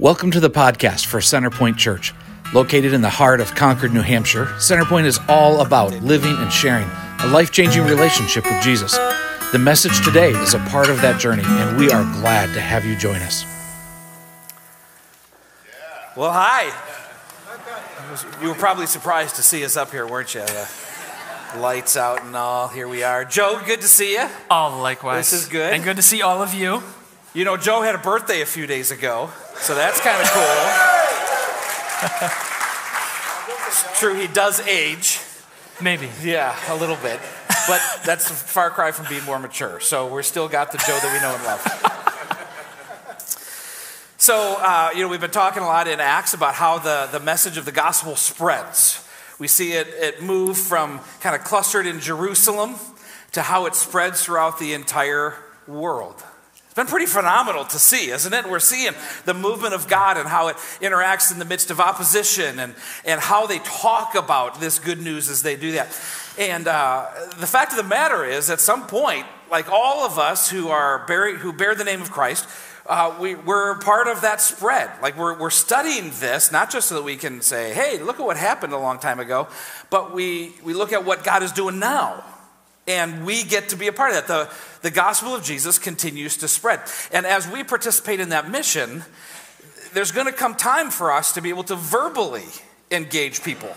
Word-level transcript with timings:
Welcome 0.00 0.32
to 0.32 0.40
the 0.40 0.50
podcast 0.50 1.06
for 1.06 1.20
Centerpoint 1.20 1.76
Church. 1.76 2.12
Located 2.52 2.92
in 2.92 3.00
the 3.00 3.08
heart 3.08 3.40
of 3.40 3.54
Concord, 3.54 3.94
New 3.94 4.00
Hampshire, 4.00 4.46
Centerpoint 4.56 5.04
is 5.04 5.20
all 5.28 5.60
about 5.60 5.92
living 6.02 6.34
and 6.36 6.52
sharing 6.52 6.88
a 7.20 7.28
life 7.28 7.52
changing 7.52 7.84
relationship 7.84 8.44
with 8.44 8.60
Jesus. 8.60 8.98
The 9.52 9.60
message 9.60 10.04
today 10.04 10.30
is 10.30 10.52
a 10.52 10.58
part 10.58 10.90
of 10.90 11.00
that 11.02 11.20
journey, 11.20 11.44
and 11.46 11.76
we 11.76 11.92
are 11.92 12.02
glad 12.20 12.52
to 12.54 12.60
have 12.60 12.84
you 12.84 12.96
join 12.96 13.22
us. 13.22 13.44
Well, 16.16 16.32
hi. 16.32 16.72
You 18.42 18.48
were 18.48 18.54
probably 18.56 18.86
surprised 18.86 19.36
to 19.36 19.44
see 19.44 19.64
us 19.64 19.76
up 19.76 19.92
here, 19.92 20.08
weren't 20.08 20.34
you? 20.34 20.40
The 20.40 21.60
lights 21.60 21.96
out 21.96 22.24
and 22.24 22.34
all. 22.34 22.66
Here 22.66 22.88
we 22.88 23.04
are. 23.04 23.24
Joe, 23.24 23.62
good 23.64 23.80
to 23.80 23.88
see 23.88 24.14
you. 24.14 24.26
Oh, 24.50 24.80
likewise. 24.82 25.30
This 25.30 25.42
is 25.42 25.48
good. 25.48 25.72
And 25.72 25.84
good 25.84 25.94
to 25.94 26.02
see 26.02 26.20
all 26.20 26.42
of 26.42 26.52
you. 26.52 26.82
You 27.32 27.44
know, 27.44 27.56
Joe 27.56 27.82
had 27.82 27.94
a 27.94 27.98
birthday 27.98 28.40
a 28.40 28.46
few 28.46 28.66
days 28.66 28.90
ago, 28.90 29.30
so 29.56 29.74
that's 29.74 30.00
kind 30.00 30.20
of 30.20 30.28
cool. 30.30 30.42
it's 33.66 34.00
true, 34.00 34.14
he 34.14 34.26
does 34.26 34.60
age. 34.66 35.20
Maybe. 35.80 36.08
Yeah, 36.22 36.56
a 36.72 36.76
little 36.76 36.96
bit. 36.96 37.20
But 37.66 37.80
that's 38.04 38.30
a 38.30 38.34
far 38.34 38.70
cry 38.70 38.92
from 38.92 39.06
being 39.08 39.24
more 39.24 39.38
mature. 39.38 39.80
So 39.80 40.06
we're 40.06 40.22
still 40.22 40.48
got 40.48 40.70
the 40.70 40.78
Joe 40.78 40.98
that 41.00 41.12
we 41.12 41.20
know 41.20 41.34
and 41.34 41.44
love. 41.44 42.00
So, 44.24 44.56
uh, 44.58 44.88
you 44.94 45.02
know, 45.02 45.08
we've 45.08 45.20
been 45.20 45.30
talking 45.30 45.62
a 45.62 45.66
lot 45.66 45.86
in 45.86 46.00
Acts 46.00 46.32
about 46.32 46.54
how 46.54 46.78
the, 46.78 47.10
the 47.12 47.20
message 47.20 47.58
of 47.58 47.66
the 47.66 47.72
gospel 47.72 48.16
spreads. 48.16 49.06
We 49.38 49.48
see 49.48 49.72
it, 49.72 49.86
it 49.88 50.22
move 50.22 50.56
from 50.56 51.00
kind 51.20 51.36
of 51.36 51.44
clustered 51.44 51.86
in 51.86 52.00
Jerusalem 52.00 52.76
to 53.32 53.42
how 53.42 53.66
it 53.66 53.74
spreads 53.74 54.24
throughout 54.24 54.58
the 54.58 54.72
entire 54.72 55.34
world. 55.68 56.24
It's 56.74 56.80
been 56.80 56.86
pretty 56.88 57.06
phenomenal 57.06 57.64
to 57.66 57.78
see, 57.78 58.10
isn't 58.10 58.34
it? 58.34 58.50
We're 58.50 58.58
seeing 58.58 58.94
the 59.26 59.32
movement 59.32 59.74
of 59.74 59.86
God 59.86 60.16
and 60.16 60.28
how 60.28 60.48
it 60.48 60.56
interacts 60.80 61.30
in 61.30 61.38
the 61.38 61.44
midst 61.44 61.70
of 61.70 61.78
opposition 61.78 62.58
and, 62.58 62.74
and 63.04 63.20
how 63.20 63.46
they 63.46 63.60
talk 63.60 64.16
about 64.16 64.58
this 64.58 64.80
good 64.80 65.00
news 65.00 65.30
as 65.30 65.40
they 65.42 65.54
do 65.54 65.70
that. 65.70 65.96
And 66.36 66.66
uh, 66.66 67.06
the 67.38 67.46
fact 67.46 67.70
of 67.70 67.76
the 67.76 67.84
matter 67.84 68.24
is, 68.24 68.50
at 68.50 68.58
some 68.58 68.88
point, 68.88 69.24
like 69.52 69.70
all 69.70 70.04
of 70.04 70.18
us 70.18 70.50
who, 70.50 70.66
are 70.66 71.06
bear, 71.06 71.36
who 71.36 71.52
bear 71.52 71.76
the 71.76 71.84
name 71.84 72.02
of 72.02 72.10
Christ, 72.10 72.48
uh, 72.86 73.16
we, 73.20 73.36
we're 73.36 73.78
part 73.78 74.08
of 74.08 74.22
that 74.22 74.40
spread. 74.40 74.90
Like 75.00 75.16
we're, 75.16 75.38
we're 75.38 75.50
studying 75.50 76.10
this, 76.18 76.50
not 76.50 76.72
just 76.72 76.88
so 76.88 76.96
that 76.96 77.04
we 77.04 77.14
can 77.14 77.40
say, 77.40 77.72
hey, 77.72 78.02
look 78.02 78.18
at 78.18 78.26
what 78.26 78.36
happened 78.36 78.72
a 78.72 78.78
long 78.78 78.98
time 78.98 79.20
ago, 79.20 79.46
but 79.90 80.12
we, 80.12 80.54
we 80.64 80.74
look 80.74 80.92
at 80.92 81.04
what 81.04 81.22
God 81.22 81.44
is 81.44 81.52
doing 81.52 81.78
now 81.78 82.24
and 82.86 83.24
we 83.24 83.42
get 83.42 83.70
to 83.70 83.76
be 83.76 83.86
a 83.88 83.92
part 83.92 84.14
of 84.14 84.16
that. 84.16 84.26
The, 84.26 84.54
the 84.82 84.90
gospel 84.90 85.34
of 85.34 85.42
Jesus 85.42 85.78
continues 85.78 86.36
to 86.38 86.48
spread. 86.48 86.80
And 87.12 87.26
as 87.26 87.48
we 87.48 87.64
participate 87.64 88.20
in 88.20 88.30
that 88.30 88.50
mission, 88.50 89.04
there's 89.92 90.12
going 90.12 90.26
to 90.26 90.32
come 90.32 90.54
time 90.54 90.90
for 90.90 91.12
us 91.12 91.32
to 91.32 91.40
be 91.40 91.48
able 91.48 91.64
to 91.64 91.76
verbally 91.76 92.44
engage 92.90 93.42
people. 93.42 93.74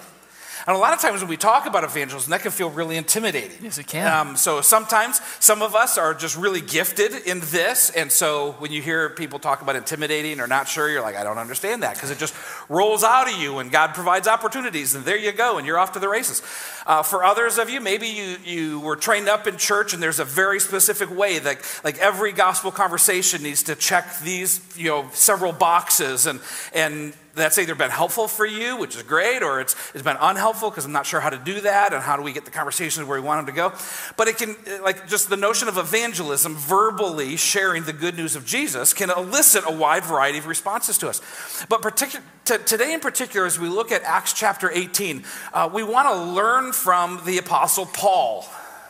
And 0.67 0.75
a 0.75 0.79
lot 0.79 0.93
of 0.93 0.99
times 0.99 1.21
when 1.21 1.29
we 1.29 1.37
talk 1.37 1.65
about 1.65 1.85
evangelism, 1.85 2.29
that 2.31 2.41
can 2.41 2.51
feel 2.51 2.69
really 2.69 2.97
intimidating. 2.97 3.57
Yes, 3.61 3.77
it 3.77 3.87
can. 3.87 4.05
Um, 4.05 4.35
so 4.35 4.59
sometimes 4.59 5.21
some 5.39 5.61
of 5.61 5.75
us 5.75 5.97
are 5.97 6.13
just 6.13 6.35
really 6.35 6.59
gifted 6.59 7.13
in 7.25 7.39
this. 7.39 7.89
And 7.91 8.11
so 8.11 8.51
when 8.59 8.73
you 8.73 8.81
hear 8.81 9.09
people 9.09 9.39
talk 9.39 9.61
about 9.61 9.77
intimidating 9.77 10.41
or 10.41 10.47
not 10.47 10.67
sure, 10.67 10.89
you're 10.89 11.01
like, 11.01 11.15
I 11.15 11.23
don't 11.23 11.37
understand 11.37 11.83
that 11.83 11.93
because 11.93 12.11
it 12.11 12.17
just 12.17 12.35
rolls 12.67 13.05
out 13.05 13.31
of 13.31 13.39
you 13.39 13.59
and 13.59 13.71
God 13.71 13.93
provides 13.93 14.27
opportunities 14.27 14.93
and 14.93 15.05
there 15.05 15.17
you 15.17 15.31
go 15.31 15.57
and 15.57 15.65
you're 15.65 15.79
off 15.79 15.93
to 15.93 15.99
the 15.99 16.09
races. 16.09 16.41
Uh, 16.85 17.01
for 17.01 17.23
others 17.23 17.57
of 17.57 17.69
you, 17.69 17.79
maybe 17.79 18.07
you, 18.07 18.35
you 18.43 18.79
were 18.81 18.97
trained 18.97 19.29
up 19.29 19.47
in 19.47 19.55
church 19.55 19.93
and 19.93 20.03
there's 20.03 20.19
a 20.19 20.25
very 20.25 20.59
specific 20.59 21.09
way 21.09 21.39
that 21.39 21.59
like 21.85 21.97
every 21.99 22.33
gospel 22.33 22.71
conversation 22.71 23.41
needs 23.41 23.63
to 23.63 23.75
check 23.75 24.19
these, 24.19 24.59
you 24.75 24.89
know, 24.89 25.09
several 25.13 25.53
boxes 25.53 26.25
and, 26.25 26.41
and 26.73 27.13
that's 27.37 27.57
either 27.57 27.75
been 27.75 27.91
helpful 27.91 28.27
for 28.27 28.45
you, 28.45 28.77
which 28.77 28.95
is 28.95 29.03
great, 29.03 29.43
or 29.43 29.61
it's, 29.61 29.75
it's 29.93 30.03
been 30.03 30.17
unhelpful 30.19 30.69
because 30.69 30.85
I'm 30.85 30.91
not 30.91 31.05
sure 31.05 31.19
how 31.19 31.29
to 31.29 31.37
do 31.37 31.61
that 31.61 31.93
and 31.93 32.01
how 32.01 32.17
do 32.17 32.23
we 32.23 32.33
get 32.33 32.45
the 32.45 32.51
conversations 32.51 33.07
where 33.07 33.21
we 33.21 33.25
want 33.25 33.45
them 33.45 33.53
to 33.53 33.57
go. 33.57 33.73
But 34.17 34.27
it 34.27 34.37
can, 34.37 34.55
like, 34.83 35.07
just 35.07 35.29
the 35.29 35.37
notion 35.37 35.67
of 35.67 35.77
evangelism, 35.77 36.55
verbally 36.55 37.37
sharing 37.37 37.83
the 37.83 37.93
good 37.93 38.17
news 38.17 38.35
of 38.35 38.45
Jesus, 38.45 38.93
can 38.93 39.09
elicit 39.09 39.63
a 39.67 39.71
wide 39.71 40.03
variety 40.03 40.39
of 40.39 40.47
responses 40.47 40.97
to 40.99 41.09
us. 41.09 41.21
But 41.69 41.81
particu- 41.81 42.21
t- 42.45 42.57
today, 42.65 42.93
in 42.93 42.99
particular, 42.99 43.45
as 43.45 43.59
we 43.59 43.69
look 43.69 43.91
at 43.91 44.03
Acts 44.03 44.33
chapter 44.33 44.71
18, 44.71 45.23
uh, 45.53 45.69
we 45.71 45.83
want 45.83 46.09
to 46.09 46.15
learn 46.33 46.73
from 46.73 47.21
the 47.25 47.37
Apostle 47.37 47.85
Paul. 47.85 48.45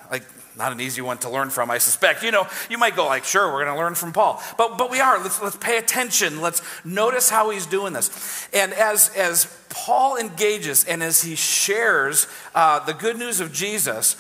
Like, 0.10 0.24
not 0.58 0.72
an 0.72 0.82
easy 0.82 1.02
one 1.02 1.18
to 1.20 1.30
learn 1.30 1.50
from, 1.50 1.70
I 1.70 1.78
suspect. 1.78 2.24
You 2.24 2.32
know, 2.32 2.48
you 2.70 2.78
might 2.78 2.96
go 2.96 3.06
like, 3.06 3.24
sure, 3.24 3.52
we're 3.52 3.64
going 3.64 3.76
to 3.76 3.80
learn 3.80 3.96
from 3.96 4.12
Paul. 4.12 4.42
But, 4.58 4.78
but 4.78 4.90
we 4.90 5.00
are. 5.00 5.22
Let's, 5.22 5.42
let's 5.42 5.58
pay 5.58 5.78
attention. 5.78 6.42
Let's 6.42 6.62
notice 6.84 7.30
how 7.30 7.52
he's 7.52 7.66
doing 7.66 7.94
this. 7.94 8.48
And 8.54 8.74
as, 8.74 9.16
as 9.16 9.46
Paul 9.70 10.18
engages 10.18 10.84
and 10.86 11.04
as 11.04 11.22
he 11.22 11.36
shares 11.36 12.28
uh, 12.56 12.84
the 12.86 12.94
good 12.94 13.18
news 13.18 13.40
of 13.40 13.54
Jesus, 13.54 14.16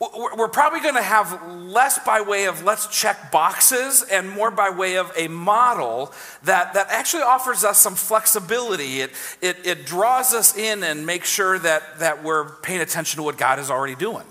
we're 0.00 0.48
probably 0.48 0.80
going 0.80 0.96
to 0.96 1.02
have 1.02 1.40
less 1.48 1.98
by 2.04 2.20
way 2.20 2.46
of 2.46 2.64
let's 2.64 2.88
check 2.88 3.30
boxes 3.30 4.04
and 4.10 4.28
more 4.28 4.50
by 4.50 4.70
way 4.70 4.96
of 4.96 5.10
a 5.16 5.28
model 5.28 6.12
that, 6.42 6.74
that 6.74 6.88
actually 6.90 7.22
offers 7.22 7.64
us 7.64 7.78
some 7.78 7.94
flexibility. 7.94 9.00
It, 9.00 9.12
it, 9.40 9.64
it 9.64 9.86
draws 9.86 10.34
us 10.34 10.56
in 10.56 10.82
and 10.82 11.06
makes 11.06 11.30
sure 11.30 11.58
that, 11.60 12.00
that 12.00 12.24
we're 12.24 12.50
paying 12.56 12.80
attention 12.80 13.18
to 13.18 13.22
what 13.22 13.38
God 13.38 13.58
is 13.58 13.70
already 13.70 13.94
doing. 13.94 14.24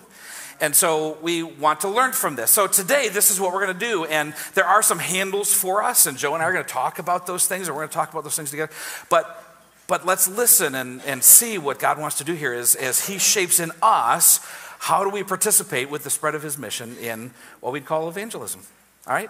And 0.64 0.74
so 0.74 1.18
we 1.22 1.44
want 1.44 1.82
to 1.82 1.90
learn 1.90 2.14
from 2.14 2.38
this. 2.38 2.50
So 2.50 2.68
today, 2.68 3.10
this 3.10 3.30
is 3.30 3.38
what 3.38 3.52
we're 3.52 3.66
going 3.66 3.78
to 3.78 3.86
do. 3.86 4.06
And 4.06 4.34
there 4.54 4.64
are 4.64 4.82
some 4.82 4.98
handles 4.98 5.54
for 5.54 5.84
us, 5.84 6.06
and 6.08 6.18
Joe 6.18 6.36
and 6.36 6.42
I 6.42 6.46
are 6.46 6.54
going 6.54 6.64
to 6.64 6.72
talk 6.72 7.00
about 7.00 7.28
those 7.28 7.48
things, 7.48 7.68
and 7.68 7.76
we're 7.76 7.82
going 7.82 7.90
to 7.90 7.94
talk 7.94 8.14
about 8.14 8.24
those 8.24 8.38
things 8.38 8.50
together. 8.50 8.72
But, 9.10 9.44
but 9.88 10.06
let's 10.06 10.26
listen 10.26 10.74
and, 10.74 11.02
and 11.02 11.22
see 11.22 11.58
what 11.58 11.80
God 11.80 12.00
wants 12.00 12.18
to 12.20 12.24
do 12.24 12.34
here 12.34 12.54
is, 12.54 12.76
as 12.76 13.08
He 13.08 13.18
shapes 13.18 13.60
in 13.60 13.74
us 13.82 14.40
how 14.80 15.04
do 15.04 15.10
we 15.10 15.22
participate 15.22 15.90
with 15.90 16.06
the 16.06 16.10
spread 16.10 16.34
of 16.34 16.44
His 16.44 16.58
mission 16.58 16.96
in 16.96 17.32
what 17.60 17.74
we'd 17.74 17.86
call 17.86 18.08
evangelism. 18.08 18.62
All 19.06 19.14
right? 19.14 19.30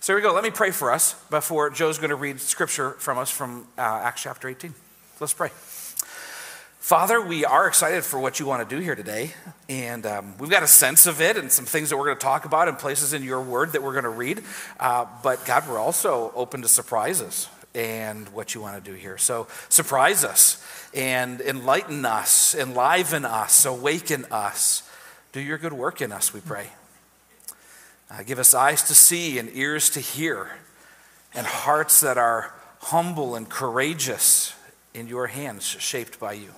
So 0.00 0.12
here 0.12 0.16
we 0.16 0.22
go. 0.22 0.34
Let 0.34 0.42
me 0.42 0.50
pray 0.50 0.72
for 0.72 0.90
us 0.90 1.14
before 1.30 1.70
Joe's 1.70 1.98
going 1.98 2.10
to 2.10 2.16
read 2.16 2.40
scripture 2.40 2.94
from 2.94 3.16
us 3.16 3.30
from 3.30 3.68
uh, 3.78 3.82
Acts 3.82 4.24
chapter 4.24 4.48
18. 4.48 4.74
Let's 5.20 5.34
pray. 5.34 5.50
Father, 6.82 7.20
we 7.20 7.44
are 7.44 7.68
excited 7.68 8.02
for 8.02 8.18
what 8.18 8.40
you 8.40 8.46
want 8.46 8.68
to 8.68 8.76
do 8.76 8.82
here 8.82 8.96
today. 8.96 9.32
And 9.68 10.04
um, 10.04 10.34
we've 10.38 10.50
got 10.50 10.64
a 10.64 10.66
sense 10.66 11.06
of 11.06 11.20
it 11.20 11.36
and 11.36 11.50
some 11.50 11.64
things 11.64 11.90
that 11.90 11.96
we're 11.96 12.06
going 12.06 12.16
to 12.16 12.22
talk 12.22 12.44
about 12.44 12.66
and 12.66 12.76
places 12.76 13.12
in 13.12 13.22
your 13.22 13.40
word 13.40 13.70
that 13.72 13.84
we're 13.84 13.92
going 13.92 14.02
to 14.02 14.10
read. 14.10 14.42
Uh, 14.80 15.06
but 15.22 15.46
God, 15.46 15.68
we're 15.68 15.78
also 15.78 16.32
open 16.34 16.60
to 16.62 16.68
surprises 16.68 17.48
and 17.72 18.28
what 18.30 18.56
you 18.56 18.60
want 18.60 18.84
to 18.84 18.90
do 18.90 18.96
here. 18.96 19.16
So 19.16 19.46
surprise 19.68 20.24
us 20.24 20.60
and 20.92 21.40
enlighten 21.40 22.04
us, 22.04 22.52
enliven 22.52 23.24
us, 23.24 23.64
awaken 23.64 24.26
us. 24.32 24.82
Do 25.30 25.40
your 25.40 25.58
good 25.58 25.72
work 25.72 26.02
in 26.02 26.10
us, 26.10 26.34
we 26.34 26.40
pray. 26.40 26.66
Uh, 28.10 28.24
give 28.24 28.40
us 28.40 28.54
eyes 28.54 28.82
to 28.82 28.94
see 28.94 29.38
and 29.38 29.48
ears 29.54 29.88
to 29.90 30.00
hear 30.00 30.50
and 31.32 31.46
hearts 31.46 32.00
that 32.00 32.18
are 32.18 32.52
humble 32.80 33.36
and 33.36 33.48
courageous 33.48 34.52
in 34.92 35.06
your 35.06 35.28
hands, 35.28 35.64
shaped 35.64 36.18
by 36.18 36.32
you 36.32 36.52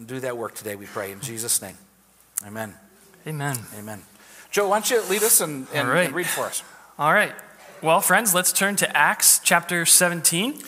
and 0.00 0.08
do 0.08 0.18
that 0.20 0.38
work 0.38 0.54
today, 0.54 0.76
we 0.76 0.86
pray. 0.86 1.12
In 1.12 1.20
Jesus' 1.20 1.60
name. 1.60 1.76
Amen. 2.46 2.74
Amen. 3.26 3.56
Amen. 3.78 4.02
Joe, 4.50 4.66
why 4.68 4.76
don't 4.76 4.90
you 4.90 5.02
lead 5.10 5.22
us 5.22 5.42
and, 5.42 5.66
and, 5.74 5.88
right. 5.88 6.06
and 6.06 6.14
read 6.14 6.26
for 6.26 6.46
us? 6.46 6.62
All 6.98 7.12
right. 7.12 7.34
Well, 7.82 8.00
friends, 8.00 8.34
let's 8.34 8.50
turn 8.50 8.76
to 8.76 8.96
Acts 8.96 9.40
chapter 9.44 9.84
17, 9.84 10.58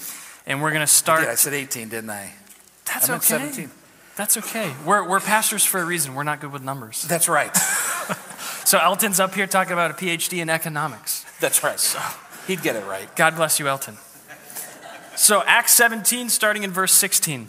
and 0.46 0.62
we're 0.62 0.70
going 0.70 0.82
to 0.82 0.86
start. 0.86 1.26
I, 1.26 1.32
I 1.32 1.34
said 1.34 1.54
18, 1.54 1.88
didn't 1.88 2.10
I? 2.10 2.34
That's 2.84 3.08
I 3.08 3.14
okay. 3.14 3.24
17. 3.24 3.70
That's 4.16 4.36
okay. 4.36 4.70
We're, 4.84 5.08
we're 5.08 5.20
pastors 5.20 5.64
for 5.64 5.80
a 5.80 5.84
reason. 5.84 6.14
We're 6.14 6.24
not 6.24 6.40
good 6.40 6.52
with 6.52 6.62
numbers. 6.62 7.02
That's 7.02 7.28
right. 7.28 7.56
so 8.66 8.78
Elton's 8.78 9.18
up 9.18 9.34
here 9.34 9.46
talking 9.46 9.72
about 9.72 9.90
a 9.90 9.94
PhD 9.94 10.42
in 10.42 10.50
economics. 10.50 11.24
That's 11.40 11.64
right. 11.64 11.80
So 11.80 11.98
he'd 12.46 12.62
get 12.62 12.76
it 12.76 12.84
right. 12.84 13.14
God 13.16 13.36
bless 13.36 13.58
you, 13.58 13.66
Elton. 13.66 13.96
So 15.16 15.42
Acts 15.46 15.72
17, 15.72 16.28
starting 16.28 16.64
in 16.64 16.70
verse 16.70 16.92
16. 16.92 17.48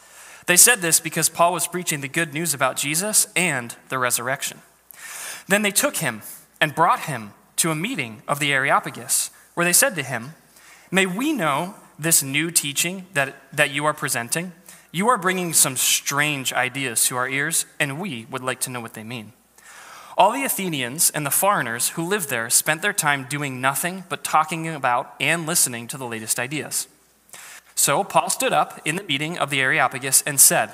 They 0.51 0.57
said 0.57 0.81
this 0.81 0.99
because 0.99 1.29
Paul 1.29 1.53
was 1.53 1.65
preaching 1.65 2.01
the 2.01 2.09
good 2.09 2.33
news 2.33 2.53
about 2.53 2.75
Jesus 2.75 3.25
and 3.37 3.73
the 3.87 3.97
resurrection. 3.97 4.59
Then 5.47 5.61
they 5.61 5.71
took 5.71 5.95
him 5.95 6.23
and 6.59 6.75
brought 6.75 7.05
him 7.05 7.31
to 7.55 7.71
a 7.71 7.73
meeting 7.75 8.21
of 8.27 8.39
the 8.39 8.51
Areopagus, 8.51 9.31
where 9.53 9.63
they 9.65 9.71
said 9.71 9.95
to 9.95 10.03
him, 10.03 10.33
May 10.91 11.05
we 11.05 11.31
know 11.31 11.75
this 11.97 12.21
new 12.21 12.51
teaching 12.51 13.05
that, 13.13 13.37
that 13.53 13.71
you 13.71 13.85
are 13.85 13.93
presenting, 13.93 14.51
you 14.91 15.07
are 15.07 15.17
bringing 15.17 15.53
some 15.53 15.77
strange 15.77 16.51
ideas 16.51 17.05
to 17.05 17.15
our 17.15 17.29
ears, 17.29 17.65
and 17.79 17.97
we 17.97 18.25
would 18.29 18.43
like 18.43 18.59
to 18.59 18.69
know 18.69 18.81
what 18.81 18.93
they 18.93 19.05
mean. 19.05 19.31
All 20.17 20.33
the 20.33 20.43
Athenians 20.43 21.11
and 21.11 21.25
the 21.25 21.29
foreigners 21.29 21.91
who 21.91 22.03
lived 22.03 22.27
there 22.27 22.49
spent 22.49 22.81
their 22.81 22.91
time 22.91 23.25
doing 23.29 23.61
nothing 23.61 24.03
but 24.09 24.25
talking 24.25 24.67
about 24.67 25.15
and 25.17 25.45
listening 25.45 25.87
to 25.87 25.97
the 25.97 26.05
latest 26.05 26.41
ideas. 26.41 26.89
So 27.81 28.03
Paul 28.03 28.29
stood 28.29 28.53
up 28.53 28.79
in 28.85 28.95
the 28.95 29.03
meeting 29.03 29.39
of 29.39 29.49
the 29.49 29.59
Areopagus 29.59 30.21
and 30.27 30.39
said, 30.39 30.69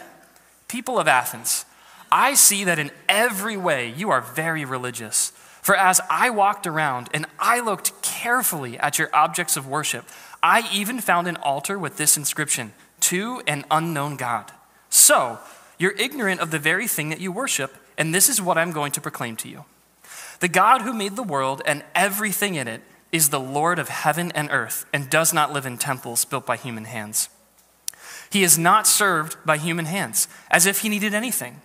People 0.67 0.99
of 0.99 1.07
Athens, 1.07 1.63
I 2.11 2.33
see 2.33 2.65
that 2.65 2.79
in 2.79 2.91
every 3.07 3.55
way 3.55 3.93
you 3.95 4.09
are 4.09 4.19
very 4.19 4.65
religious. 4.65 5.29
For 5.61 5.73
as 5.73 6.01
I 6.09 6.29
walked 6.29 6.67
around 6.67 7.07
and 7.13 7.25
I 7.39 7.61
looked 7.61 8.01
carefully 8.01 8.77
at 8.77 8.99
your 8.99 9.09
objects 9.13 9.55
of 9.55 9.65
worship, 9.65 10.03
I 10.43 10.69
even 10.73 10.99
found 10.99 11.29
an 11.29 11.37
altar 11.37 11.79
with 11.79 11.95
this 11.95 12.17
inscription 12.17 12.73
To 12.99 13.41
an 13.47 13.63
unknown 13.71 14.17
God. 14.17 14.51
So, 14.89 15.39
you're 15.77 15.95
ignorant 15.97 16.41
of 16.41 16.51
the 16.51 16.59
very 16.59 16.89
thing 16.89 17.07
that 17.07 17.21
you 17.21 17.31
worship 17.31 17.73
and 17.97 18.13
this 18.13 18.27
is 18.27 18.41
what 18.41 18.57
I'm 18.57 18.73
going 18.73 18.91
to 18.91 19.01
proclaim 19.01 19.37
to 19.37 19.47
you 19.47 19.63
The 20.41 20.49
God 20.49 20.81
who 20.81 20.91
made 20.91 21.15
the 21.15 21.23
world 21.23 21.61
and 21.65 21.85
everything 21.95 22.55
in 22.55 22.67
it 22.67 22.81
is 23.11 23.29
the 23.29 23.39
Lord 23.39 23.79
of 23.79 23.89
heaven 23.89 24.31
and 24.33 24.49
earth 24.51 24.85
and 24.93 25.09
does 25.09 25.33
not 25.33 25.53
live 25.53 25.65
in 25.65 25.77
temples 25.77 26.25
built 26.25 26.45
by 26.45 26.57
human 26.57 26.85
hands. 26.85 27.29
He 28.29 28.43
is 28.43 28.57
not 28.57 28.87
served 28.87 29.37
by 29.45 29.57
human 29.57 29.85
hands 29.85 30.27
as 30.51 30.65
if 30.65 30.81
he 30.81 30.89
needed 30.89 31.13
anything. 31.13 31.61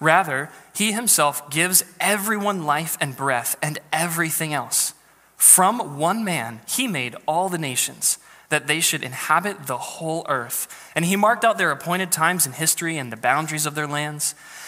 Rather, 0.00 0.50
he 0.74 0.92
himself 0.92 1.48
gives 1.48 1.84
everyone 2.00 2.64
life 2.64 2.98
and 3.00 3.16
breath 3.16 3.56
and 3.62 3.78
everything 3.92 4.52
else. 4.52 4.94
From 5.36 5.96
one 5.98 6.24
man, 6.24 6.60
he 6.68 6.88
made 6.88 7.16
all 7.26 7.48
the 7.48 7.58
nations 7.58 8.18
that 8.48 8.66
they 8.66 8.80
should 8.80 9.02
inhabit 9.02 9.66
the 9.66 9.78
whole 9.78 10.26
earth. 10.28 10.92
And 10.94 11.04
he 11.04 11.16
marked 11.16 11.44
out 11.44 11.56
their 11.56 11.70
appointed 11.70 12.12
times 12.12 12.46
in 12.46 12.52
history 12.52 12.98
and 12.98 13.10
the 13.10 13.16
boundaries 13.16 13.64
of 13.64 13.74
their 13.74 13.86
lands. 13.86 14.34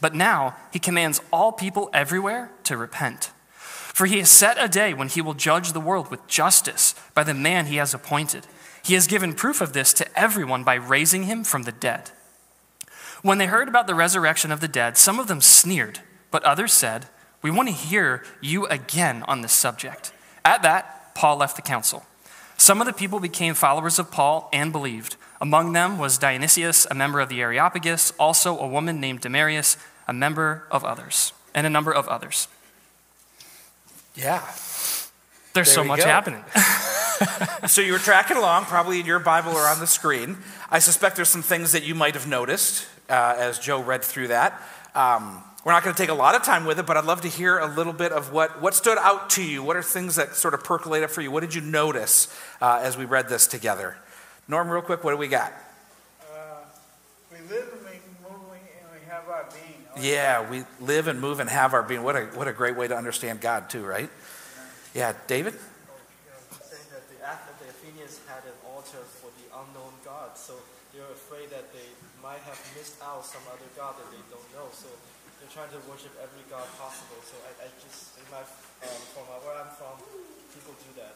but 0.00 0.14
now 0.14 0.56
he 0.72 0.78
commands 0.78 1.20
all 1.32 1.52
people 1.52 1.90
everywhere 1.92 2.50
to 2.64 2.76
repent. 2.76 3.30
For 3.98 4.06
he 4.06 4.18
has 4.18 4.30
set 4.30 4.56
a 4.62 4.68
day 4.68 4.94
when 4.94 5.08
he 5.08 5.20
will 5.20 5.34
judge 5.34 5.72
the 5.72 5.80
world 5.80 6.10
with 6.10 6.26
justice 6.28 6.94
by 7.14 7.24
the 7.24 7.34
man 7.34 7.66
he 7.66 7.76
has 7.76 7.92
appointed. 7.92 8.46
He 8.84 8.94
has 8.94 9.08
given 9.08 9.34
proof 9.34 9.60
of 9.60 9.72
this 9.72 9.92
to 9.94 10.18
everyone 10.18 10.62
by 10.62 10.74
raising 10.74 11.24
him 11.24 11.42
from 11.42 11.64
the 11.64 11.72
dead. 11.72 12.12
When 13.22 13.38
they 13.38 13.46
heard 13.46 13.66
about 13.66 13.88
the 13.88 13.96
resurrection 13.96 14.52
of 14.52 14.60
the 14.60 14.68
dead, 14.68 14.96
some 14.96 15.18
of 15.18 15.26
them 15.26 15.40
sneered, 15.40 16.00
but 16.30 16.44
others 16.44 16.72
said, 16.72 17.06
We 17.42 17.50
want 17.50 17.68
to 17.68 17.74
hear 17.74 18.24
you 18.40 18.66
again 18.66 19.24
on 19.26 19.40
this 19.40 19.52
subject. 19.52 20.12
At 20.44 20.62
that, 20.62 21.14
Paul 21.16 21.38
left 21.38 21.56
the 21.56 21.62
council. 21.62 22.06
Some 22.58 22.80
of 22.82 22.86
the 22.86 22.92
people 22.92 23.20
became 23.20 23.54
followers 23.54 23.98
of 23.98 24.10
Paul 24.10 24.50
and 24.52 24.70
believed. 24.72 25.16
Among 25.40 25.72
them 25.72 25.96
was 25.98 26.18
Dionysius, 26.18 26.86
a 26.90 26.94
member 26.94 27.20
of 27.20 27.28
the 27.28 27.40
Areopagus, 27.40 28.12
also 28.18 28.58
a 28.58 28.66
woman 28.66 29.00
named 29.00 29.20
Damaris, 29.20 29.76
a 30.06 30.12
member 30.12 30.64
of 30.70 30.84
others, 30.84 31.32
and 31.54 31.66
a 31.66 31.70
number 31.70 31.92
of 31.94 32.06
others. 32.08 32.48
Yeah. 34.14 34.40
There's 35.54 35.54
There 35.54 35.64
so 35.64 35.84
much 35.84 36.00
go. 36.00 36.06
happening. 36.06 36.44
So 37.66 37.80
you 37.80 37.92
were 37.92 37.98
tracking 37.98 38.36
along, 38.36 38.66
probably 38.66 39.00
in 39.00 39.06
your 39.06 39.18
Bible 39.18 39.50
or 39.50 39.66
on 39.66 39.80
the 39.80 39.88
screen. 39.88 40.38
I 40.70 40.78
suspect 40.78 41.16
there's 41.16 41.28
some 41.28 41.42
things 41.42 41.72
that 41.72 41.82
you 41.82 41.96
might 41.96 42.14
have 42.14 42.28
noticed 42.28 42.86
uh, 43.10 43.34
as 43.36 43.58
Joe 43.58 43.82
read 43.82 44.04
through 44.04 44.28
that. 44.28 44.62
Um, 44.94 45.42
we're 45.68 45.74
not 45.74 45.84
going 45.84 45.94
to 45.94 46.02
take 46.02 46.08
a 46.08 46.14
lot 46.14 46.34
of 46.34 46.42
time 46.42 46.64
with 46.64 46.78
it, 46.78 46.86
but 46.86 46.96
I'd 46.96 47.04
love 47.04 47.20
to 47.20 47.28
hear 47.28 47.58
a 47.58 47.66
little 47.66 47.92
bit 47.92 48.10
of 48.10 48.32
what, 48.32 48.62
what 48.62 48.74
stood 48.74 48.96
out 48.96 49.28
to 49.32 49.42
you. 49.42 49.62
What 49.62 49.76
are 49.76 49.82
things 49.82 50.16
that 50.16 50.34
sort 50.34 50.54
of 50.54 50.64
percolated 50.64 51.10
for 51.10 51.20
you? 51.20 51.30
What 51.30 51.40
did 51.40 51.54
you 51.54 51.60
notice 51.60 52.34
uh, 52.62 52.80
as 52.82 52.96
we 52.96 53.04
read 53.04 53.28
this 53.28 53.46
together? 53.46 53.98
Norm, 54.48 54.70
real 54.70 54.80
quick, 54.80 55.04
what 55.04 55.10
do 55.10 55.18
we 55.18 55.28
got? 55.28 55.52
Uh, 56.22 56.64
we 57.30 57.36
live 57.54 57.68
and 57.70 57.84
we 57.84 58.00
moving 58.24 58.64
and 58.80 58.88
we 58.94 59.10
have 59.10 59.28
our 59.28 59.44
being. 59.52 60.08
Yeah, 60.10 60.48
we 60.48 60.64
live 60.80 61.06
and 61.06 61.20
move 61.20 61.38
and 61.38 61.50
have 61.50 61.74
our 61.74 61.82
being. 61.82 62.02
What 62.02 62.16
a, 62.16 62.22
what 62.32 62.48
a 62.48 62.54
great 62.54 62.74
way 62.74 62.88
to 62.88 62.96
understand 62.96 63.42
God, 63.42 63.68
too, 63.68 63.84
right? 63.84 64.08
Yeah, 64.94 65.12
David? 65.26 65.52
saying 65.52 66.80
that 66.92 67.04
the, 67.10 67.16
the 67.62 67.68
Athenians 67.68 68.20
had 68.26 68.40
an 68.44 68.56
altar 68.72 69.04
for 69.20 69.28
the 69.36 69.52
unknown 69.52 69.92
God, 70.02 70.30
so 70.34 70.54
they're 70.94 71.12
afraid 71.12 71.50
that 71.50 71.70
they 71.74 71.92
might 72.22 72.40
have 72.48 72.58
missed 72.74 72.96
out 73.02 73.26
some 73.26 73.42
other 73.52 73.68
God 73.76 73.96
that 73.98 74.10
they 74.10 74.24
don't 74.32 74.48
know. 74.56 74.72
So 74.72 74.88
trying 75.48 75.72
to 75.72 75.80
worship 75.88 76.12
every 76.20 76.44
God 76.52 76.64
possible. 76.76 77.20
So 77.24 77.40
I, 77.48 77.64
I 77.64 77.66
just, 77.80 78.20
in 78.20 78.26
my, 78.28 78.44
um, 78.44 79.00
from 79.16 79.24
where 79.44 79.56
I'm 79.56 79.72
from, 79.80 79.96
people 80.58 80.74
do 80.78 81.00
that. 81.00 81.14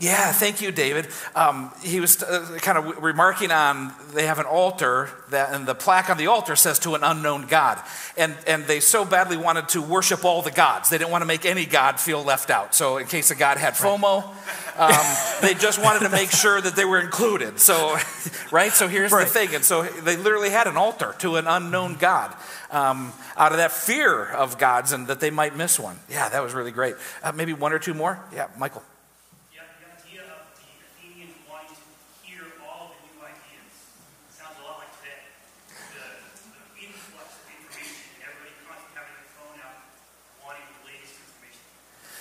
Yeah. 0.00 0.12
Yeah, 0.12 0.32
thank 0.32 0.60
you, 0.60 0.70
David. 0.70 1.08
Um, 1.34 1.72
he 1.82 1.98
was 2.00 2.22
uh, 2.22 2.58
kind 2.62 2.78
of 2.78 3.02
remarking 3.02 3.50
on 3.50 3.92
they 4.14 4.26
have 4.26 4.38
an 4.38 4.46
altar 4.46 5.10
that, 5.30 5.52
and 5.52 5.66
the 5.66 5.74
plaque 5.74 6.08
on 6.08 6.16
the 6.16 6.28
altar 6.28 6.56
says 6.56 6.78
to 6.80 6.94
an 6.94 7.02
unknown 7.02 7.46
God, 7.46 7.80
and 8.16 8.34
and 8.46 8.64
they 8.64 8.80
so 8.80 9.04
badly 9.04 9.36
wanted 9.36 9.68
to 9.70 9.82
worship 9.82 10.24
all 10.24 10.40
the 10.40 10.50
gods. 10.50 10.88
They 10.88 10.98
didn't 10.98 11.10
want 11.10 11.22
to 11.22 11.26
make 11.26 11.44
any 11.44 11.66
god 11.66 11.98
feel 11.98 12.22
left 12.22 12.48
out. 12.48 12.74
So 12.74 12.98
in 12.98 13.06
case 13.06 13.30
a 13.30 13.34
god 13.34 13.58
had 13.58 13.74
FOMO, 13.74 14.24
um, 14.78 15.16
they 15.42 15.54
just 15.54 15.82
wanted 15.82 16.00
to 16.00 16.10
make 16.10 16.30
sure 16.30 16.60
that 16.60 16.76
they 16.76 16.84
were 16.84 17.00
included. 17.00 17.58
So, 17.58 17.96
right. 18.52 18.72
So 18.72 18.88
here's 18.88 19.10
the 19.10 19.26
thing, 19.26 19.54
and 19.54 19.64
so 19.64 19.82
they 19.82 20.16
literally 20.16 20.50
had 20.50 20.68
an 20.68 20.76
altar 20.76 21.14
to 21.18 21.36
an 21.36 21.46
unknown 21.46 21.96
God. 21.96 22.34
Um, 22.70 23.12
out 23.38 23.52
of 23.52 23.58
that 23.58 23.72
fear 23.72 24.24
of 24.24 24.58
gods 24.58 24.92
and 24.92 25.06
that 25.06 25.20
they 25.20 25.30
might 25.30 25.56
miss 25.56 25.78
one. 25.78 25.98
Yeah, 26.10 26.28
that 26.28 26.42
was 26.42 26.52
really 26.52 26.72
great. 26.72 26.96
Uh, 27.22 27.32
maybe 27.32 27.52
one 27.52 27.72
or 27.72 27.78
two 27.78 27.94
more. 27.94 28.18
Yeah, 28.34 28.37
Michael. 28.54 28.86
Yeah, 29.50 29.66
the 29.82 29.90
idea 29.98 30.22
of 30.30 30.46
the 30.54 30.70
Athenians 30.78 31.34
wanting 31.50 31.74
to 31.74 31.82
hear 32.22 32.46
all 32.62 32.94
the 32.94 32.98
new 33.10 33.18
ideas 33.26 33.74
sounds 34.30 34.54
a 34.62 34.62
lot 34.62 34.78
like 34.78 34.94
today. 35.02 35.26
The, 35.74 36.22
the 36.46 36.86
influx 36.86 37.34
of 37.34 37.50
information, 37.50 38.14
everybody 38.22 38.54
constantly 38.62 38.94
having 38.94 39.10
their 39.18 39.30
phone 39.34 39.58
out, 39.58 39.82
wanting 40.46 40.62
the 40.70 40.86
latest 40.86 41.18
information. 41.18 41.66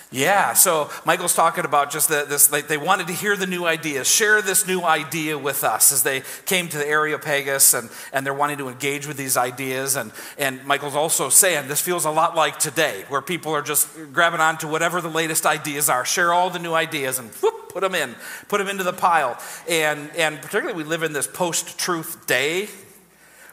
Yeah, 0.09 0.53
so 0.53 0.89
Michael's 1.05 1.35
talking 1.35 1.65
about 1.65 1.91
just 1.91 2.07
the, 2.07 2.25
this, 2.29 2.49
like 2.49 2.69
they 2.69 2.77
wanted 2.77 3.07
to 3.07 3.13
hear 3.13 3.35
the 3.35 3.45
new 3.45 3.65
ideas, 3.65 4.07
share 4.07 4.41
this 4.41 4.65
new 4.65 4.81
idea 4.81 5.37
with 5.37 5.65
us 5.65 5.91
as 5.91 6.01
they 6.03 6.23
came 6.45 6.69
to 6.69 6.77
the 6.77 6.87
Areopagus 6.87 7.73
and, 7.73 7.89
and 8.13 8.25
they're 8.25 8.33
wanting 8.33 8.57
to 8.59 8.69
engage 8.69 9.05
with 9.05 9.17
these 9.17 9.35
ideas. 9.35 9.97
And, 9.97 10.13
and 10.37 10.63
Michael's 10.65 10.95
also 10.95 11.27
saying 11.27 11.67
this 11.67 11.81
feels 11.81 12.05
a 12.05 12.09
lot 12.09 12.37
like 12.37 12.57
today, 12.57 13.03
where 13.09 13.21
people 13.21 13.51
are 13.53 13.61
just 13.61 13.89
grabbing 14.13 14.39
on 14.39 14.57
to 14.59 14.67
whatever 14.69 15.01
the 15.01 15.09
latest 15.09 15.45
ideas 15.45 15.89
are, 15.89 16.05
share 16.05 16.31
all 16.31 16.49
the 16.49 16.59
new 16.59 16.73
ideas 16.73 17.19
and 17.19 17.29
whoop, 17.41 17.73
put 17.73 17.81
them 17.81 17.93
in, 17.93 18.15
put 18.47 18.59
them 18.59 18.69
into 18.69 18.85
the 18.85 18.93
pile. 18.93 19.37
And, 19.67 20.09
and 20.15 20.37
particularly, 20.41 20.73
we 20.81 20.85
live 20.85 21.03
in 21.03 21.11
this 21.11 21.27
post 21.27 21.77
truth 21.77 22.25
day, 22.27 22.69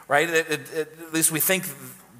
right? 0.07 0.29
It, 0.29 0.49
it, 0.49 0.59
it- 0.73 0.99
at 1.07 1.13
least 1.13 1.33
we 1.33 1.41
think 1.41 1.65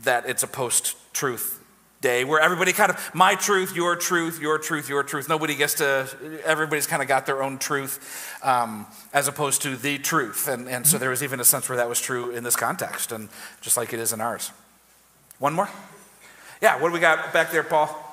that 0.03 0.25
it's 0.27 0.43
a 0.43 0.47
post 0.47 0.97
truth 1.13 1.61
day 2.05 2.23
where 2.23 2.39
everybody 2.39 2.71
kind 2.71 2.91
of 2.91 3.11
my 3.15 3.33
truth, 3.33 3.75
your 3.75 3.95
truth, 3.95 4.39
your 4.39 4.59
truth, 4.59 4.87
your 4.87 5.01
truth. 5.01 5.27
Nobody 5.27 5.55
gets 5.55 5.73
to. 5.75 6.07
Everybody's 6.45 6.85
kind 6.85 7.01
of 7.01 7.07
got 7.07 7.25
their 7.25 7.41
own 7.41 7.57
truth, 7.57 8.39
um, 8.43 8.85
as 9.11 9.27
opposed 9.27 9.63
to 9.63 9.75
the 9.75 9.97
truth. 9.97 10.47
And 10.47 10.69
and 10.69 10.85
so 10.85 10.99
there 10.99 11.09
was 11.09 11.23
even 11.23 11.39
a 11.39 11.43
sense 11.43 11.67
where 11.67 11.77
that 11.77 11.89
was 11.89 11.99
true 11.99 12.29
in 12.29 12.43
this 12.43 12.55
context, 12.55 13.11
and 13.11 13.29
just 13.61 13.75
like 13.75 13.91
it 13.91 13.99
is 13.99 14.13
in 14.13 14.21
ours. 14.21 14.51
One 15.39 15.53
more. 15.53 15.69
Yeah. 16.61 16.79
What 16.79 16.89
do 16.89 16.93
we 16.93 16.99
got 16.99 17.33
back 17.33 17.51
there, 17.51 17.63
Paul? 17.63 18.04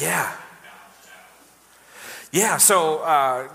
Yeah. 0.00 0.32
Yeah, 2.30 2.58
so 2.58 2.98
uh, 2.98 3.48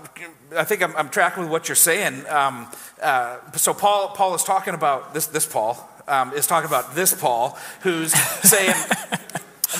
I 0.56 0.64
think 0.64 0.82
I'm, 0.82 0.96
I'm 0.96 1.08
tracking 1.08 1.44
with 1.44 1.52
what 1.52 1.68
you're 1.68 1.76
saying. 1.76 2.26
Um, 2.28 2.68
uh, 3.00 3.38
so 3.52 3.72
Paul, 3.72 4.08
Paul 4.08 4.34
is 4.34 4.42
talking 4.42 4.74
about 4.74 5.14
this. 5.14 5.26
This 5.26 5.46
Paul 5.46 5.88
um, 6.08 6.32
is 6.32 6.46
talking 6.46 6.66
about 6.68 6.94
this 6.94 7.14
Paul, 7.14 7.56
who's 7.82 8.12
saying 8.42 8.74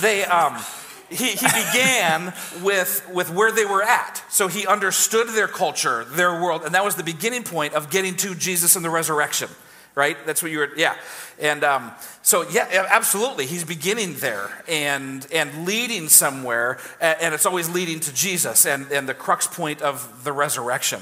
they. 0.00 0.25
Um, 0.25 0.62
he, 1.11 1.28
he 1.28 1.47
began 1.47 2.33
with, 2.62 3.09
with 3.12 3.30
where 3.30 3.52
they 3.52 3.64
were 3.64 3.83
at. 3.83 4.25
So 4.30 4.49
he 4.49 4.66
understood 4.66 5.28
their 5.28 5.47
culture, 5.47 6.04
their 6.04 6.42
world, 6.42 6.62
and 6.64 6.75
that 6.75 6.85
was 6.85 6.97
the 6.97 7.04
beginning 7.04 7.44
point 7.44 7.75
of 7.75 7.90
getting 7.90 8.16
to 8.16 8.35
Jesus 8.35 8.75
and 8.75 8.85
the 8.85 8.90
resurrection, 8.90 9.49
right? 9.94 10.16
That's 10.26 10.42
what 10.42 10.50
you 10.50 10.58
were, 10.58 10.70
yeah. 10.76 10.96
And 11.40 11.64
um, 11.64 11.92
so, 12.22 12.48
yeah, 12.48 12.86
absolutely. 12.90 13.46
He's 13.46 13.64
beginning 13.64 14.14
there 14.14 14.50
and, 14.68 15.26
and 15.32 15.66
leading 15.66 16.08
somewhere, 16.08 16.78
and 17.00 17.34
it's 17.34 17.46
always 17.46 17.68
leading 17.68 18.00
to 18.00 18.14
Jesus 18.14 18.66
and, 18.66 18.90
and 18.90 19.08
the 19.08 19.14
crux 19.14 19.46
point 19.46 19.82
of 19.82 20.24
the 20.24 20.32
resurrection. 20.32 21.00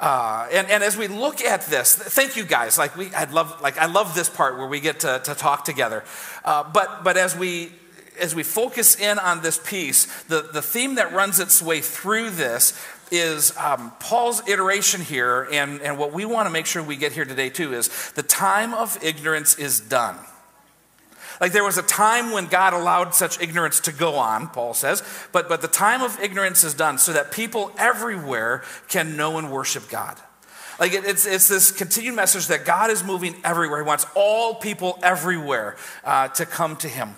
Uh, 0.00 0.48
and, 0.52 0.68
and 0.70 0.82
as 0.82 0.96
we 0.96 1.06
look 1.06 1.40
at 1.40 1.62
this, 1.66 1.94
thank 1.94 2.36
you 2.36 2.44
guys. 2.44 2.76
Like 2.76 2.96
we, 2.96 3.14
I 3.14 3.24
love, 3.24 3.60
like 3.62 3.78
I 3.78 3.86
love 3.86 4.14
this 4.14 4.28
part 4.28 4.58
where 4.58 4.66
we 4.66 4.80
get 4.80 5.00
to, 5.00 5.20
to 5.24 5.34
talk 5.34 5.64
together. 5.64 6.02
Uh, 6.44 6.64
but, 6.64 7.04
but 7.04 7.16
as 7.16 7.36
we, 7.36 7.72
as 8.20 8.34
we 8.34 8.42
focus 8.42 8.98
in 8.98 9.18
on 9.18 9.42
this 9.42 9.58
piece, 9.58 10.06
the, 10.24 10.48
the 10.52 10.62
theme 10.62 10.96
that 10.96 11.12
runs 11.12 11.40
its 11.40 11.62
way 11.62 11.80
through 11.80 12.30
this 12.30 12.72
is 13.16 13.56
um, 13.56 13.92
Paul's 14.00 14.46
iteration 14.48 15.00
here, 15.00 15.48
and, 15.52 15.80
and 15.80 15.98
what 15.98 16.12
we 16.12 16.24
want 16.24 16.46
to 16.46 16.50
make 16.50 16.66
sure 16.66 16.82
we 16.82 16.96
get 16.96 17.12
here 17.12 17.24
today 17.24 17.50
too 17.50 17.72
is 17.72 18.12
the 18.12 18.22
time 18.22 18.74
of 18.74 19.02
ignorance 19.02 19.58
is 19.58 19.80
done. 19.80 20.16
Like 21.40 21.52
there 21.52 21.64
was 21.64 21.78
a 21.78 21.82
time 21.82 22.30
when 22.30 22.46
God 22.46 22.72
allowed 22.72 23.14
such 23.14 23.40
ignorance 23.40 23.80
to 23.80 23.92
go 23.92 24.14
on, 24.14 24.48
Paul 24.48 24.74
says, 24.74 25.02
but, 25.32 25.48
but 25.48 25.62
the 25.62 25.68
time 25.68 26.02
of 26.02 26.18
ignorance 26.20 26.62
is 26.62 26.74
done 26.74 26.98
so 26.98 27.12
that 27.12 27.32
people 27.32 27.72
everywhere 27.76 28.62
can 28.88 29.16
know 29.16 29.38
and 29.38 29.50
worship 29.50 29.88
God. 29.88 30.16
Like 30.78 30.92
it, 30.92 31.04
it's, 31.04 31.26
it's 31.26 31.48
this 31.48 31.70
continued 31.70 32.14
message 32.14 32.48
that 32.48 32.64
God 32.64 32.90
is 32.90 33.04
moving 33.04 33.36
everywhere. 33.44 33.82
He 33.82 33.86
wants 33.86 34.06
all 34.14 34.54
people 34.54 34.98
everywhere 35.02 35.76
uh, 36.04 36.28
to 36.28 36.46
come 36.46 36.76
to 36.76 36.88
Him. 36.88 37.14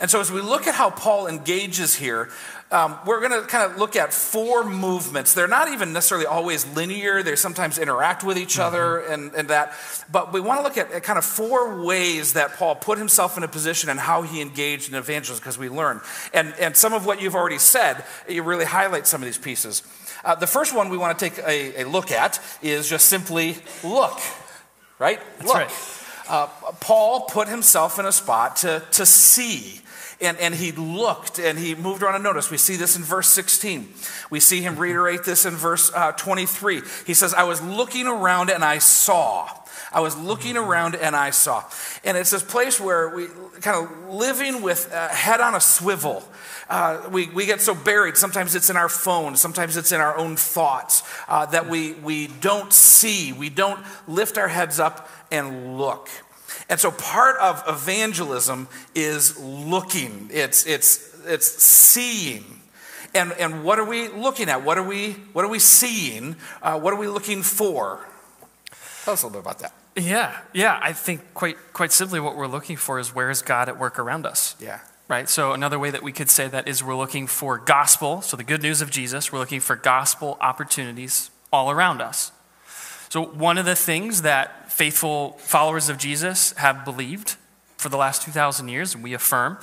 And 0.00 0.10
so 0.10 0.20
as 0.20 0.30
we 0.30 0.40
look 0.40 0.66
at 0.66 0.74
how 0.74 0.90
Paul 0.90 1.26
engages 1.26 1.94
here, 1.94 2.30
um, 2.70 2.98
we're 3.06 3.26
going 3.26 3.40
to 3.40 3.46
kind 3.46 3.70
of 3.70 3.78
look 3.78 3.96
at 3.96 4.12
four 4.12 4.62
movements. 4.62 5.32
They're 5.32 5.48
not 5.48 5.68
even 5.68 5.94
necessarily 5.94 6.26
always 6.26 6.66
linear, 6.74 7.22
they 7.22 7.34
sometimes 7.34 7.78
interact 7.78 8.22
with 8.22 8.36
each 8.36 8.54
mm-hmm. 8.54 8.62
other 8.62 8.98
and, 8.98 9.32
and 9.34 9.48
that. 9.48 9.72
But 10.12 10.34
we 10.34 10.40
want 10.40 10.60
to 10.60 10.64
look 10.64 10.76
at, 10.76 10.92
at, 10.92 11.02
kind 11.02 11.18
of 11.18 11.24
four 11.24 11.82
ways 11.82 12.34
that 12.34 12.56
Paul 12.56 12.74
put 12.74 12.98
himself 12.98 13.38
in 13.38 13.42
a 13.42 13.48
position 13.48 13.88
and 13.88 13.98
how 13.98 14.20
he 14.20 14.42
engaged 14.42 14.90
in 14.90 14.96
evangelism 14.96 15.42
because 15.42 15.56
we 15.56 15.70
learn. 15.70 16.02
And, 16.34 16.54
and 16.60 16.76
some 16.76 16.92
of 16.92 17.06
what 17.06 17.22
you've 17.22 17.34
already 17.34 17.58
said, 17.58 18.04
you 18.28 18.42
really 18.42 18.66
highlight 18.66 19.06
some 19.06 19.22
of 19.22 19.26
these 19.26 19.38
pieces. 19.38 19.82
Uh, 20.22 20.34
the 20.34 20.46
first 20.46 20.74
one 20.74 20.90
we 20.90 20.98
want 20.98 21.18
to 21.18 21.30
take 21.30 21.38
a, 21.38 21.82
a, 21.82 21.84
look 21.88 22.10
at 22.10 22.38
is 22.60 22.88
just 22.88 23.06
simply 23.06 23.56
look, 23.82 24.18
right? 24.98 25.20
That's 25.38 25.48
look. 25.48 25.56
Right. 25.56 26.04
Uh, 26.28 26.46
Paul 26.80 27.22
put 27.22 27.48
himself 27.48 27.98
in 27.98 28.04
a 28.04 28.12
spot 28.12 28.56
to, 28.56 28.82
to 28.92 29.06
see 29.06 29.80
and, 30.20 30.36
and 30.38 30.54
he 30.54 30.72
looked 30.72 31.38
and 31.38 31.58
he 31.58 31.74
moved 31.74 32.02
around 32.02 32.16
and 32.16 32.24
noticed. 32.24 32.50
We 32.50 32.56
see 32.56 32.76
this 32.76 32.96
in 32.96 33.02
verse 33.02 33.28
16. 33.28 33.88
We 34.30 34.40
see 34.40 34.60
him 34.60 34.76
reiterate 34.76 35.24
this 35.24 35.46
in 35.46 35.54
verse 35.54 35.92
uh, 35.94 36.12
23. 36.12 36.82
He 37.06 37.14
says, 37.14 37.34
I 37.34 37.44
was 37.44 37.62
looking 37.62 38.06
around 38.06 38.50
and 38.50 38.64
I 38.64 38.78
saw. 38.78 39.48
I 39.92 40.00
was 40.00 40.16
looking 40.16 40.56
around 40.56 40.96
and 40.96 41.16
I 41.16 41.30
saw. 41.30 41.64
And 42.04 42.16
it's 42.16 42.30
this 42.30 42.42
place 42.42 42.80
where 42.80 43.14
we 43.14 43.26
kind 43.60 43.86
of 43.86 44.14
living 44.14 44.60
with 44.60 44.92
head 44.92 45.40
on 45.40 45.54
a 45.54 45.60
swivel. 45.60 46.22
Uh, 46.68 47.08
we, 47.10 47.28
we 47.30 47.46
get 47.46 47.60
so 47.60 47.74
buried. 47.74 48.16
Sometimes 48.16 48.54
it's 48.54 48.68
in 48.68 48.76
our 48.76 48.90
phone, 48.90 49.36
sometimes 49.36 49.76
it's 49.76 49.92
in 49.92 50.00
our 50.00 50.16
own 50.18 50.36
thoughts 50.36 51.02
uh, 51.26 51.46
that 51.46 51.68
we, 51.68 51.92
we 51.94 52.26
don't 52.26 52.72
see, 52.72 53.32
we 53.32 53.48
don't 53.48 53.80
lift 54.06 54.36
our 54.36 54.48
heads 54.48 54.78
up 54.78 55.08
and 55.30 55.78
look. 55.78 56.10
And 56.68 56.78
so 56.78 56.90
part 56.90 57.36
of 57.36 57.62
evangelism 57.66 58.68
is 58.94 59.38
looking, 59.38 60.28
it's, 60.32 60.66
it's, 60.66 61.14
it's 61.26 61.46
seeing. 61.46 62.44
And, 63.14 63.32
and 63.32 63.64
what 63.64 63.78
are 63.78 63.84
we 63.84 64.08
looking 64.08 64.48
at? 64.48 64.64
What 64.64 64.78
are 64.78 64.86
we, 64.86 65.12
what 65.32 65.44
are 65.44 65.48
we 65.48 65.58
seeing? 65.58 66.36
Uh, 66.62 66.78
what 66.78 66.92
are 66.92 66.98
we 66.98 67.08
looking 67.08 67.42
for? 67.42 68.06
Tell 69.04 69.14
us 69.14 69.22
a 69.22 69.26
little 69.26 69.40
bit 69.40 69.46
about 69.46 69.58
that. 69.60 69.72
Yeah, 69.96 70.38
yeah. 70.52 70.78
I 70.82 70.92
think 70.92 71.34
quite, 71.34 71.56
quite 71.72 71.92
simply 71.92 72.20
what 72.20 72.36
we're 72.36 72.46
looking 72.46 72.76
for 72.76 72.98
is 72.98 73.14
where 73.14 73.30
is 73.30 73.42
God 73.42 73.68
at 73.68 73.78
work 73.78 73.98
around 73.98 74.26
us? 74.26 74.54
Yeah. 74.60 74.80
Right? 75.08 75.28
So, 75.28 75.52
another 75.52 75.78
way 75.78 75.90
that 75.90 76.02
we 76.02 76.12
could 76.12 76.28
say 76.28 76.48
that 76.48 76.68
is 76.68 76.84
we're 76.84 76.94
looking 76.94 77.26
for 77.26 77.56
gospel, 77.56 78.20
so 78.20 78.36
the 78.36 78.44
good 78.44 78.60
news 78.60 78.82
of 78.82 78.90
Jesus, 78.90 79.32
we're 79.32 79.38
looking 79.38 79.60
for 79.60 79.74
gospel 79.74 80.36
opportunities 80.40 81.30
all 81.50 81.70
around 81.70 82.02
us. 82.02 82.30
So, 83.08 83.24
one 83.24 83.56
of 83.56 83.64
the 83.64 83.74
things 83.74 84.22
that 84.22 84.70
faithful 84.70 85.32
followers 85.38 85.88
of 85.88 85.96
Jesus 85.98 86.52
have 86.52 86.84
believed 86.84 87.36
for 87.78 87.88
the 87.88 87.96
last 87.96 88.22
2,000 88.22 88.68
years, 88.68 88.94
and 88.94 89.02
we 89.02 89.14
affirm, 89.14 89.58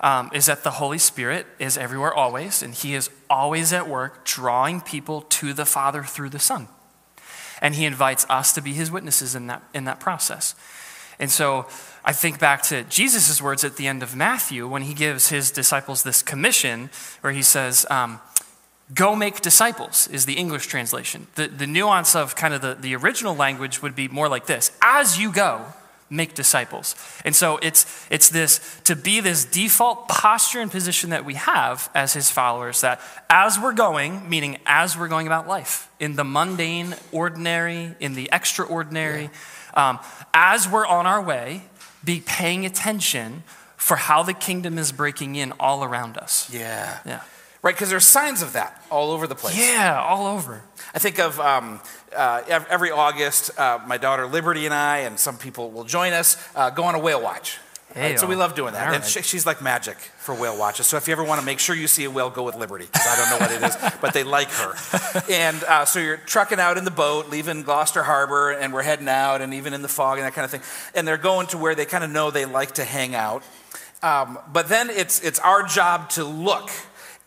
um, 0.00 0.30
is 0.34 0.46
that 0.46 0.64
the 0.64 0.72
Holy 0.72 0.98
Spirit 0.98 1.46
is 1.58 1.78
everywhere 1.78 2.12
always, 2.12 2.62
and 2.62 2.74
He 2.74 2.94
is 2.94 3.08
always 3.30 3.72
at 3.72 3.88
work 3.88 4.24
drawing 4.24 4.80
people 4.80 5.22
to 5.22 5.52
the 5.52 5.64
Father 5.64 6.02
through 6.02 6.30
the 6.30 6.38
Son. 6.38 6.68
And 7.62 7.74
He 7.74 7.84
invites 7.84 8.26
us 8.28 8.52
to 8.54 8.60
be 8.60 8.72
His 8.72 8.90
witnesses 8.90 9.34
in 9.34 9.46
that, 9.46 9.62
in 9.72 9.84
that 9.84 10.00
process. 10.00 10.54
And 11.18 11.30
so 11.30 11.66
I 12.04 12.12
think 12.12 12.38
back 12.38 12.62
to 12.64 12.82
Jesus' 12.84 13.40
words 13.40 13.62
at 13.62 13.76
the 13.76 13.86
end 13.86 14.02
of 14.02 14.16
Matthew 14.16 14.66
when 14.66 14.82
He 14.82 14.94
gives 14.94 15.28
His 15.28 15.50
disciples 15.50 16.02
this 16.02 16.22
commission 16.22 16.90
where 17.20 17.32
He 17.32 17.42
says, 17.42 17.86
um, 17.90 18.20
Go 18.94 19.14
make 19.14 19.40
disciples 19.40 20.08
is 20.08 20.26
the 20.26 20.34
English 20.34 20.66
translation. 20.66 21.28
The, 21.36 21.46
the 21.46 21.66
nuance 21.66 22.16
of 22.16 22.34
kind 22.34 22.54
of 22.54 22.60
the, 22.60 22.74
the 22.74 22.96
original 22.96 23.36
language 23.36 23.82
would 23.82 23.94
be 23.94 24.08
more 24.08 24.28
like 24.28 24.46
this 24.46 24.72
As 24.82 25.18
you 25.18 25.32
go, 25.32 25.64
make 26.10 26.34
disciples. 26.34 26.96
And 27.24 27.34
so 27.34 27.58
it's, 27.62 27.86
it's 28.10 28.28
this 28.28 28.80
to 28.84 28.96
be 28.96 29.20
this 29.20 29.44
default 29.44 30.08
posture 30.08 30.60
and 30.60 30.70
position 30.70 31.10
that 31.10 31.24
we 31.24 31.34
have 31.34 31.88
as 31.94 32.12
his 32.12 32.30
followers 32.30 32.80
that 32.80 33.00
as 33.30 33.58
we're 33.58 33.72
going, 33.72 34.28
meaning 34.28 34.58
as 34.66 34.98
we're 34.98 35.08
going 35.08 35.28
about 35.28 35.46
life, 35.46 35.88
in 36.00 36.16
the 36.16 36.24
mundane, 36.24 36.96
ordinary, 37.12 37.94
in 38.00 38.14
the 38.14 38.28
extraordinary, 38.32 39.30
yeah. 39.74 39.90
um, 39.90 39.98
as 40.34 40.68
we're 40.68 40.86
on 40.86 41.06
our 41.06 41.22
way, 41.22 41.62
be 42.04 42.20
paying 42.20 42.66
attention 42.66 43.44
for 43.76 43.96
how 43.96 44.22
the 44.22 44.34
kingdom 44.34 44.78
is 44.78 44.90
breaking 44.92 45.36
in 45.36 45.52
all 45.60 45.84
around 45.84 46.18
us. 46.18 46.52
Yeah. 46.52 46.98
Yeah. 47.06 47.20
Right, 47.62 47.74
because 47.74 47.90
there's 47.90 48.06
signs 48.06 48.40
of 48.40 48.54
that 48.54 48.82
all 48.90 49.10
over 49.10 49.26
the 49.26 49.34
place. 49.34 49.58
Yeah, 49.58 50.02
all 50.02 50.26
over. 50.26 50.62
I 50.94 50.98
think 50.98 51.18
of 51.18 51.38
um, 51.38 51.80
uh, 52.16 52.42
every 52.48 52.90
August, 52.90 53.50
uh, 53.58 53.80
my 53.86 53.98
daughter 53.98 54.26
Liberty 54.26 54.64
and 54.64 54.72
I, 54.72 54.98
and 54.98 55.18
some 55.18 55.36
people 55.36 55.70
will 55.70 55.84
join 55.84 56.14
us, 56.14 56.36
uh, 56.56 56.70
go 56.70 56.84
on 56.84 56.94
a 56.94 56.98
whale 56.98 57.20
watch. 57.20 57.58
Right? 57.94 58.18
So 58.18 58.26
we 58.26 58.36
love 58.36 58.54
doing 58.54 58.72
that. 58.74 58.94
and 58.94 59.04
she, 59.04 59.20
she's 59.22 59.44
like 59.44 59.60
magic 59.60 59.96
for 59.96 60.32
whale 60.32 60.56
watches. 60.56 60.86
So 60.86 60.96
if 60.96 61.08
you 61.08 61.12
ever 61.12 61.24
want 61.24 61.40
to 61.40 61.46
make 61.46 61.58
sure 61.58 61.74
you 61.74 61.88
see 61.88 62.04
a 62.04 62.10
whale, 62.10 62.30
go 62.30 62.44
with 62.44 62.54
Liberty. 62.54 62.86
Because 62.86 63.06
I 63.06 63.16
don't 63.16 63.30
know 63.30 63.44
what 63.44 63.50
it 63.50 63.62
is, 63.68 63.92
but 64.00 64.14
they 64.14 64.22
like 64.22 64.48
her. 64.48 64.74
And 65.28 65.62
uh, 65.64 65.84
so 65.84 65.98
you're 65.98 66.16
trucking 66.18 66.60
out 66.60 66.78
in 66.78 66.84
the 66.84 66.92
boat, 66.92 67.30
leaving 67.30 67.62
Gloucester 67.62 68.04
Harbor, 68.04 68.52
and 68.52 68.72
we're 68.72 68.84
heading 68.84 69.08
out, 69.08 69.40
and 69.42 69.52
even 69.54 69.74
in 69.74 69.82
the 69.82 69.88
fog 69.88 70.18
and 70.18 70.26
that 70.26 70.34
kind 70.34 70.44
of 70.44 70.52
thing. 70.52 70.62
And 70.94 71.06
they're 71.06 71.16
going 71.18 71.48
to 71.48 71.58
where 71.58 71.74
they 71.74 71.84
kind 71.84 72.04
of 72.04 72.10
know 72.10 72.30
they 72.30 72.44
like 72.44 72.74
to 72.74 72.84
hang 72.84 73.16
out. 73.16 73.42
Um, 74.02 74.38
but 74.52 74.68
then 74.68 74.88
it's, 74.88 75.20
it's 75.20 75.40
our 75.40 75.64
job 75.64 76.10
to 76.10 76.24
look 76.24 76.70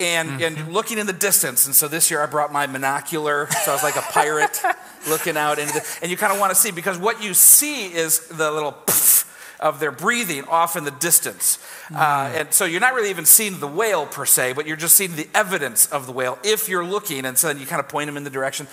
and, 0.03 0.29
mm-hmm. 0.29 0.59
and 0.59 0.73
looking 0.73 0.97
in 0.97 1.07
the 1.07 1.13
distance. 1.13 1.65
And 1.65 1.75
so 1.75 1.87
this 1.87 2.11
year 2.11 2.21
I 2.21 2.25
brought 2.25 2.51
my 2.51 2.67
monocular, 2.67 3.51
so 3.51 3.71
I 3.71 3.75
was 3.75 3.83
like 3.83 3.95
a 3.95 4.01
pirate 4.01 4.61
looking 5.09 5.37
out 5.37 5.59
into 5.59 5.73
the, 5.73 5.97
and 6.01 6.11
you 6.11 6.17
kind 6.17 6.33
of 6.33 6.39
want 6.39 6.51
to 6.51 6.55
see 6.55 6.71
because 6.71 6.97
what 6.97 7.23
you 7.23 7.33
see 7.33 7.93
is 7.93 8.27
the 8.27 8.51
little 8.51 8.71
puff 8.71 9.29
of 9.63 9.79
their 9.79 9.91
breathing 9.91 10.43
off 10.45 10.75
in 10.75 10.83
the 10.83 10.91
distance. 10.91 11.57
Mm-hmm. 11.85 11.95
Uh, 11.95 12.39
and 12.39 12.53
so 12.53 12.65
you're 12.65 12.81
not 12.81 12.93
really 12.93 13.09
even 13.09 13.25
seeing 13.25 13.59
the 13.59 13.67
whale 13.67 14.05
per 14.05 14.25
se, 14.25 14.53
but 14.53 14.67
you're 14.67 14.77
just 14.77 14.95
seeing 14.95 15.15
the 15.15 15.27
evidence 15.33 15.85
of 15.87 16.05
the 16.05 16.11
whale 16.11 16.37
if 16.43 16.67
you're 16.67 16.85
looking. 16.85 17.25
And 17.25 17.37
so 17.37 17.47
then 17.47 17.59
you 17.59 17.65
kind 17.65 17.79
of 17.79 17.87
point 17.87 18.07
them 18.07 18.17
in 18.17 18.25
the 18.25 18.29
direction. 18.29 18.67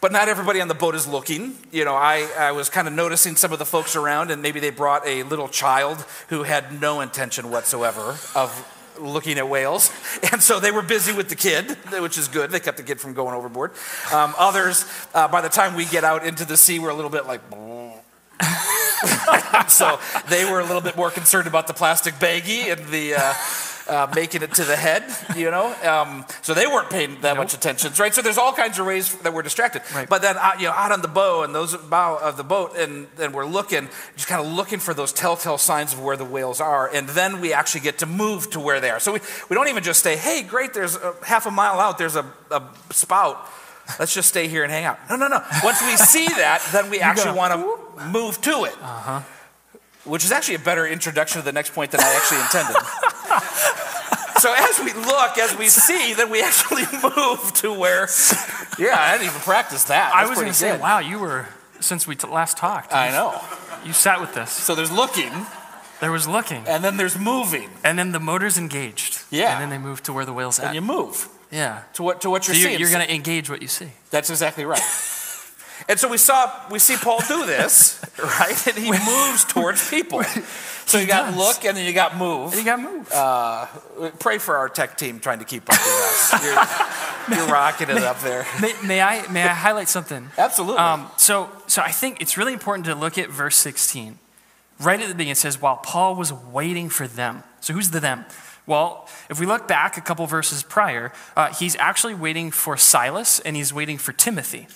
But 0.00 0.12
not 0.12 0.28
everybody 0.28 0.60
on 0.60 0.68
the 0.68 0.74
boat 0.74 0.94
is 0.94 1.08
looking. 1.08 1.56
You 1.72 1.84
know, 1.84 1.96
I, 1.96 2.28
I 2.38 2.52
was 2.52 2.70
kind 2.70 2.86
of 2.86 2.94
noticing 2.94 3.34
some 3.34 3.52
of 3.52 3.58
the 3.58 3.66
folks 3.66 3.96
around, 3.96 4.30
and 4.30 4.40
maybe 4.40 4.60
they 4.60 4.70
brought 4.70 5.04
a 5.04 5.24
little 5.24 5.48
child 5.48 6.04
who 6.28 6.44
had 6.44 6.80
no 6.80 7.00
intention 7.00 7.50
whatsoever 7.50 8.16
of 8.36 8.77
looking 9.00 9.38
at 9.38 9.48
whales. 9.48 9.90
And 10.30 10.42
so 10.42 10.60
they 10.60 10.70
were 10.70 10.82
busy 10.82 11.12
with 11.12 11.28
the 11.28 11.36
kid, 11.36 11.70
which 12.00 12.18
is 12.18 12.28
good. 12.28 12.50
They 12.50 12.60
kept 12.60 12.76
the 12.76 12.82
kid 12.82 13.00
from 13.00 13.14
going 13.14 13.34
overboard. 13.34 13.72
Um, 14.12 14.34
others, 14.36 14.84
uh, 15.14 15.28
by 15.28 15.40
the 15.40 15.48
time 15.48 15.74
we 15.74 15.84
get 15.84 16.04
out 16.04 16.26
into 16.26 16.44
the 16.44 16.56
sea, 16.56 16.78
we're 16.78 16.90
a 16.90 16.94
little 16.94 17.10
bit 17.10 17.26
like, 17.26 17.40
so 19.68 19.98
they 20.28 20.44
were 20.50 20.60
a 20.60 20.64
little 20.64 20.82
bit 20.82 20.96
more 20.96 21.10
concerned 21.10 21.46
about 21.46 21.66
the 21.66 21.74
plastic 21.74 22.14
baggie 22.14 22.70
and 22.70 22.86
the. 22.88 23.14
Uh, 23.14 23.34
uh, 23.88 24.10
making 24.14 24.42
it 24.42 24.52
to 24.54 24.64
the 24.64 24.76
head, 24.76 25.04
you 25.36 25.50
know. 25.50 25.74
Um, 25.82 26.24
so 26.42 26.54
they 26.54 26.66
weren't 26.66 26.90
paying 26.90 27.14
that 27.22 27.34
nope. 27.34 27.38
much 27.38 27.54
attention, 27.54 27.92
right? 27.98 28.14
So 28.14 28.22
there's 28.22 28.38
all 28.38 28.52
kinds 28.52 28.78
of 28.78 28.86
ways 28.86 29.14
that 29.18 29.32
we're 29.32 29.42
distracted. 29.42 29.82
Right. 29.94 30.08
But 30.08 30.22
then, 30.22 30.36
uh, 30.36 30.52
you 30.58 30.66
know, 30.66 30.72
out 30.72 30.92
on 30.92 31.02
the 31.02 31.08
bow 31.08 31.42
and 31.42 31.54
those 31.54 31.76
bow 31.76 32.18
of 32.18 32.36
the 32.36 32.44
boat, 32.44 32.76
and 32.76 33.06
then 33.16 33.32
we're 33.32 33.46
looking, 33.46 33.88
just 34.16 34.28
kind 34.28 34.44
of 34.44 34.52
looking 34.52 34.78
for 34.78 34.94
those 34.94 35.12
telltale 35.12 35.58
signs 35.58 35.92
of 35.92 36.02
where 36.02 36.16
the 36.16 36.24
whales 36.24 36.60
are, 36.60 36.88
and 36.92 37.08
then 37.08 37.40
we 37.40 37.52
actually 37.52 37.80
get 37.80 37.98
to 37.98 38.06
move 38.06 38.50
to 38.50 38.60
where 38.60 38.80
they 38.80 38.90
are. 38.90 39.00
So 39.00 39.12
we, 39.12 39.20
we 39.48 39.54
don't 39.54 39.68
even 39.68 39.82
just 39.82 40.02
say, 40.02 40.16
"Hey, 40.16 40.42
great, 40.42 40.74
there's 40.74 40.96
a, 40.96 41.14
half 41.24 41.46
a 41.46 41.50
mile 41.50 41.80
out, 41.80 41.98
there's 41.98 42.16
a, 42.16 42.24
a 42.50 42.62
spout." 42.90 43.48
Let's 43.98 44.12
just 44.12 44.28
stay 44.28 44.48
here 44.48 44.64
and 44.64 44.70
hang 44.70 44.84
out. 44.84 44.98
No, 45.08 45.16
no, 45.16 45.28
no. 45.28 45.42
Once 45.64 45.80
we 45.80 45.96
see 45.96 46.26
that, 46.36 46.66
then 46.72 46.90
we 46.90 47.00
actually 47.00 47.36
want 47.36 47.54
to 47.54 48.04
move 48.06 48.40
to 48.42 48.64
it. 48.64 48.74
Uh-huh. 48.82 49.22
Which 50.04 50.24
is 50.24 50.32
actually 50.32 50.56
a 50.56 50.60
better 50.60 50.86
introduction 50.86 51.40
to 51.40 51.44
the 51.44 51.52
next 51.52 51.74
point 51.74 51.90
than 51.90 52.00
I 52.00 52.14
actually 52.14 52.40
intended. 52.40 52.76
so 54.38 54.54
as 54.56 54.78
we 54.80 54.92
look, 54.94 55.38
as 55.38 55.56
we 55.58 55.68
see, 55.68 56.14
then 56.14 56.30
we 56.30 56.42
actually 56.42 56.84
move 57.16 57.52
to 57.54 57.72
where. 57.72 58.08
Yeah, 58.78 58.94
I 58.96 59.12
didn't 59.18 59.30
even 59.30 59.40
practice 59.40 59.84
that. 59.84 60.12
I 60.14 60.20
was 60.22 60.36
going 60.36 60.36
pretty 60.36 60.50
to 60.50 60.54
say, 60.54 60.70
good. 60.70 60.80
wow, 60.80 61.00
you 61.00 61.18
were, 61.18 61.48
since 61.80 62.06
we 62.06 62.14
t- 62.14 62.28
last 62.28 62.56
talked, 62.56 62.92
I 62.94 63.10
know. 63.10 63.40
you 63.84 63.92
sat 63.92 64.20
with 64.20 64.34
this. 64.34 64.52
So 64.52 64.76
there's 64.76 64.92
looking, 64.92 65.32
There 66.00 66.12
was 66.12 66.28
looking. 66.28 66.62
and 66.68 66.84
then 66.84 66.96
there's 66.96 67.18
moving, 67.18 67.70
And 67.82 67.98
then 67.98 68.12
the 68.12 68.20
motor's 68.20 68.56
engaged. 68.56 69.18
Yeah. 69.32 69.50
And 69.54 69.60
then 69.62 69.70
they 69.70 69.78
move 69.84 70.00
to 70.04 70.12
where 70.12 70.24
the 70.24 70.32
whale's 70.32 70.60
are. 70.60 70.62
and 70.62 70.68
at. 70.70 70.74
you 70.76 70.82
move 70.82 71.28
yeah. 71.50 71.82
to 71.94 72.04
what 72.04 72.20
to 72.20 72.30
what 72.30 72.46
you're 72.46 72.56
you're, 72.56 72.68
seeing. 72.68 72.78
you're 72.78 72.90
going 72.90 73.04
to 73.04 73.12
engage 73.12 73.50
what 73.50 73.60
you 73.62 73.66
see. 73.68 73.90
That's 74.12 74.30
exactly 74.30 74.64
right. 74.64 74.78
And 75.88 75.98
so 75.98 76.08
we 76.08 76.18
saw 76.18 76.50
we 76.70 76.78
see 76.78 76.96
Paul 76.96 77.20
do 77.28 77.46
this, 77.46 78.02
right? 78.18 78.66
And 78.66 78.76
he 78.76 78.90
moves 78.90 79.44
towards 79.44 79.88
people. 79.88 80.22
So 80.86 80.98
you 80.98 81.06
got 81.06 81.30
does. 81.30 81.36
look 81.36 81.64
and 81.64 81.76
then 81.76 81.84
you 81.84 81.92
got 81.92 82.16
move. 82.16 82.54
You 82.54 82.64
got 82.64 82.80
move. 82.80 83.12
Uh, 83.12 83.66
pray 84.18 84.38
for 84.38 84.56
our 84.56 84.68
tech 84.68 84.96
team 84.96 85.20
trying 85.20 85.38
to 85.38 85.44
keep 85.44 85.64
up 85.64 85.78
with 85.78 85.80
us. 85.80 87.28
You're, 87.28 87.38
you're 87.38 87.52
rocking 87.52 87.90
it 87.90 87.98
up 87.98 88.20
there. 88.20 88.46
may, 88.60 88.72
may 88.86 89.02
I 89.02 89.30
may 89.30 89.42
I 89.42 89.48
highlight 89.48 89.88
something? 89.88 90.30
Absolutely. 90.38 90.78
Um, 90.78 91.10
so 91.18 91.50
so 91.66 91.82
I 91.82 91.90
think 91.90 92.22
it's 92.22 92.38
really 92.38 92.54
important 92.54 92.86
to 92.86 92.94
look 92.94 93.18
at 93.18 93.28
verse 93.28 93.56
16. 93.56 94.18
Right 94.80 95.00
at 95.00 95.08
the 95.08 95.14
beginning, 95.14 95.32
it 95.32 95.36
says, 95.36 95.60
"While 95.60 95.76
Paul 95.76 96.14
was 96.14 96.32
waiting 96.32 96.88
for 96.88 97.06
them." 97.06 97.42
So 97.60 97.74
who's 97.74 97.90
the 97.90 98.00
them? 98.00 98.24
Well, 98.68 99.08
if 99.30 99.40
we 99.40 99.46
look 99.46 99.66
back 99.66 99.96
a 99.96 100.02
couple 100.02 100.26
verses 100.26 100.62
prior, 100.62 101.10
uh, 101.34 101.52
he's 101.54 101.74
actually 101.76 102.14
waiting 102.14 102.50
for 102.50 102.76
Silas 102.76 103.40
and 103.40 103.56
he's 103.56 103.72
waiting 103.72 103.96
for 103.96 104.12
Timothy. 104.12 104.68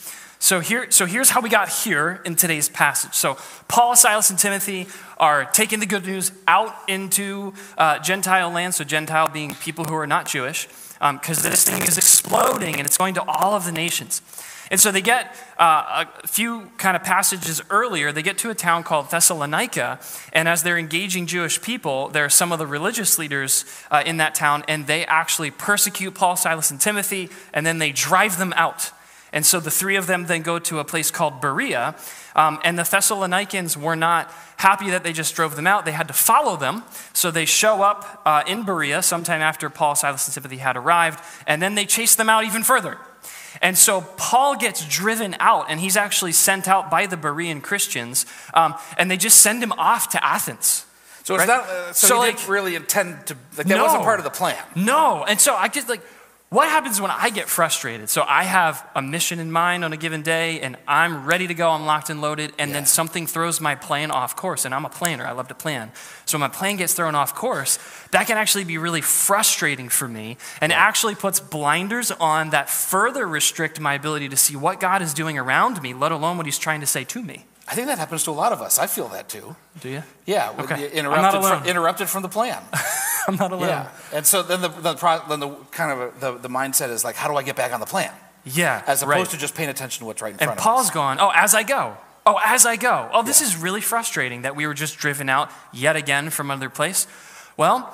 So 0.43 0.59
here, 0.59 0.91
so 0.91 1.07
here's 1.07 1.31
how 1.31 1.41
we 1.41 1.49
got 1.49 1.69
here 1.69 2.21
in 2.25 2.35
today's 2.35 2.69
passage. 2.69 3.15
So 3.15 3.39
Paul, 3.69 3.95
Silas, 3.95 4.29
and 4.29 4.37
Timothy 4.37 4.89
are 5.17 5.45
taking 5.45 5.79
the 5.79 5.87
good 5.87 6.05
news 6.05 6.33
out 6.49 6.75
into 6.89 7.55
uh, 7.79 8.01
Gentile 8.01 8.51
land. 8.51 8.75
So 8.75 8.83
Gentile 8.83 9.29
being 9.29 9.55
people 9.55 9.85
who 9.85 9.95
are 9.95 10.07
not 10.07 10.27
Jewish, 10.27 10.67
because 10.99 11.45
this 11.45 11.63
thing 11.63 11.83
is 11.83 11.97
exploding 11.97 12.75
and 12.75 12.87
it's 12.87 12.99
going 12.99 13.15
to 13.15 13.23
all 13.23 13.55
of 13.55 13.67
the 13.67 13.71
nations. 13.71 14.21
And 14.69 14.81
so 14.81 14.91
they 14.91 15.01
get 15.01 15.33
uh, 15.61 16.07
a 16.23 16.27
few 16.27 16.73
kind 16.77 16.97
of 16.97 17.05
passages 17.05 17.63
earlier, 17.71 18.11
they 18.11 18.23
get 18.23 18.37
to 18.39 18.51
a 18.51 18.55
town 18.55 18.83
called 18.83 19.13
Thessalonica. 19.13 20.01
And 20.33 20.49
as 20.49 20.65
they're 20.65 20.77
engaging 20.77 21.27
Jewish 21.27 21.63
people, 21.63 22.09
there 22.09 22.25
are 22.25 22.29
some 22.29 22.51
of 22.51 22.59
the 22.59 22.67
religious 22.67 23.17
leaders 23.17 23.65
uh, 23.93 24.03
in 24.05 24.17
that 24.17 24.35
town, 24.35 24.65
and 24.67 24.89
they 24.89 25.07
actually 25.07 25.53
persecute 25.53 26.17
Paul, 26.17 26.35
Silas, 26.35 26.73
and 26.73 26.81
Timothy, 26.81 27.31
and 27.55 27.65
then 27.65 27.79
they 27.79 27.93
drive 27.93 28.39
them 28.39 28.53
out. 28.57 28.91
And 29.33 29.47
so 29.47 29.61
the 29.61 29.71
three 29.71 29.97
of 29.97 30.07
them 30.07 30.27
then 30.27 30.43
go 30.43 30.59
to 30.59 30.79
a 30.79 30.85
place 30.85 31.11
called 31.11 31.41
Berea. 31.41 31.95
Um, 32.37 32.59
and 32.65 32.79
the 32.79 32.83
Thessalonians 32.85 33.77
were 33.79 33.97
not 33.97 34.31
happy 34.59 34.91
that 34.91 35.05
they 35.05 35.13
just 35.13 35.35
drove 35.35 35.57
them 35.57 35.67
out. 35.67 35.85
They 35.85 35.93
had 35.93 36.09
to 36.09 36.15
follow 36.15 36.57
them. 36.57 36.83
So 37.15 37.31
they 37.31 37.47
show 37.47 37.83
up 37.83 38.21
uh, 38.27 38.43
in 38.47 38.65
Berea 38.65 39.03
sometime 39.03 39.41
after 39.41 39.71
Paul, 39.71 39.95
Silas, 39.95 40.27
and 40.27 40.35
Timothy 40.35 40.59
had 40.59 40.77
arrived. 40.77 41.21
And 41.47 41.63
then 41.63 41.75
they 41.75 41.87
chase 41.87 42.15
them 42.15 42.29
out 42.29 42.45
even 42.45 42.63
further. 42.63 42.99
And 43.61 43.77
so 43.77 44.01
Paul 44.17 44.57
gets 44.57 44.87
driven 44.89 45.37
out, 45.39 45.67
and 45.69 45.79
he's 45.79 45.97
actually 45.97 46.33
sent 46.33 46.67
out 46.67 46.91
by 46.91 47.07
the 47.07 47.17
Berean 47.17 47.63
Christians, 47.63 48.25
um, 48.55 48.75
and 48.97 49.11
they 49.11 49.19
just 49.19 49.39
send 49.39 49.63
him 49.63 49.73
off 49.73 50.09
to 50.11 50.25
Athens. 50.25 50.87
so 51.23 51.35
it's 51.35 51.47
right? 51.47 51.49
not. 51.49 51.65
Uh, 51.69 51.93
so, 51.93 52.07
So, 52.09 52.19
like- 52.19 52.37
didn't 52.37 52.49
really 52.49 52.75
intend 52.75 53.27
to. 53.27 53.35
Like 53.57 53.67
that 53.67 53.77
No. 53.77 53.85
wasn't 53.85 54.05
part 54.05 54.19
of 54.21 54.25
the 54.25 54.31
plan. 54.31 54.57
No. 54.75 55.25
And 55.25 55.39
so 55.41 55.55
I 55.55 55.69
just 55.69 55.89
like, 55.89 56.01
what 56.53 56.69
happens 56.69 57.01
when 57.01 57.11
I 57.11 57.31
get 57.31 57.49
frustrated? 57.49 58.11
So 58.11 58.25
I 58.29 58.43
have 58.43 58.87
a 58.95 59.01
mission 59.01 59.39
in 59.39 59.51
mind 59.51 59.87
on 59.87 59.95
a 59.95 59.97
given 59.97 60.21
day, 60.21 60.61
and 60.61 60.77
I'm 60.87 61.25
ready 61.25 61.47
to 61.47 61.55
go, 61.55 61.71
I'm 61.71 61.87
locked 61.87 62.11
and 62.11 62.21
loaded, 62.21 62.53
and 62.59 62.75
then 62.75 62.85
something 62.85 63.27
throws 63.27 63.59
my 63.59 63.75
plan 63.75 64.11
off 64.11 64.37
course. 64.37 64.67
And 64.67 64.75
I'm 64.75 64.85
a 64.85 64.91
planner, 64.91 65.25
I 65.25 65.33
love 65.33 65.49
to 65.49 65.55
plan. 65.55 65.93
So 66.27 66.37
when 66.37 66.43
my 66.43 66.55
plan 66.55 66.77
gets 66.77 66.93
thrown 66.93 67.15
off 67.15 67.35
course, 67.35 67.79
that 68.11 68.27
can 68.27 68.37
actually 68.37 68.65
be 68.65 68.77
really 68.77 69.01
frustrating 69.01 69.89
for 69.89 70.07
me 70.07 70.37
and 70.61 70.75
actually 70.75 71.15
puts 71.15 71.41
blinders 71.41 72.11
on 72.11 72.51
that 72.51 72.69
further 72.69 73.27
restrict 73.27 73.81
my 73.81 73.95
ability 73.95 74.29
to 74.29 74.37
see 74.37 74.55
what 74.55 74.79
God 74.79 75.01
is 75.01 75.15
doing 75.15 75.39
around 75.39 75.81
me, 75.81 75.95
let 75.95 76.13
alone 76.13 76.37
what 76.37 76.45
He's 76.45 76.59
trying 76.59 76.81
to 76.81 76.87
say 76.87 77.03
to 77.05 77.23
me. 77.23 77.47
I 77.73 77.75
think 77.75 77.87
that 77.87 77.99
happens 77.99 78.23
to 78.25 78.31
a 78.31 78.33
lot 78.33 78.53
of 78.53 78.61
us. 78.61 78.79
I 78.79 78.87
feel 78.87 79.09
that 79.09 79.31
too. 79.31 79.57
Do 79.81 79.89
you? 79.89 80.03
Yeah. 80.27 80.55
Okay. 80.59 80.95
you 80.95 81.01
I'm 81.01 81.23
not 81.23 81.35
Interrupted, 81.35 81.41
alone. 81.41 81.59
from, 81.61 81.69
interrupted 81.69 82.09
from 82.11 82.23
the 82.23 82.29
plan. 82.29 82.63
I'm 83.27 83.37
not 83.37 83.51
alone. 83.51 83.69
Yeah. 83.69 83.89
And 84.13 84.27
so 84.27 84.43
then 84.43 84.61
the, 84.61 84.69
the, 84.69 85.23
then 85.27 85.41
the 85.41 85.49
kind 85.71 85.99
of 85.99 86.21
the, 86.21 86.37
the 86.37 86.49
mindset 86.51 86.91
is 86.91 87.03
like, 87.03 87.17
how 87.17 87.29
do 87.29 87.37
I 87.37 87.43
get 87.43 87.57
back 87.57 87.73
on 87.73 87.81
the 87.81 87.87
plan? 87.87 88.13
Yeah. 88.45 88.83
As 88.87 89.03
opposed 89.03 89.17
right. 89.17 89.29
to 89.31 89.39
just 89.39 89.55
paying 89.55 89.71
attention 89.71 90.01
to 90.01 90.05
what's 90.05 90.21
right 90.21 90.35
in 90.35 90.41
And 90.41 90.49
front 90.49 90.59
of 90.59 90.63
Paul's 90.63 90.89
us. 90.89 90.95
gone, 90.95 91.17
oh, 91.19 91.31
as 91.35 91.55
I 91.55 91.63
go. 91.63 91.97
Oh, 92.27 92.39
as 92.45 92.67
I 92.67 92.77
go. 92.77 93.09
Oh, 93.11 93.23
this 93.23 93.41
is 93.41 93.57
really 93.57 93.81
frustrating 93.81 94.43
that 94.43 94.55
we 94.55 94.67
were 94.67 94.75
just 94.75 94.99
driven 94.99 95.31
out 95.31 95.51
yet 95.73 95.97
again 95.97 96.29
from 96.29 96.51
another 96.51 96.69
place. 96.69 97.07
Well, 97.57 97.91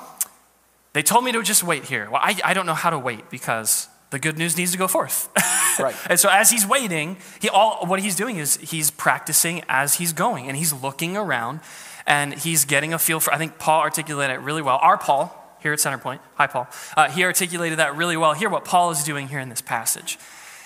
they 0.91 1.03
told 1.03 1.23
me 1.23 1.31
to 1.31 1.41
just 1.41 1.63
wait 1.63 1.85
here. 1.85 2.09
Well, 2.11 2.21
I, 2.21 2.37
I 2.43 2.53
don't 2.53 2.65
know 2.65 2.73
how 2.73 2.89
to 2.89 2.99
wait 2.99 3.29
because 3.29 3.87
the 4.09 4.19
good 4.19 4.37
news 4.37 4.57
needs 4.57 4.71
to 4.71 4.77
go 4.77 4.87
forth. 4.87 5.29
Right. 5.79 5.95
and 6.09 6.19
so 6.19 6.27
as 6.27 6.51
he's 6.51 6.67
waiting, 6.67 7.15
he 7.39 7.47
all 7.47 7.85
what 7.85 8.01
he's 8.01 8.17
doing 8.17 8.35
is 8.35 8.57
he's 8.57 8.91
practicing 8.91 9.63
as 9.69 9.95
he's 9.95 10.11
going 10.11 10.49
and 10.49 10.57
he's 10.57 10.73
looking 10.73 11.15
around 11.15 11.61
and 12.05 12.33
he's 12.33 12.65
getting 12.65 12.91
a 12.93 12.99
feel 12.99 13.21
for 13.21 13.33
I 13.33 13.37
think 13.37 13.57
Paul 13.59 13.79
articulated 13.79 14.35
it 14.35 14.39
really 14.41 14.61
well. 14.61 14.77
Our 14.81 14.97
Paul 14.97 15.33
here 15.61 15.71
at 15.71 15.79
Centerpoint, 15.79 16.19
hi 16.35 16.47
Paul, 16.47 16.67
uh, 16.97 17.09
he 17.09 17.23
articulated 17.23 17.79
that 17.79 17.95
really 17.95 18.17
well. 18.17 18.33
Here, 18.33 18.49
what 18.49 18.65
Paul 18.65 18.91
is 18.91 19.05
doing 19.05 19.29
here 19.29 19.39
in 19.39 19.47
this 19.47 19.61
passage. 19.61 20.19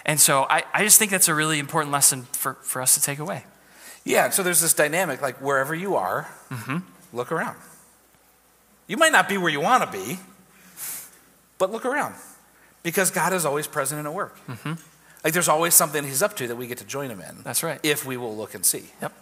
And 0.04 0.20
so 0.20 0.48
I, 0.50 0.64
I 0.74 0.84
just 0.84 0.98
think 0.98 1.12
that's 1.12 1.28
a 1.28 1.36
really 1.36 1.60
important 1.60 1.92
lesson 1.92 2.24
for, 2.32 2.56
for 2.64 2.82
us 2.82 2.96
to 2.96 3.02
take 3.02 3.20
away. 3.20 3.46
Yeah, 4.04 4.32
so 4.32 4.42
there's 4.42 4.62
this 4.62 4.74
dynamic 4.74 5.22
like 5.22 5.40
wherever 5.42 5.76
you 5.76 5.96
are, 5.96 6.28
look 7.14 7.32
around. 7.32 7.58
You 8.88 8.98
might 8.98 9.12
not 9.12 9.30
be 9.30 9.38
where 9.38 9.52
you 9.52 9.62
want 9.62 9.84
to 9.84 9.92
be, 9.96 10.18
but 11.60 11.72
look 11.72 11.86
around 11.86 12.16
because 12.84 13.10
God 13.12 13.34
is 13.34 13.46
always 13.46 13.66
present 13.68 14.00
and 14.00 14.08
at 14.08 14.14
work. 14.14 14.38
Like 15.24 15.34
there's 15.34 15.48
always 15.50 15.74
something 15.74 16.04
He's 16.04 16.22
up 16.22 16.36
to 16.38 16.48
that 16.48 16.56
we 16.58 16.68
get 16.68 16.78
to 16.80 16.86
join 16.86 17.10
Him 17.10 17.22
in. 17.22 17.44
That's 17.44 17.64
right. 17.64 17.80
If 17.84 18.06
we 18.06 18.18
will 18.18 18.36
look 18.36 18.54
and 18.56 18.66
see. 18.66 18.84
Yep. 19.02 19.14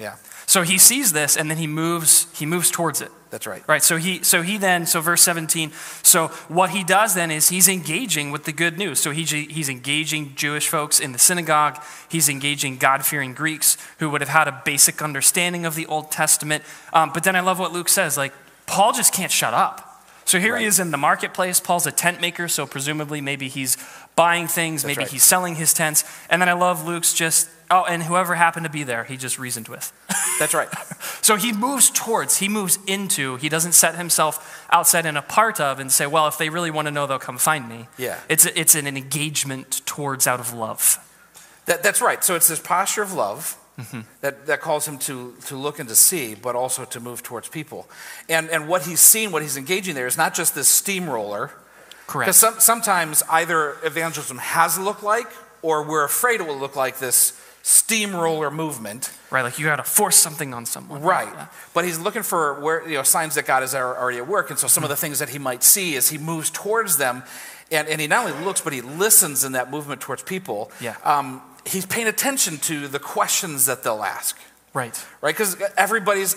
Yeah, 0.00 0.14
So 0.46 0.62
he 0.62 0.78
sees 0.78 1.12
this 1.12 1.36
and 1.36 1.50
then 1.50 1.56
he 1.58 1.66
moves 1.66 2.28
he 2.38 2.46
moves 2.46 2.70
towards 2.70 3.00
it. 3.00 3.10
that's 3.30 3.48
right. 3.48 3.64
Right. 3.66 3.82
So 3.82 3.96
he 3.96 4.22
so 4.22 4.42
he 4.42 4.56
then 4.56 4.86
so 4.86 5.00
verse 5.00 5.22
17. 5.22 5.72
So 6.04 6.28
what 6.46 6.70
he 6.70 6.84
does 6.84 7.16
then 7.16 7.32
is 7.32 7.48
he's 7.48 7.66
engaging 7.66 8.30
with 8.30 8.44
the 8.44 8.52
good 8.52 8.78
news. 8.78 9.00
So 9.00 9.10
he, 9.10 9.24
he's 9.24 9.68
engaging 9.68 10.36
Jewish 10.36 10.68
folks 10.68 11.00
in 11.00 11.10
the 11.10 11.18
synagogue. 11.18 11.82
He's 12.08 12.28
engaging 12.28 12.76
God-fearing 12.76 13.34
Greeks 13.34 13.76
who 13.98 14.08
would 14.10 14.20
have 14.20 14.30
had 14.30 14.46
a 14.46 14.62
basic 14.64 15.02
understanding 15.02 15.66
of 15.66 15.74
the 15.74 15.86
Old 15.86 16.12
Testament. 16.12 16.62
Um, 16.92 17.10
but 17.12 17.24
then 17.24 17.34
I 17.34 17.40
love 17.40 17.58
what 17.58 17.72
Luke 17.72 17.88
says. 17.88 18.16
Like 18.16 18.32
Paul 18.66 18.92
just 18.92 19.12
can't 19.12 19.32
shut 19.32 19.52
up. 19.52 19.87
So 20.28 20.38
here 20.38 20.58
he 20.58 20.66
is 20.66 20.78
in 20.78 20.90
the 20.90 20.98
marketplace. 20.98 21.58
Paul's 21.58 21.86
a 21.86 21.90
tent 21.90 22.20
maker, 22.20 22.48
so 22.48 22.66
presumably 22.66 23.22
maybe 23.22 23.48
he's 23.48 23.78
buying 24.14 24.46
things, 24.46 24.84
maybe 24.84 24.98
right. 24.98 25.08
he's 25.08 25.22
selling 25.22 25.54
his 25.54 25.72
tents. 25.72 26.04
And 26.28 26.42
then 26.42 26.50
I 26.50 26.52
love 26.52 26.86
Luke's 26.86 27.14
just 27.14 27.48
oh, 27.70 27.84
and 27.84 28.02
whoever 28.02 28.34
happened 28.34 28.64
to 28.64 28.70
be 28.70 28.82
there, 28.82 29.04
he 29.04 29.16
just 29.16 29.38
reasoned 29.38 29.68
with. 29.68 29.90
That's 30.38 30.52
right. 30.52 30.68
So 31.22 31.36
he 31.36 31.52
moves 31.52 31.88
towards, 31.90 32.38
he 32.38 32.48
moves 32.48 32.78
into, 32.86 33.36
he 33.36 33.48
doesn't 33.48 33.72
set 33.72 33.94
himself 33.94 34.66
outside 34.70 35.06
and 35.06 35.16
a 35.16 35.22
part 35.22 35.60
of 35.60 35.78
and 35.78 35.90
say, 35.90 36.06
well, 36.06 36.28
if 36.28 36.36
they 36.36 36.50
really 36.50 36.70
want 36.70 36.86
to 36.86 36.92
know, 36.92 37.06
they'll 37.06 37.18
come 37.18 37.38
find 37.38 37.66
me. 37.66 37.88
Yeah. 37.96 38.18
It's, 38.28 38.44
it's 38.44 38.74
an 38.74 38.86
engagement 38.86 39.80
towards 39.86 40.26
out 40.26 40.40
of 40.40 40.52
love. 40.52 40.98
That, 41.66 41.82
that's 41.82 42.02
right. 42.02 42.22
So 42.22 42.34
it's 42.34 42.48
this 42.48 42.60
posture 42.60 43.02
of 43.02 43.14
love 43.14 43.56
Mm-hmm. 43.78 44.00
that, 44.22 44.46
that 44.46 44.60
calls 44.60 44.88
him 44.88 44.98
to, 44.98 45.36
to 45.46 45.56
look 45.56 45.78
and 45.78 45.88
to 45.88 45.94
see, 45.94 46.34
but 46.34 46.56
also 46.56 46.84
to 46.84 46.98
move 46.98 47.22
towards 47.22 47.48
people. 47.48 47.88
And, 48.28 48.50
and 48.50 48.66
what 48.66 48.82
he's 48.82 48.98
seen, 48.98 49.30
what 49.30 49.40
he's 49.42 49.56
engaging 49.56 49.94
there, 49.94 50.08
is 50.08 50.16
not 50.16 50.34
just 50.34 50.56
this 50.56 50.66
steamroller. 50.66 51.52
Correct. 52.08 52.26
Because 52.26 52.36
some, 52.36 52.58
sometimes 52.58 53.22
either 53.30 53.76
evangelism 53.84 54.38
has 54.38 54.80
looked 54.80 55.04
like, 55.04 55.28
or 55.62 55.84
we're 55.84 56.04
afraid 56.04 56.40
it 56.40 56.46
will 56.48 56.58
look 56.58 56.74
like 56.74 56.98
this 56.98 57.40
steamroller 57.62 58.50
movement. 58.50 59.12
Right, 59.30 59.42
like 59.42 59.58
you 59.58 59.66
got 59.66 59.76
to 59.76 59.84
force 59.84 60.16
something 60.16 60.54
on 60.54 60.66
someone. 60.66 61.02
Right. 61.02 61.28
Yeah. 61.32 61.46
But 61.72 61.84
he's 61.84 62.00
looking 62.00 62.22
for 62.24 62.60
where, 62.60 62.88
you 62.88 62.96
know, 62.96 63.04
signs 63.04 63.36
that 63.36 63.46
God 63.46 63.62
is 63.62 63.74
already 63.76 64.18
at 64.18 64.26
work. 64.26 64.50
And 64.50 64.58
so 64.58 64.66
some 64.66 64.82
of 64.82 64.90
the 64.90 64.96
things 64.96 65.20
that 65.20 65.28
he 65.28 65.38
might 65.38 65.62
see 65.62 65.94
as 65.96 66.08
he 66.08 66.18
moves 66.18 66.50
towards 66.50 66.96
them, 66.96 67.22
and, 67.70 67.86
and 67.86 68.00
he 68.00 68.06
not 68.06 68.26
only 68.26 68.44
looks, 68.44 68.60
but 68.60 68.72
he 68.72 68.80
listens 68.80 69.44
in 69.44 69.52
that 69.52 69.70
movement 69.70 70.00
towards 70.00 70.22
people. 70.22 70.72
Yeah. 70.80 70.96
Um, 71.04 71.42
he's 71.68 71.86
paying 71.86 72.06
attention 72.06 72.58
to 72.58 72.88
the 72.88 72.98
questions 72.98 73.66
that 73.66 73.82
they'll 73.82 74.02
ask, 74.02 74.36
Right. 74.74 74.96
right? 75.20 75.34
Because 75.34 75.56
everybody's, 75.76 76.34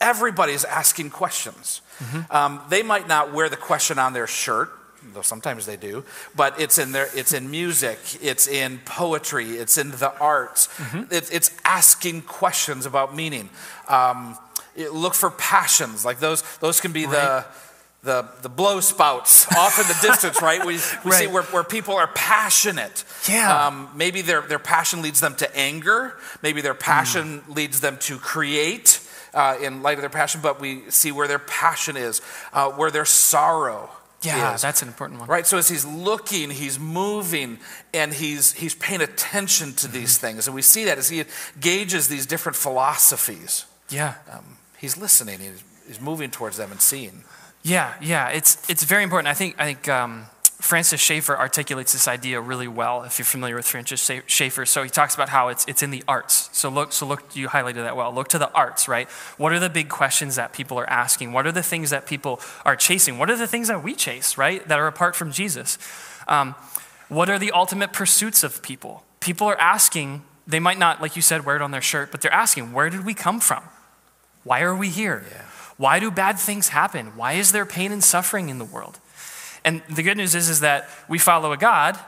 everybody's 0.00 0.64
asking 0.64 1.10
questions. 1.10 1.80
Mm-hmm. 1.98 2.32
Um, 2.34 2.60
they 2.68 2.82
might 2.82 3.08
not 3.08 3.32
wear 3.32 3.48
the 3.48 3.56
question 3.56 3.98
on 3.98 4.12
their 4.12 4.26
shirt, 4.26 4.70
though 5.14 5.22
sometimes 5.22 5.66
they 5.66 5.76
do, 5.76 6.04
but 6.34 6.60
it's 6.60 6.78
in 6.78 6.92
their, 6.92 7.08
it's 7.14 7.32
in 7.32 7.50
music, 7.50 7.98
it's 8.20 8.46
in 8.48 8.78
poetry, 8.84 9.50
it's 9.52 9.78
in 9.78 9.90
the 9.92 10.12
arts. 10.18 10.66
Mm-hmm. 10.68 11.04
It's, 11.14 11.30
it's 11.30 11.50
asking 11.64 12.22
questions 12.22 12.86
about 12.86 13.14
meaning. 13.14 13.48
Um, 13.88 14.36
it- 14.76 14.92
look 14.92 15.14
for 15.14 15.30
passions, 15.30 16.04
like 16.04 16.18
those. 16.20 16.42
Those 16.58 16.80
can 16.80 16.92
be 16.92 17.06
the. 17.06 17.44
The, 18.06 18.28
the 18.42 18.48
blow 18.48 18.80
spouts 18.80 19.46
off 19.56 19.78
in 19.78 19.86
the 19.88 19.98
distance, 20.00 20.40
right? 20.40 20.64
We, 20.64 20.74
we 21.04 21.10
see 21.12 21.26
where, 21.26 21.42
where 21.54 21.64
people 21.64 21.94
are 21.96 22.06
passionate. 22.14 23.04
Yeah. 23.28 23.66
Um, 23.66 23.90
maybe 23.94 24.22
their, 24.22 24.40
their 24.42 24.58
passion 24.60 25.02
leads 25.02 25.20
them 25.20 25.34
to 25.36 25.56
anger. 25.56 26.14
Maybe 26.42 26.60
their 26.62 26.74
passion 26.74 27.38
Hmm. 27.40 27.52
leads 27.52 27.80
them 27.80 27.98
to 28.08 28.18
create 28.18 29.00
uh, 29.34 29.56
in 29.60 29.82
light 29.82 29.98
of 29.98 30.02
their 30.02 30.08
passion, 30.22 30.40
but 30.40 30.60
we 30.60 30.88
see 30.90 31.12
where 31.12 31.28
their 31.28 31.40
passion 31.40 31.96
is, 31.96 32.22
uh, 32.54 32.70
where 32.70 32.90
their 32.90 33.04
sorrow 33.04 33.90
Yeah, 34.22 34.54
is. 34.54 34.62
that's 34.62 34.80
an 34.82 34.88
important 34.88 35.20
one. 35.20 35.28
Right, 35.28 35.46
so 35.46 35.58
as 35.58 35.68
he's 35.68 35.84
looking, 35.84 36.48
he's 36.50 36.78
moving, 36.78 37.58
and 37.92 38.14
he's 38.14 38.52
he's 38.54 38.74
paying 38.74 39.02
attention 39.02 39.74
to 39.74 39.88
these 39.88 40.16
Mm-hmm. 40.16 40.26
things, 40.26 40.46
and 40.48 40.54
we 40.54 40.62
see 40.62 40.84
that 40.86 40.96
as 40.98 41.10
he 41.10 41.24
gauges 41.60 42.08
these 42.08 42.24
different 42.26 42.56
philosophies. 42.56 43.66
Yeah. 43.90 44.14
Um, 44.32 44.56
he's 44.78 44.96
listening, 44.96 45.40
he's, 45.40 45.62
he's 45.86 46.00
moving 46.00 46.30
towards 46.30 46.56
them 46.56 46.70
and 46.72 46.80
seeing. 46.80 47.24
Yeah, 47.66 47.94
yeah, 48.00 48.28
it's 48.28 48.70
it's 48.70 48.84
very 48.84 49.02
important. 49.02 49.26
I 49.26 49.34
think 49.34 49.56
I 49.58 49.64
think 49.64 49.88
um, 49.88 50.26
Francis 50.60 51.00
Schaeffer 51.00 51.36
articulates 51.36 51.92
this 51.92 52.06
idea 52.06 52.40
really 52.40 52.68
well. 52.68 53.02
If 53.02 53.18
you're 53.18 53.26
familiar 53.26 53.56
with 53.56 53.66
Francis 53.66 54.08
Schaeffer, 54.28 54.64
so 54.66 54.84
he 54.84 54.88
talks 54.88 55.16
about 55.16 55.30
how 55.30 55.48
it's 55.48 55.64
it's 55.66 55.82
in 55.82 55.90
the 55.90 56.04
arts. 56.06 56.48
So 56.52 56.68
look, 56.68 56.92
so 56.92 57.06
look, 57.06 57.34
you 57.34 57.48
highlighted 57.48 57.82
that 57.82 57.96
well. 57.96 58.14
Look 58.14 58.28
to 58.28 58.38
the 58.38 58.52
arts, 58.52 58.86
right? 58.86 59.08
What 59.36 59.52
are 59.52 59.58
the 59.58 59.68
big 59.68 59.88
questions 59.88 60.36
that 60.36 60.52
people 60.52 60.78
are 60.78 60.88
asking? 60.88 61.32
What 61.32 61.44
are 61.44 61.50
the 61.50 61.62
things 61.62 61.90
that 61.90 62.06
people 62.06 62.40
are 62.64 62.76
chasing? 62.76 63.18
What 63.18 63.30
are 63.30 63.36
the 63.36 63.48
things 63.48 63.66
that 63.66 63.82
we 63.82 63.96
chase, 63.96 64.38
right? 64.38 64.66
That 64.68 64.78
are 64.78 64.86
apart 64.86 65.16
from 65.16 65.32
Jesus. 65.32 65.76
Um, 66.28 66.54
what 67.08 67.28
are 67.28 67.38
the 67.38 67.50
ultimate 67.50 67.92
pursuits 67.92 68.44
of 68.44 68.62
people? 68.62 69.02
People 69.18 69.48
are 69.48 69.58
asking. 69.58 70.22
They 70.46 70.60
might 70.60 70.78
not, 70.78 71.02
like 71.02 71.16
you 71.16 71.22
said, 71.22 71.44
wear 71.44 71.56
it 71.56 71.62
on 71.62 71.72
their 71.72 71.82
shirt, 71.82 72.12
but 72.12 72.20
they're 72.20 72.32
asking, 72.32 72.72
where 72.72 72.90
did 72.90 73.04
we 73.04 73.12
come 73.12 73.40
from? 73.40 73.64
Why 74.44 74.62
are 74.62 74.76
we 74.76 74.88
here? 74.88 75.24
Why 75.76 76.00
do 76.00 76.10
bad 76.10 76.38
things 76.38 76.68
happen? 76.68 77.16
Why 77.16 77.34
is 77.34 77.52
there 77.52 77.66
pain 77.66 77.92
and 77.92 78.02
suffering 78.02 78.48
in 78.48 78.58
the 78.58 78.64
world? 78.64 78.98
And 79.64 79.82
the 79.90 80.02
good 80.02 80.16
news 80.16 80.34
is, 80.34 80.48
is 80.48 80.60
that 80.60 80.88
we 81.08 81.18
follow 81.18 81.52
a 81.52 81.56
God 81.56 81.98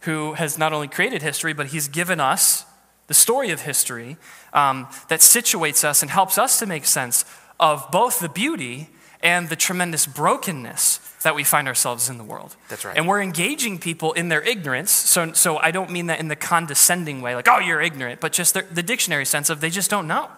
who 0.00 0.34
has 0.34 0.58
not 0.58 0.72
only 0.72 0.88
created 0.88 1.22
history, 1.22 1.52
but 1.52 1.68
he's 1.68 1.88
given 1.88 2.20
us 2.20 2.64
the 3.06 3.14
story 3.14 3.50
of 3.50 3.62
history 3.62 4.16
um, 4.52 4.86
that 5.08 5.20
situates 5.20 5.84
us 5.84 6.02
and 6.02 6.10
helps 6.10 6.38
us 6.38 6.58
to 6.58 6.66
make 6.66 6.84
sense 6.84 7.24
of 7.58 7.90
both 7.90 8.20
the 8.20 8.28
beauty 8.28 8.90
and 9.22 9.48
the 9.48 9.56
tremendous 9.56 10.06
brokenness 10.06 10.98
that 11.22 11.34
we 11.34 11.42
find 11.42 11.66
ourselves 11.66 12.08
in 12.08 12.18
the 12.18 12.24
world. 12.24 12.54
That's 12.68 12.84
right. 12.84 12.96
And 12.96 13.08
we're 13.08 13.22
engaging 13.22 13.78
people 13.78 14.12
in 14.12 14.28
their 14.28 14.42
ignorance. 14.42 14.92
So, 14.92 15.32
so 15.32 15.56
I 15.56 15.72
don't 15.72 15.90
mean 15.90 16.06
that 16.06 16.20
in 16.20 16.28
the 16.28 16.36
condescending 16.36 17.20
way, 17.20 17.34
like, 17.34 17.48
oh, 17.48 17.58
you're 17.58 17.80
ignorant, 17.80 18.20
but 18.20 18.32
just 18.32 18.54
the, 18.54 18.62
the 18.70 18.82
dictionary 18.82 19.24
sense 19.24 19.50
of 19.50 19.60
they 19.60 19.70
just 19.70 19.90
don't 19.90 20.06
know. 20.06 20.30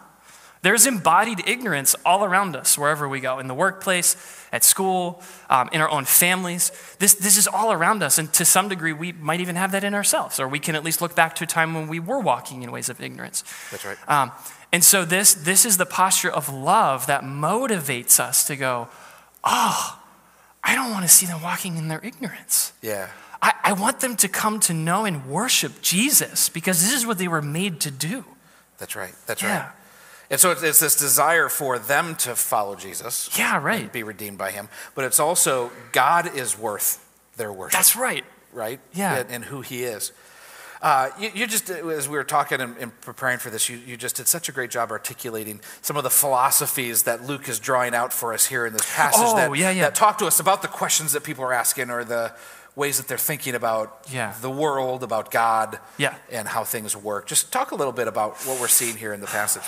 There's 0.62 0.86
embodied 0.86 1.42
ignorance 1.48 1.96
all 2.04 2.22
around 2.22 2.54
us, 2.54 2.76
wherever 2.76 3.08
we 3.08 3.20
go, 3.20 3.38
in 3.38 3.48
the 3.48 3.54
workplace, 3.54 4.14
at 4.52 4.62
school, 4.62 5.22
um, 5.48 5.70
in 5.72 5.80
our 5.80 5.88
own 5.88 6.04
families. 6.04 6.70
This, 6.98 7.14
this 7.14 7.38
is 7.38 7.48
all 7.48 7.72
around 7.72 8.02
us, 8.02 8.18
and 8.18 8.30
to 8.34 8.44
some 8.44 8.68
degree, 8.68 8.92
we 8.92 9.12
might 9.12 9.40
even 9.40 9.56
have 9.56 9.72
that 9.72 9.84
in 9.84 9.94
ourselves, 9.94 10.38
or 10.38 10.46
we 10.48 10.58
can 10.58 10.74
at 10.74 10.84
least 10.84 11.00
look 11.00 11.14
back 11.14 11.34
to 11.36 11.44
a 11.44 11.46
time 11.46 11.72
when 11.72 11.88
we 11.88 11.98
were 11.98 12.20
walking 12.20 12.62
in 12.62 12.70
ways 12.72 12.90
of 12.90 13.00
ignorance. 13.00 13.42
That's 13.70 13.86
right. 13.86 13.96
Um, 14.06 14.32
and 14.70 14.84
so, 14.84 15.04
this, 15.06 15.32
this 15.32 15.64
is 15.64 15.78
the 15.78 15.86
posture 15.86 16.30
of 16.30 16.52
love 16.52 17.06
that 17.06 17.22
motivates 17.22 18.20
us 18.20 18.46
to 18.46 18.56
go, 18.56 18.88
oh, 19.42 19.98
I 20.62 20.74
don't 20.74 20.90
want 20.90 21.04
to 21.04 21.08
see 21.08 21.24
them 21.24 21.40
walking 21.42 21.78
in 21.78 21.88
their 21.88 22.04
ignorance. 22.04 22.74
Yeah. 22.82 23.08
I, 23.40 23.54
I 23.64 23.72
want 23.72 24.00
them 24.00 24.14
to 24.16 24.28
come 24.28 24.60
to 24.60 24.74
know 24.74 25.06
and 25.06 25.24
worship 25.26 25.80
Jesus 25.80 26.50
because 26.50 26.82
this 26.82 26.92
is 26.92 27.06
what 27.06 27.16
they 27.16 27.28
were 27.28 27.40
made 27.40 27.80
to 27.80 27.90
do. 27.90 28.26
That's 28.76 28.94
right. 28.94 29.14
That's 29.26 29.40
Yeah. 29.42 29.60
right. 29.60 29.70
And 30.30 30.38
so 30.38 30.52
it's, 30.52 30.62
it's 30.62 30.78
this 30.80 30.94
desire 30.96 31.48
for 31.48 31.78
them 31.78 32.14
to 32.16 32.36
follow 32.36 32.76
Jesus. 32.76 33.28
Yeah, 33.36 33.60
right. 33.60 33.82
And 33.82 33.92
be 33.92 34.04
redeemed 34.04 34.38
by 34.38 34.52
him. 34.52 34.68
But 34.94 35.04
it's 35.04 35.18
also 35.18 35.72
God 35.92 36.34
is 36.36 36.56
worth 36.56 37.04
their 37.36 37.52
worship. 37.52 37.72
That's 37.76 37.96
right. 37.96 38.24
right? 38.52 38.78
Yeah. 38.94 39.16
And, 39.18 39.30
and 39.30 39.44
who 39.44 39.60
he 39.60 39.82
is. 39.82 40.12
Uh, 40.82 41.10
you, 41.18 41.30
you 41.34 41.46
just, 41.46 41.68
as 41.68 42.08
we 42.08 42.16
were 42.16 42.24
talking 42.24 42.60
and, 42.60 42.74
and 42.78 43.00
preparing 43.02 43.38
for 43.38 43.50
this, 43.50 43.68
you, 43.68 43.76
you 43.78 43.96
just 43.98 44.16
did 44.16 44.26
such 44.28 44.48
a 44.48 44.52
great 44.52 44.70
job 44.70 44.90
articulating 44.90 45.60
some 45.82 45.96
of 45.96 46.04
the 46.04 46.10
philosophies 46.10 47.02
that 47.02 47.26
Luke 47.26 47.48
is 47.48 47.58
drawing 47.58 47.94
out 47.94 48.12
for 48.14 48.32
us 48.32 48.46
here 48.46 48.64
in 48.64 48.72
this 48.72 48.94
passage 48.94 49.20
Oh, 49.22 49.36
that, 49.36 49.54
yeah, 49.58 49.70
yeah. 49.70 49.82
that 49.82 49.94
talk 49.94 50.16
to 50.18 50.26
us 50.26 50.40
about 50.40 50.62
the 50.62 50.68
questions 50.68 51.12
that 51.12 51.22
people 51.22 51.44
are 51.44 51.52
asking 51.52 51.90
or 51.90 52.02
the 52.04 52.32
ways 52.76 52.96
that 52.96 53.08
they're 53.08 53.18
thinking 53.18 53.54
about 53.54 54.06
Yeah. 54.10 54.32
the 54.40 54.48
world, 54.50 55.02
about 55.02 55.30
God, 55.30 55.78
Yeah. 55.98 56.14
and 56.30 56.48
how 56.48 56.64
things 56.64 56.96
work. 56.96 57.26
Just 57.26 57.52
talk 57.52 57.72
a 57.72 57.74
little 57.74 57.92
bit 57.92 58.08
about 58.08 58.38
what 58.46 58.58
we're 58.58 58.68
seeing 58.68 58.96
here 58.96 59.12
in 59.12 59.20
the 59.20 59.26
passage. 59.26 59.64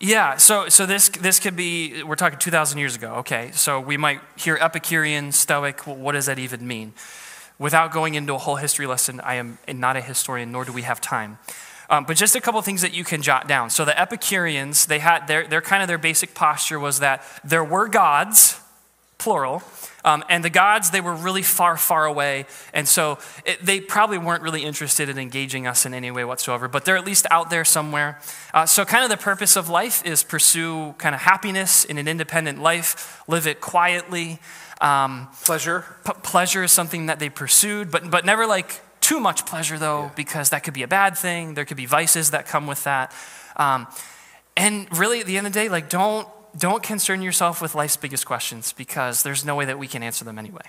Yeah, 0.00 0.36
so 0.36 0.68
so 0.68 0.86
this 0.86 1.08
this 1.08 1.38
could 1.38 1.56
be 1.56 2.02
we're 2.02 2.16
talking 2.16 2.38
2000 2.38 2.78
years 2.78 2.96
ago. 2.96 3.14
Okay. 3.16 3.50
So 3.52 3.80
we 3.80 3.96
might 3.96 4.20
hear 4.36 4.56
Epicurean, 4.60 5.32
Stoic, 5.32 5.86
well, 5.86 5.96
what 5.96 6.12
does 6.12 6.26
that 6.26 6.38
even 6.38 6.66
mean? 6.66 6.92
Without 7.58 7.92
going 7.92 8.14
into 8.14 8.34
a 8.34 8.38
whole 8.38 8.56
history 8.56 8.86
lesson, 8.86 9.20
I 9.20 9.34
am 9.34 9.58
not 9.68 9.96
a 9.96 10.00
historian 10.00 10.50
nor 10.50 10.64
do 10.64 10.72
we 10.72 10.82
have 10.82 11.00
time. 11.00 11.38
Um, 11.90 12.04
but 12.04 12.16
just 12.16 12.34
a 12.34 12.40
couple 12.40 12.60
things 12.62 12.82
that 12.82 12.94
you 12.94 13.04
can 13.04 13.22
jot 13.22 13.46
down. 13.46 13.70
So 13.70 13.84
the 13.84 13.98
Epicureans, 13.98 14.86
they 14.86 14.98
had 14.98 15.26
their, 15.26 15.46
their 15.46 15.60
kind 15.60 15.82
of 15.82 15.88
their 15.88 15.98
basic 15.98 16.34
posture 16.34 16.78
was 16.78 16.98
that 17.00 17.22
there 17.44 17.62
were 17.62 17.88
gods, 17.88 18.58
plural, 19.18 19.62
um, 20.04 20.22
and 20.28 20.44
the 20.44 20.50
gods, 20.50 20.90
they 20.90 21.00
were 21.00 21.14
really 21.14 21.42
far, 21.42 21.76
far 21.76 22.04
away. 22.04 22.46
And 22.72 22.86
so 22.86 23.18
it, 23.44 23.64
they 23.64 23.80
probably 23.80 24.18
weren't 24.18 24.42
really 24.42 24.62
interested 24.62 25.08
in 25.08 25.18
engaging 25.18 25.66
us 25.66 25.86
in 25.86 25.94
any 25.94 26.10
way 26.10 26.24
whatsoever, 26.24 26.68
but 26.68 26.84
they're 26.84 26.96
at 26.96 27.06
least 27.06 27.26
out 27.30 27.48
there 27.48 27.64
somewhere. 27.64 28.20
Uh, 28.52 28.66
so, 28.66 28.84
kind 28.84 29.02
of 29.02 29.10
the 29.10 29.16
purpose 29.16 29.56
of 29.56 29.68
life 29.68 30.04
is 30.04 30.22
pursue 30.22 30.94
kind 30.98 31.14
of 31.14 31.22
happiness 31.22 31.84
in 31.84 31.98
an 31.98 32.06
independent 32.06 32.60
life, 32.60 33.22
live 33.26 33.46
it 33.46 33.60
quietly. 33.60 34.38
Um, 34.80 35.28
Pleasure. 35.44 35.84
P- 36.04 36.12
pleasure 36.22 36.62
is 36.62 36.72
something 36.72 37.06
that 37.06 37.18
they 37.18 37.30
pursued, 37.30 37.90
but, 37.90 38.10
but 38.10 38.26
never 38.26 38.46
like 38.46 38.80
too 39.00 39.20
much 39.20 39.46
pleasure, 39.46 39.78
though, 39.78 40.12
because 40.16 40.50
that 40.50 40.64
could 40.64 40.74
be 40.74 40.82
a 40.82 40.88
bad 40.88 41.16
thing. 41.16 41.54
There 41.54 41.64
could 41.64 41.76
be 41.76 41.86
vices 41.86 42.30
that 42.30 42.46
come 42.46 42.66
with 42.66 42.84
that. 42.84 43.12
Um, 43.56 43.86
and 44.56 44.86
really, 44.98 45.20
at 45.20 45.26
the 45.26 45.38
end 45.38 45.46
of 45.46 45.52
the 45.52 45.60
day, 45.60 45.68
like, 45.68 45.88
don't, 45.88 46.28
don't 46.58 46.82
concern 46.82 47.22
yourself 47.22 47.60
with 47.60 47.74
life's 47.74 47.96
biggest 47.96 48.26
questions 48.26 48.72
because 48.72 49.22
there's 49.22 49.44
no 49.44 49.54
way 49.54 49.64
that 49.64 49.78
we 49.78 49.88
can 49.88 50.02
answer 50.02 50.24
them 50.24 50.38
anyway. 50.38 50.62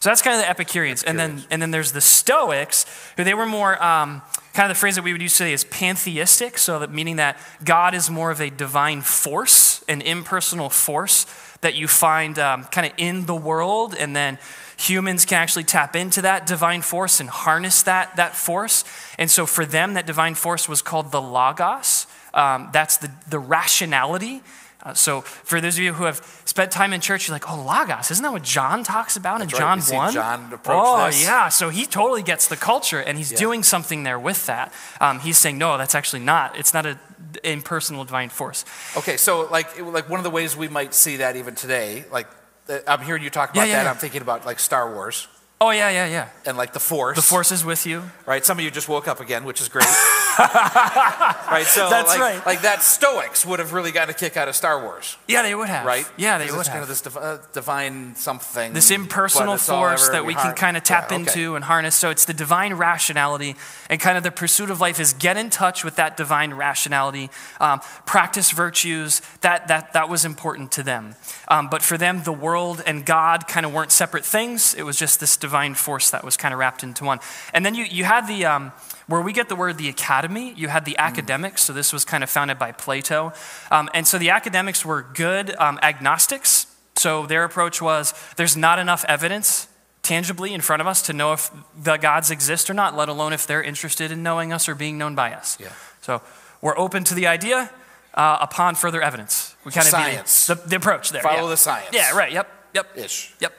So 0.00 0.10
that's 0.10 0.20
kind 0.20 0.34
of 0.34 0.42
the 0.42 0.50
Epicureans. 0.50 1.04
And 1.04 1.16
then, 1.16 1.44
and 1.48 1.62
then 1.62 1.70
there's 1.70 1.92
the 1.92 2.00
Stoics, 2.00 2.86
who 3.16 3.22
they 3.22 3.34
were 3.34 3.46
more, 3.46 3.80
um, 3.80 4.22
kind 4.52 4.68
of 4.68 4.76
the 4.76 4.80
phrase 4.80 4.96
that 4.96 5.04
we 5.04 5.12
would 5.12 5.22
use 5.22 5.38
today 5.38 5.52
is 5.52 5.62
pantheistic, 5.62 6.58
so 6.58 6.80
that 6.80 6.90
meaning 6.90 7.16
that 7.16 7.38
God 7.62 7.94
is 7.94 8.10
more 8.10 8.32
of 8.32 8.40
a 8.40 8.50
divine 8.50 9.02
force, 9.02 9.84
an 9.88 10.00
impersonal 10.00 10.70
force 10.70 11.26
that 11.60 11.76
you 11.76 11.86
find 11.86 12.36
um, 12.40 12.64
kind 12.64 12.84
of 12.84 12.92
in 12.96 13.26
the 13.26 13.34
world, 13.36 13.94
and 13.96 14.16
then 14.16 14.38
humans 14.76 15.24
can 15.24 15.38
actually 15.38 15.62
tap 15.62 15.94
into 15.94 16.20
that 16.22 16.46
divine 16.46 16.82
force 16.82 17.20
and 17.20 17.30
harness 17.30 17.84
that, 17.84 18.16
that 18.16 18.34
force. 18.34 18.82
And 19.18 19.30
so 19.30 19.46
for 19.46 19.64
them, 19.64 19.94
that 19.94 20.04
divine 20.04 20.34
force 20.34 20.68
was 20.68 20.82
called 20.82 21.12
the 21.12 21.22
Logos. 21.22 22.08
Um, 22.34 22.70
that's 22.72 22.96
the, 22.96 23.12
the 23.28 23.38
rationality. 23.38 24.42
Uh, 24.84 24.92
so, 24.94 25.20
for 25.20 25.60
those 25.60 25.76
of 25.78 25.84
you 25.84 25.92
who 25.92 26.04
have 26.04 26.16
spent 26.44 26.72
time 26.72 26.92
in 26.92 27.00
church, 27.00 27.28
you're 27.28 27.34
like, 27.36 27.48
oh, 27.48 27.62
Logos, 27.62 28.10
isn't 28.10 28.22
that 28.24 28.32
what 28.32 28.42
John 28.42 28.82
talks 28.82 29.16
about 29.16 29.40
in 29.40 29.46
That's 29.46 29.52
right. 29.54 29.60
John 29.60 29.78
We 29.78 29.82
see 29.82 29.94
1? 29.96 30.12
John 30.12 30.52
approach 30.52 30.76
oh, 30.84 31.06
this. 31.06 31.22
yeah. 31.22 31.48
So, 31.50 31.68
he 31.68 31.86
totally 31.86 32.22
gets 32.24 32.48
the 32.48 32.56
culture 32.56 32.98
and 33.00 33.16
he's 33.16 33.30
Yeah. 33.30 33.38
doing 33.38 33.62
something 33.62 34.02
there 34.02 34.18
with 34.18 34.46
that. 34.46 34.72
Um, 35.00 35.20
he's 35.20 35.38
saying, 35.38 35.56
no, 35.56 35.78
that's 35.78 35.94
actually 35.94 36.22
not. 36.24 36.58
It's 36.58 36.74
not 36.74 36.84
an 36.86 36.98
impersonal 37.44 38.04
divine 38.04 38.28
force. 38.28 38.64
Okay, 38.96 39.16
so 39.16 39.46
like, 39.52 39.80
like 39.80 40.08
one 40.08 40.18
of 40.18 40.24
the 40.24 40.30
ways 40.30 40.56
we 40.56 40.66
might 40.66 40.94
see 40.94 41.18
that 41.18 41.36
even 41.36 41.54
today, 41.54 42.04
like 42.10 42.26
uh, 42.68 42.78
I'm 42.88 43.02
hearing 43.02 43.22
you 43.22 43.30
talk 43.30 43.50
about 43.50 43.68
Yeah, 43.68 43.74
yeah, 43.74 43.84
that. 43.84 43.90
I'm 43.90 43.96
thinking 43.96 44.20
about 44.22 44.44
like 44.46 44.58
Star 44.58 44.92
Wars 44.92 45.28
Oh, 45.64 45.70
yeah, 45.70 45.90
yeah, 45.90 46.06
yeah. 46.08 46.28
and 46.44 46.56
like 46.58 46.72
the 46.72 46.80
Force. 46.80 47.14
The 47.14 47.22
force 47.22 47.52
is 47.52 47.64
with 47.64 47.86
you. 47.86 48.02
right? 48.26 48.44
Some 48.44 48.58
of 48.58 48.64
you 48.64 48.70
just 48.72 48.88
woke 48.88 49.06
up 49.06 49.20
again, 49.20 49.44
which 49.44 49.60
is 49.60 49.68
great. 49.68 49.86
right? 50.38 51.64
So 51.68 51.88
That's 51.88 52.08
like, 52.08 52.20
right. 52.20 52.44
like 52.46 52.62
that 52.62 52.82
Stoics 52.82 53.46
would 53.46 53.60
have 53.60 53.72
really 53.72 53.92
gotten 53.92 54.10
a 54.12 54.18
kick 54.18 54.36
out 54.36 54.48
of 54.48 54.56
Star 54.56 54.82
Wars, 54.82 55.16
Yeah, 55.28 55.42
they 55.42 55.54
would 55.54 55.68
have. 55.68 55.86
right? 55.86 56.10
Yeah, 56.16 56.38
they 56.38 56.46
would 56.50 56.58
it's 56.58 56.68
have. 56.68 56.72
kind 56.74 56.82
of 56.82 56.88
this 56.88 57.00
div- 57.02 57.16
uh, 57.16 57.38
divine 57.52 58.16
something. 58.16 58.72
this 58.72 58.90
impersonal 58.90 59.56
force 59.56 60.08
that 60.08 60.24
we 60.24 60.34
can 60.34 60.54
kind 60.56 60.76
of 60.76 60.82
tap 60.82 61.10
Yeah, 61.10 61.18
okay. 61.18 61.26
into 61.28 61.54
and 61.54 61.64
harness. 61.64 61.94
So 61.94 62.10
it's 62.10 62.24
the 62.24 62.34
divine 62.34 62.74
rationality, 62.74 63.54
and 63.88 64.00
kind 64.00 64.16
of 64.16 64.24
the 64.24 64.30
pursuit 64.32 64.68
of 64.70 64.80
life 64.80 64.98
is 64.98 65.12
get 65.12 65.36
in 65.36 65.48
touch 65.48 65.84
with 65.84 65.94
that 65.96 66.16
divine 66.16 66.54
rationality, 66.54 67.30
um, 67.60 67.80
practice 68.06 68.50
virtues. 68.50 69.22
That 69.42 69.68
that 69.68 69.92
that 69.92 70.08
was 70.08 70.24
important 70.24 70.72
to 70.72 70.82
them. 70.82 71.14
Um, 71.48 71.68
but 71.68 71.82
for 71.82 71.96
them, 71.98 72.22
the 72.24 72.32
world 72.32 72.82
and 72.86 73.04
God 73.06 73.46
kind 73.46 73.64
of 73.66 73.72
weren't 73.72 73.92
separate 73.92 74.24
things. 74.24 74.74
It 74.74 74.82
was 74.84 74.96
just 74.98 75.20
this 75.20 75.36
divine 75.52 75.74
force 75.74 76.10
that 76.10 76.24
was 76.24 76.36
kind 76.36 76.54
of 76.54 76.58
wrapped 76.60 76.82
into 76.82 77.04
one. 77.04 77.20
And 77.52 77.64
then 77.64 77.74
you 77.74 77.84
you 77.84 78.04
had 78.04 78.26
the. 78.26 78.46
Um, 78.46 78.72
where 79.08 79.20
we 79.20 79.32
get 79.32 79.48
the 79.48 79.56
word 79.56 79.78
the 79.78 79.88
academy, 79.88 80.54
you 80.56 80.68
had 80.68 80.84
the 80.84 80.96
academics. 80.96 81.62
So 81.64 81.72
this 81.72 81.92
was 81.92 82.04
kind 82.04 82.22
of 82.24 82.30
founded 82.30 82.58
by 82.58 82.72
Plato. 82.72 83.32
Um, 83.70 83.90
and 83.92 84.06
so 84.06 84.16
the 84.16 84.30
academics 84.30 84.84
were 84.84 85.02
good 85.02 85.54
um, 85.56 85.78
agnostics. 85.82 86.66
So 86.94 87.26
their 87.26 87.44
approach 87.44 87.82
was 87.82 88.14
there's 88.36 88.56
not 88.56 88.78
enough 88.78 89.04
evidence 89.08 89.68
tangibly 90.02 90.54
in 90.54 90.60
front 90.60 90.80
of 90.80 90.86
us 90.86 91.02
to 91.02 91.12
know 91.12 91.32
if 91.32 91.50
the 91.76 91.96
gods 91.96 92.30
exist 92.30 92.70
or 92.70 92.74
not, 92.74 92.96
let 92.96 93.08
alone 93.08 93.32
if 93.32 93.46
they're 93.46 93.62
interested 93.62 94.10
in 94.10 94.22
knowing 94.22 94.52
us 94.52 94.68
or 94.68 94.74
being 94.74 94.98
known 94.98 95.14
by 95.14 95.32
us. 95.34 95.58
Yeah. 95.60 95.72
So 96.00 96.22
we're 96.60 96.78
open 96.78 97.04
to 97.04 97.14
the 97.14 97.26
idea 97.26 97.70
uh, 98.14 98.38
upon 98.40 98.74
further 98.76 99.02
evidence. 99.02 99.56
We 99.64 99.72
kind 99.72 99.86
of 99.86 99.90
Science. 99.90 100.46
the, 100.46 100.54
the 100.54 100.76
approach 100.76 101.10
there. 101.10 101.22
Follow 101.22 101.44
yeah. 101.44 101.48
the 101.50 101.56
science. 101.56 101.90
Yeah, 101.92 102.16
right. 102.16 102.32
Yep. 102.32 102.48
Yep. 102.74 102.86
Ish. 102.96 103.34
Yep. 103.40 103.52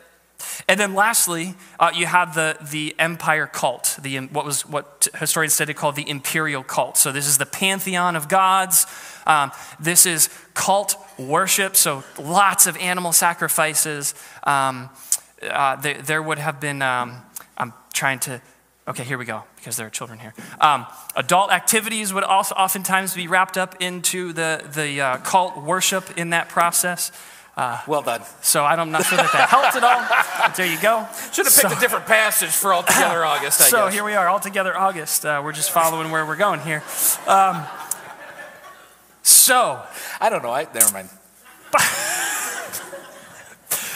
And 0.67 0.79
then 0.79 0.93
lastly, 0.93 1.55
uh, 1.79 1.91
you 1.93 2.05
have 2.05 2.35
the, 2.35 2.57
the 2.71 2.95
empire 2.97 3.47
cult, 3.47 3.97
the, 4.01 4.17
what 4.27 4.45
was 4.45 4.65
what 4.65 5.07
historians 5.15 5.57
today 5.57 5.73
call 5.73 5.91
the 5.91 6.09
imperial 6.09 6.63
cult. 6.63 6.97
So 6.97 7.11
this 7.11 7.27
is 7.27 7.37
the 7.37 7.45
pantheon 7.45 8.15
of 8.15 8.29
gods. 8.29 8.85
Um, 9.27 9.51
this 9.79 10.05
is 10.05 10.29
cult 10.53 10.95
worship, 11.17 11.75
so 11.75 12.03
lots 12.19 12.67
of 12.67 12.77
animal 12.77 13.11
sacrifices. 13.11 14.15
Um, 14.43 14.89
uh, 15.41 15.75
there, 15.77 16.01
there 16.01 16.23
would 16.23 16.39
have 16.39 16.59
been, 16.59 16.81
um, 16.81 17.21
I'm 17.57 17.73
trying 17.93 18.19
to, 18.19 18.41
okay, 18.87 19.03
here 19.03 19.17
we 19.17 19.25
go, 19.25 19.43
because 19.57 19.75
there 19.75 19.87
are 19.87 19.89
children 19.89 20.19
here. 20.19 20.33
Um, 20.61 20.85
adult 21.15 21.51
activities 21.51 22.13
would 22.13 22.23
also 22.23 22.55
oftentimes 22.55 23.13
be 23.13 23.27
wrapped 23.27 23.57
up 23.57 23.81
into 23.81 24.33
the, 24.33 24.63
the 24.73 25.01
uh, 25.01 25.17
cult 25.17 25.61
worship 25.61 26.17
in 26.17 26.29
that 26.29 26.49
process. 26.49 27.11
Well 27.55 28.01
done. 28.01 28.21
So 28.41 28.65
I'm 28.65 28.91
not 28.91 29.05
sure 29.05 29.17
that 29.17 29.31
that 29.31 29.49
helped 29.49 29.75
at 29.75 29.83
all. 29.83 30.53
There 30.55 30.65
you 30.65 30.79
go. 30.81 31.07
Should 31.31 31.45
have 31.45 31.55
picked 31.55 31.71
So- 31.71 31.77
a 31.77 31.79
different 31.79 32.05
passage 32.05 32.49
for 32.51 32.73
All 32.73 32.83
Together 32.83 33.23
August, 33.33 33.61
I 33.61 33.65
so 33.65 33.85
guess. 33.85 33.93
here 33.93 34.03
we 34.03 34.13
are, 34.13 34.27
all 34.27 34.39
together 34.39 34.77
August. 34.77 35.25
Uh, 35.25 35.41
we're 35.43 35.51
just 35.53 35.71
following 35.71 36.11
where 36.11 36.25
we're 36.25 36.35
going 36.35 36.59
here. 36.59 36.83
Um, 37.27 37.65
so, 39.23 39.81
I 40.19 40.29
don't 40.29 40.43
know. 40.43 40.51
I, 40.51 40.67
never 40.73 40.91
mind. 40.93 41.09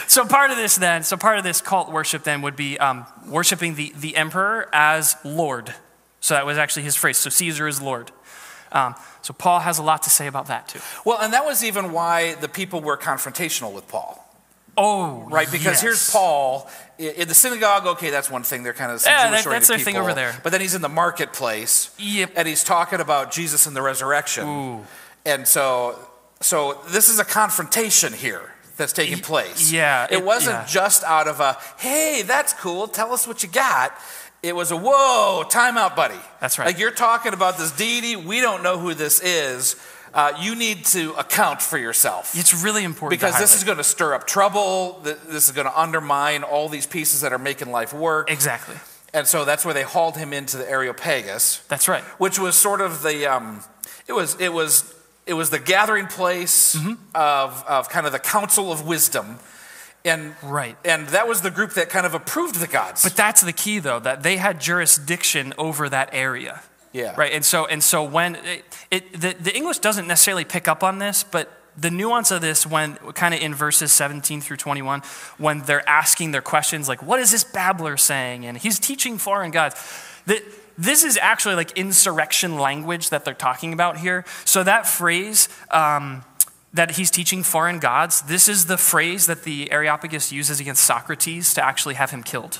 so 0.08 0.24
part 0.24 0.50
of 0.50 0.56
this 0.56 0.76
then, 0.76 1.02
so 1.02 1.16
part 1.16 1.38
of 1.38 1.44
this 1.44 1.60
cult 1.60 1.92
worship 1.92 2.22
then 2.24 2.42
would 2.42 2.56
be 2.56 2.78
um, 2.78 3.06
worshiping 3.28 3.74
the, 3.74 3.92
the 3.96 4.16
emperor 4.16 4.68
as 4.72 5.16
Lord. 5.24 5.74
So 6.20 6.34
that 6.34 6.46
was 6.46 6.58
actually 6.58 6.82
his 6.84 6.96
phrase. 6.96 7.18
So 7.18 7.30
Caesar 7.30 7.68
is 7.68 7.80
Lord. 7.80 8.10
Um, 8.72 8.94
so 9.22 9.32
Paul 9.32 9.60
has 9.60 9.78
a 9.78 9.82
lot 9.82 10.02
to 10.04 10.10
say 10.10 10.26
about 10.26 10.46
that 10.46 10.68
too. 10.68 10.80
Well, 11.04 11.18
and 11.20 11.32
that 11.32 11.44
was 11.44 11.64
even 11.64 11.92
why 11.92 12.34
the 12.34 12.48
people 12.48 12.80
were 12.80 12.96
confrontational 12.96 13.72
with 13.72 13.88
Paul. 13.88 14.24
Oh, 14.76 15.26
Right, 15.28 15.50
because 15.50 15.64
yes. 15.64 15.80
here's 15.82 16.10
Paul 16.10 16.70
in 16.98 17.26
the 17.26 17.34
synagogue. 17.34 17.84
Okay, 17.86 18.10
that's 18.10 18.30
one 18.30 18.44
thing. 18.44 18.62
They're 18.62 18.72
kind 18.72 18.92
of 18.92 19.02
Yeah, 19.04 19.28
that- 19.30 19.44
that's 19.44 19.66
their 19.68 19.78
thing 19.78 19.96
over 19.96 20.14
there. 20.14 20.38
But 20.44 20.52
then 20.52 20.60
he's 20.60 20.74
in 20.76 20.82
the 20.82 20.88
marketplace, 20.88 21.90
Yep. 21.98 22.32
and 22.36 22.46
he's 22.46 22.62
talking 22.62 23.00
about 23.00 23.32
Jesus 23.32 23.66
and 23.66 23.74
the 23.74 23.82
resurrection. 23.82 24.46
Ooh. 24.48 24.86
And 25.26 25.48
so, 25.48 25.98
so 26.40 26.80
this 26.88 27.08
is 27.08 27.18
a 27.18 27.24
confrontation 27.24 28.12
here 28.12 28.52
that's 28.76 28.92
taking 28.92 29.18
place. 29.18 29.72
yeah, 29.72 30.04
it, 30.04 30.12
it- 30.18 30.24
wasn't 30.24 30.54
yeah. 30.58 30.64
just 30.66 31.02
out 31.02 31.26
of 31.26 31.40
a 31.40 31.56
"Hey, 31.78 32.22
that's 32.22 32.52
cool. 32.52 32.86
Tell 32.86 33.12
us 33.12 33.26
what 33.26 33.42
you 33.42 33.48
got." 33.48 33.92
It 34.42 34.54
was 34.54 34.70
a 34.70 34.76
"Whoa, 34.76 35.44
time 35.48 35.76
out, 35.76 35.96
buddy." 35.96 36.18
That's 36.40 36.58
right. 36.58 36.66
Like 36.66 36.78
you're 36.78 36.90
talking 36.92 37.32
about 37.34 37.58
this 37.58 37.72
deity. 37.72 38.14
We 38.16 38.40
don't 38.40 38.62
know 38.62 38.78
who 38.78 38.94
this 38.94 39.20
is. 39.20 39.76
Uh, 40.14 40.32
you 40.40 40.54
need 40.54 40.86
to 40.86 41.12
account 41.18 41.60
for 41.60 41.76
yourself 41.76 42.32
It's 42.34 42.64
really 42.64 42.82
important 42.82 43.20
because 43.20 43.38
this 43.38 43.54
is 43.54 43.62
going 43.62 43.76
to 43.76 43.84
stir 43.84 44.14
up 44.14 44.26
trouble. 44.26 45.00
This 45.02 45.48
is 45.48 45.50
going 45.52 45.66
to 45.66 45.80
undermine 45.80 46.44
all 46.44 46.70
these 46.70 46.86
pieces 46.86 47.20
that 47.20 47.32
are 47.34 47.38
making 47.38 47.70
life 47.70 47.92
work. 47.92 48.30
exactly. 48.30 48.76
And 49.12 49.26
so 49.26 49.44
that's 49.44 49.64
where 49.66 49.74
they 49.74 49.82
hauled 49.82 50.16
him 50.16 50.32
into 50.32 50.56
the 50.56 50.68
Areopagus, 50.70 51.62
That's 51.68 51.88
right. 51.88 52.02
which 52.18 52.38
was 52.38 52.56
sort 52.56 52.80
of 52.80 53.02
the 53.02 53.26
um, 53.26 53.62
it 54.06 54.12
was 54.14 54.34
it 54.40 54.52
was 54.52 54.94
it 55.26 55.34
was 55.34 55.50
the 55.50 55.58
gathering 55.58 56.06
place 56.06 56.74
Mm-hmm. 56.74 56.94
of 57.14 57.62
of 57.68 57.88
kind 57.90 58.06
of 58.06 58.12
the 58.12 58.18
council 58.18 58.72
of 58.72 58.86
wisdom, 58.86 59.38
and 60.08 60.34
Right. 60.42 60.76
and 60.84 61.08
that 61.08 61.28
was 61.28 61.42
the 61.42 61.50
group 61.50 61.72
that 61.74 61.88
kind 61.90 62.06
of 62.06 62.14
approved 62.14 62.56
the 62.56 62.66
gods. 62.66 63.02
But 63.02 63.16
that's 63.16 63.42
the 63.42 63.52
key, 63.52 63.78
though, 63.78 63.98
that 64.00 64.22
they 64.22 64.36
had 64.36 64.60
jurisdiction 64.60 65.54
over 65.58 65.88
that 65.88 66.10
area. 66.12 66.62
Yeah. 66.92 67.14
Right. 67.16 67.32
And 67.32 67.44
so, 67.44 67.66
and 67.66 67.82
so 67.82 68.02
when 68.02 68.36
it, 68.36 68.64
it 68.90 69.12
the, 69.12 69.34
the 69.38 69.54
English 69.54 69.78
doesn't 69.78 70.06
necessarily 70.06 70.44
pick 70.44 70.66
up 70.68 70.82
on 70.82 70.98
this, 70.98 71.22
but 71.22 71.52
the 71.76 71.90
nuance 71.90 72.30
of 72.30 72.40
this, 72.40 72.66
when 72.66 72.96
kind 73.14 73.34
of 73.34 73.40
in 73.40 73.54
verses 73.54 73.92
17 73.92 74.40
through 74.40 74.56
21, 74.56 75.02
when 75.36 75.60
they're 75.62 75.88
asking 75.88 76.32
their 76.32 76.42
questions 76.42 76.88
like, 76.88 77.02
"What 77.02 77.20
is 77.20 77.30
this 77.30 77.44
babbler 77.44 77.96
saying?" 77.96 78.46
and 78.46 78.58
he's 78.58 78.78
teaching 78.78 79.18
foreign 79.18 79.50
gods. 79.52 79.76
That 80.26 80.42
this 80.76 81.04
is 81.04 81.18
actually 81.20 81.54
like 81.56 81.72
insurrection 81.78 82.58
language 82.58 83.10
that 83.10 83.24
they're 83.24 83.34
talking 83.34 83.72
about 83.72 83.98
here. 83.98 84.24
So 84.44 84.64
that 84.64 84.86
phrase. 84.86 85.48
Um, 85.70 86.24
that 86.72 86.92
he's 86.92 87.10
teaching 87.10 87.42
foreign 87.42 87.78
gods. 87.78 88.22
This 88.22 88.48
is 88.48 88.66
the 88.66 88.76
phrase 88.76 89.26
that 89.26 89.44
the 89.44 89.70
Areopagus 89.72 90.32
uses 90.32 90.60
against 90.60 90.84
Socrates 90.84 91.54
to 91.54 91.64
actually 91.64 91.94
have 91.94 92.10
him 92.10 92.22
killed 92.22 92.58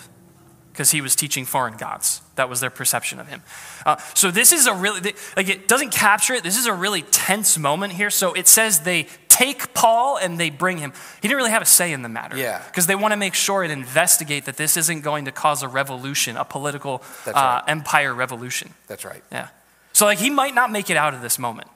because 0.73 0.93
he 0.93 1.01
was 1.01 1.17
teaching 1.17 1.45
foreign 1.45 1.77
gods. 1.77 2.23
That 2.37 2.49
was 2.49 2.61
their 2.61 2.71
perception 2.71 3.19
of 3.19 3.27
him. 3.27 3.43
Uh, 3.85 3.97
so 4.15 4.31
this 4.31 4.53
is 4.53 4.67
a 4.69 4.75
really, 4.75 5.13
like 5.37 5.49
it 5.49 5.67
doesn't 5.67 5.91
capture 5.91 6.35
it. 6.35 6.45
This 6.45 6.57
is 6.57 6.67
a 6.67 6.73
really 6.73 7.03
tense 7.03 7.59
moment 7.59 7.95
here. 7.95 8.11
So 8.11 8.33
it 8.33 8.47
says 8.47 8.81
they 8.81 9.09
take 9.29 9.75
Paul 9.75 10.19
and 10.19 10.39
they 10.39 10.51
bring 10.51 10.79
him. 10.79 10.93
He 11.21 11.27
didn't 11.29 11.37
really 11.37 11.51
have 11.51 11.63
a 11.63 11.67
say 11.67 11.93
in 11.93 12.03
the 12.03 12.09
matter. 12.09 12.37
Yeah. 12.37 12.63
Because 12.65 12.87
they 12.87 12.95
want 12.95 13.11
to 13.11 13.17
make 13.17 13.35
sure 13.35 13.65
and 13.65 13.73
investigate 13.73 14.45
that 14.45 14.57
this 14.57 14.77
isn't 14.77 15.01
going 15.01 15.25
to 15.25 15.33
cause 15.33 15.65
a 15.65 15.69
revolution, 15.69 16.37
a 16.37 16.45
political 16.45 17.03
That's 17.25 17.37
uh, 17.37 17.63
empire 17.67 18.15
revolution. 18.15 18.73
that's 18.87 19.05
right. 19.05 19.23
Yeah. 19.33 19.49
So 19.93 20.07
like 20.07 20.19
he 20.19 20.31
might 20.31 20.55
not 20.55 20.71
make 20.71 20.91
it 20.91 20.97
out 20.97 21.13
of 21.13 21.23
this 21.23 21.39
moment. 21.41 21.69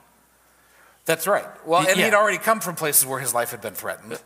That's 1.05 1.27
right. 1.27 1.45
Well, 1.65 1.87
and 1.87 1.97
Yeah. 1.97 2.05
he'd 2.05 2.13
already 2.13 2.37
come 2.37 2.59
from 2.59 2.75
places 2.75 3.05
where 3.05 3.19
his 3.19 3.33
life 3.33 3.51
had 3.51 3.61
been 3.61 3.73
threatened. 3.73 4.19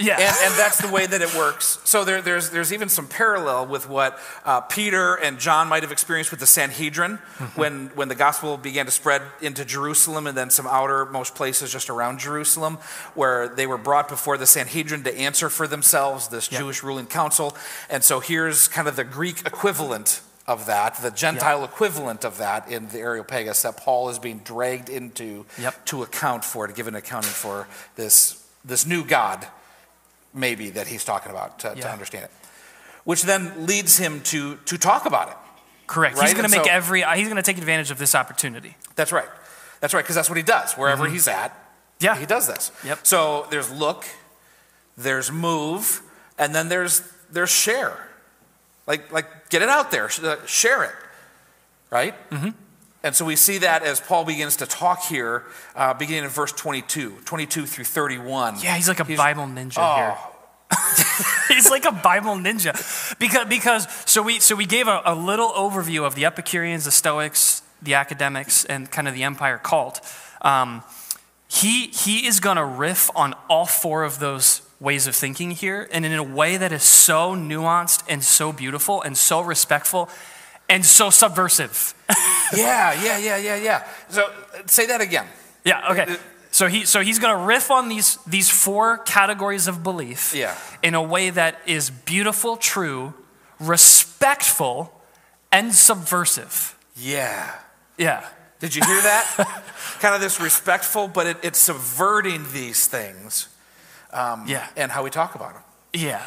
Yeah. 0.00 0.14
and, 0.18 0.22
and 0.50 0.54
that's 0.58 0.78
the 0.78 0.88
way 0.88 1.06
that 1.06 1.22
it 1.22 1.32
works. 1.36 1.78
So 1.84 2.04
there, 2.04 2.20
there's, 2.20 2.50
there's 2.50 2.72
even 2.72 2.88
some 2.88 3.06
parallel 3.06 3.66
with 3.66 3.88
what 3.88 4.18
uh, 4.44 4.60
Peter 4.62 5.14
and 5.14 5.38
John 5.38 5.68
might 5.68 5.84
have 5.84 5.92
experienced 5.92 6.32
with 6.32 6.40
the 6.40 6.46
Sanhedrin 6.46 7.18
Mm-hmm. 7.18 7.60
when, 7.60 7.86
when 7.94 8.08
the 8.08 8.16
gospel 8.16 8.56
began 8.56 8.86
to 8.86 8.90
spread 8.90 9.22
into 9.40 9.64
Jerusalem 9.64 10.26
and 10.26 10.36
then 10.36 10.50
some 10.50 10.66
outermost 10.66 11.36
places 11.36 11.70
just 11.72 11.88
around 11.90 12.18
Jerusalem, 12.18 12.78
where 13.14 13.46
they 13.46 13.66
were 13.68 13.78
brought 13.78 14.08
before 14.08 14.36
the 14.36 14.46
Sanhedrin 14.46 15.04
to 15.04 15.16
answer 15.16 15.48
for 15.48 15.68
themselves, 15.68 16.26
this 16.26 16.50
Yep. 16.50 16.60
Jewish 16.60 16.82
ruling 16.82 17.06
council. 17.06 17.56
And 17.88 18.02
so 18.02 18.18
here's 18.18 18.66
kind 18.66 18.88
of 18.88 18.96
the 18.96 19.04
Greek 19.04 19.46
equivalent 19.46 20.22
of 20.46 20.66
that, 20.66 20.96
the 20.96 21.10
Gentile 21.10 21.64
equivalent 21.64 22.24
of 22.24 22.38
that 22.38 22.70
in 22.70 22.88
the 22.88 22.98
Areopagus 22.98 23.62
that 23.62 23.76
Paul 23.78 24.08
is 24.10 24.18
being 24.18 24.38
dragged 24.40 24.88
into 24.90 25.46
Yep. 25.58 25.86
to 25.86 26.02
account 26.02 26.44
for, 26.44 26.66
to 26.66 26.72
give 26.72 26.86
an 26.86 26.94
accounting 26.94 27.30
for 27.30 27.66
this, 27.96 28.44
this 28.64 28.86
new 28.86 29.04
God 29.04 29.46
maybe 30.34 30.70
that 30.70 30.86
he's 30.88 31.04
talking 31.04 31.30
about 31.30 31.60
to, 31.60 31.74
to 31.76 31.90
understand 31.90 32.24
it 32.24 32.30
which 33.04 33.22
then 33.22 33.66
leads 33.66 33.98
him 33.98 34.20
to 34.22 34.56
to 34.64 34.76
talk 34.78 35.06
about 35.06 35.28
it 35.28 35.36
Correct. 35.86 36.16
Right, 36.16 36.24
He's 36.24 36.32
going 36.34 36.48
to 36.50 36.56
make 36.56 36.64
so- 36.66 36.72
every, 36.72 37.04
uh, 37.04 37.14
he's 37.14 37.26
going 37.28 37.36
to 37.36 37.42
take 37.42 37.58
advantage 37.58 37.90
of 37.90 37.98
this 37.98 38.14
opportunity. 38.14 38.74
that's 38.96 39.12
right 39.12 39.28
that's 39.80 39.94
right 39.94 40.02
because 40.02 40.16
that's 40.16 40.28
what 40.28 40.36
he 40.36 40.42
does 40.42 40.72
wherever 40.74 41.06
he's 41.08 41.28
at 41.28 41.50
Mm-hmm. 41.52 42.04
Yeah. 42.06 42.16
he 42.18 42.26
does 42.26 42.46
this 42.48 42.72
Yep. 42.84 43.06
so 43.06 43.46
there's 43.50 43.70
look 43.70 44.04
there's 44.96 45.30
move 45.30 46.02
and 46.38 46.52
then 46.54 46.68
there's 46.68 47.02
there's 47.30 47.50
share 47.50 48.08
like 48.86 49.10
like 49.12 49.48
get 49.50 49.62
it 49.62 49.68
out 49.68 49.90
there 49.90 50.10
uh, 50.22 50.36
share 50.46 50.84
it 50.84 50.94
right 51.90 52.14
mm-hmm. 52.30 52.50
and 53.02 53.14
so 53.14 53.24
we 53.24 53.36
see 53.36 53.58
that 53.58 53.82
as 53.82 54.00
paul 54.00 54.24
begins 54.24 54.56
to 54.56 54.66
talk 54.66 55.04
here 55.04 55.44
uh, 55.76 55.94
beginning 55.94 56.24
in 56.24 56.30
verse 56.30 56.52
22 56.52 57.18
22 57.24 57.66
through 57.66 57.84
31 57.84 58.56
Yeah, 58.62 58.76
he's 58.76 58.88
like 58.88 59.00
a 59.00 59.04
Bible 59.04 59.44
ninja 59.44 59.78
oh, 59.78 59.96
here. 59.96 60.16
he's 61.48 61.70
like 61.70 61.84
a 61.84 61.92
Bible 61.92 62.34
ninja. 62.34 62.72
Because, 63.18 63.46
because 63.48 63.86
so, 64.06 64.22
we, 64.22 64.40
so 64.40 64.56
we 64.56 64.66
gave 64.66 64.88
a, 64.88 65.02
a 65.04 65.14
little 65.14 65.50
overview 65.50 66.04
of 66.04 66.14
the 66.14 66.24
Epicureans, 66.24 66.84
the 66.84 66.90
Stoics, 66.90 67.62
the 67.82 67.94
academics, 67.94 68.64
and 68.64 68.90
kind 68.90 69.08
of 69.08 69.14
the 69.14 69.22
empire 69.22 69.58
cult. 69.58 70.00
Um, 70.42 70.82
he, 71.48 71.88
he 71.88 72.26
is 72.26 72.40
going 72.40 72.56
to 72.56 72.64
riff 72.64 73.10
on 73.14 73.34
all 73.48 73.66
four 73.66 74.04
of 74.04 74.18
those 74.18 74.62
ways 74.80 75.06
of 75.06 75.14
thinking 75.16 75.50
here, 75.52 75.88
and 75.92 76.04
in 76.04 76.12
a 76.12 76.22
way 76.22 76.56
that 76.56 76.72
is 76.72 76.82
so 76.82 77.34
nuanced 77.34 78.02
and 78.08 78.22
so 78.22 78.52
beautiful 78.52 79.02
and 79.02 79.16
so 79.16 79.40
respectful 79.40 80.08
and 80.68 80.84
so 80.84 81.10
subversive. 81.10 81.94
yeah 82.56 82.92
yeah 83.02 83.18
yeah 83.18 83.36
yeah 83.36 83.56
yeah 83.56 83.84
so 84.08 84.22
uh, 84.24 84.62
say 84.66 84.86
that 84.86 85.00
again 85.00 85.26
Yeah, 85.64 85.90
okay. 85.92 86.16
So 86.50 86.68
he 86.68 86.84
so 86.84 87.00
he's 87.00 87.18
going 87.18 87.36
to 87.36 87.44
riff 87.44 87.70
on 87.70 87.88
these 87.88 88.18
these 88.26 88.48
four 88.50 88.98
categories 88.98 89.66
of 89.68 89.82
belief 89.82 90.34
Yeah. 90.34 90.54
in 90.82 90.94
a 90.94 91.02
way 91.02 91.30
that 91.30 91.56
is 91.66 91.90
beautiful, 91.90 92.56
true, 92.56 93.12
respectful, 93.60 94.90
and 95.52 95.74
subversive. 95.74 96.76
yeah 96.96 97.50
Yeah. 97.98 98.24
Did 98.60 98.74
you 98.74 98.82
hear 98.86 99.02
that? 99.02 99.62
kind 100.00 100.14
of 100.14 100.20
this 100.22 100.40
respectful, 100.40 101.08
but 101.08 101.26
it, 101.26 101.36
it's 101.42 101.58
subverting 101.58 102.46
these 102.52 102.86
things 102.86 103.48
um, 104.14 104.44
Yeah. 104.46 104.66
and 104.76 104.90
how 104.90 105.02
we 105.02 105.10
talk 105.10 105.34
about 105.34 105.52
them. 105.54 105.62
Yeah. 105.92 106.22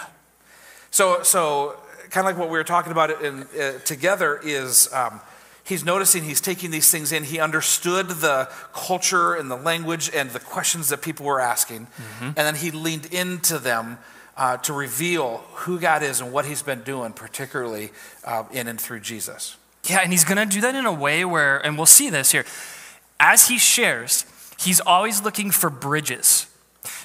So, 0.91 1.23
so 1.23 1.75
kind 2.09 2.25
of 2.27 2.31
like 2.33 2.37
what 2.39 2.49
we 2.49 2.57
were 2.57 2.63
talking 2.63 2.91
about 2.91 3.21
in, 3.23 3.43
uh, 3.59 3.79
together 3.85 4.39
is 4.43 4.91
um, 4.93 5.19
he's 5.63 5.83
noticing 5.83 6.23
he's 6.23 6.41
taking 6.41 6.71
these 6.71 6.89
things 6.91 7.11
in. 7.11 7.23
He 7.23 7.39
understood 7.39 8.07
the 8.09 8.49
culture 8.73 9.33
and 9.35 9.49
the 9.51 9.57
language 9.57 10.09
and 10.13 10.29
the 10.31 10.39
questions 10.39 10.89
that 10.89 11.01
people 11.01 11.25
were 11.25 11.41
asking, 11.41 11.87
and 12.21 12.35
then 12.35 12.55
he 12.55 12.71
leaned 12.71 13.07
into 13.07 13.57
them. 13.59 13.97
Uh, 14.39 14.55
to 14.57 14.71
reveal 14.71 15.37
who 15.65 15.79
God 15.79 16.03
is 16.03 16.21
and 16.21 16.31
what 16.31 16.45
He's 16.45 16.61
been 16.61 16.83
doing, 16.83 17.11
particularly 17.11 17.89
uh, 18.23 18.43
in 18.51 18.67
and 18.67 18.79
through 18.79 18.99
Jesus. 18.99 19.57
Yeah, 19.85 20.01
and 20.03 20.11
he's 20.11 20.23
going 20.23 20.37
to 20.37 20.45
do 20.45 20.61
that 20.61 20.75
in 20.75 20.85
a 20.85 20.93
way 20.93 21.25
where 21.25 21.57
and 21.65 21.75
we'll 21.75 21.87
see 21.87 22.11
this 22.11 22.31
here. 22.33 22.45
As 23.19 23.47
he 23.47 23.57
shares, 23.57 24.25
he's 24.59 24.79
always 24.79 25.23
looking 25.23 25.49
for 25.49 25.71
bridges. 25.71 26.45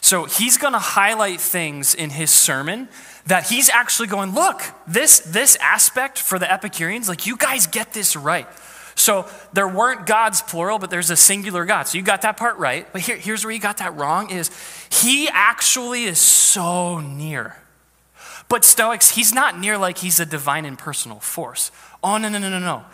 So 0.03 0.25
he's 0.25 0.59
going 0.59 0.73
to 0.73 0.81
highlight 0.81 1.41
things 1.41 1.95
in 1.95 2.11
his 2.11 2.31
sermon 2.31 2.88
that 3.27 3.49
he's 3.49 3.71
actually 3.71 4.09
going, 4.09 4.35
look, 4.35 4.61
this 4.87 5.21
this 5.21 5.57
aspect 5.61 6.19
for 6.19 6.41
the 6.41 6.53
Epicureans, 6.53 7.09
like 7.09 7.25
you 7.25 7.37
guys 7.37 7.69
get 7.69 7.93
this 7.93 8.17
right. 8.17 8.49
So 8.97 9.27
there 9.53 9.69
weren't 9.69 10.05
gods 10.07 10.43
plural, 10.43 10.81
but 10.81 10.91
there's 10.91 11.11
a 11.11 11.17
singular 11.17 11.65
God. 11.65 11.85
So 11.85 11.99
you 11.99 12.05
got 12.05 12.23
that 12.23 12.37
part 12.37 12.59
right. 12.59 12.93
But 12.93 13.03
here, 13.03 13.17
here's 13.17 13.45
where 13.45 13.55
you 13.55 13.61
got 13.61 13.79
that 13.79 13.97
wrong: 13.97 14.31
is 14.31 14.51
he 14.91 15.29
actually 15.29 16.05
is 16.05 16.19
so 16.19 16.99
near, 17.01 17.57
But 18.49 18.65
Stoics, 18.65 19.11
he's 19.11 19.33
not 19.33 19.59
near 19.59 19.79
like 19.79 19.99
he's 19.99 20.21
a 20.21 20.27
divine 20.27 20.67
and 20.67 20.79
personal 20.79 21.21
force. 21.21 21.71
Oh, 22.03 22.19
no, 22.19 22.29
no, 22.29 22.38
no, 22.38 22.51
no, 22.51 22.59
no. 22.59 22.85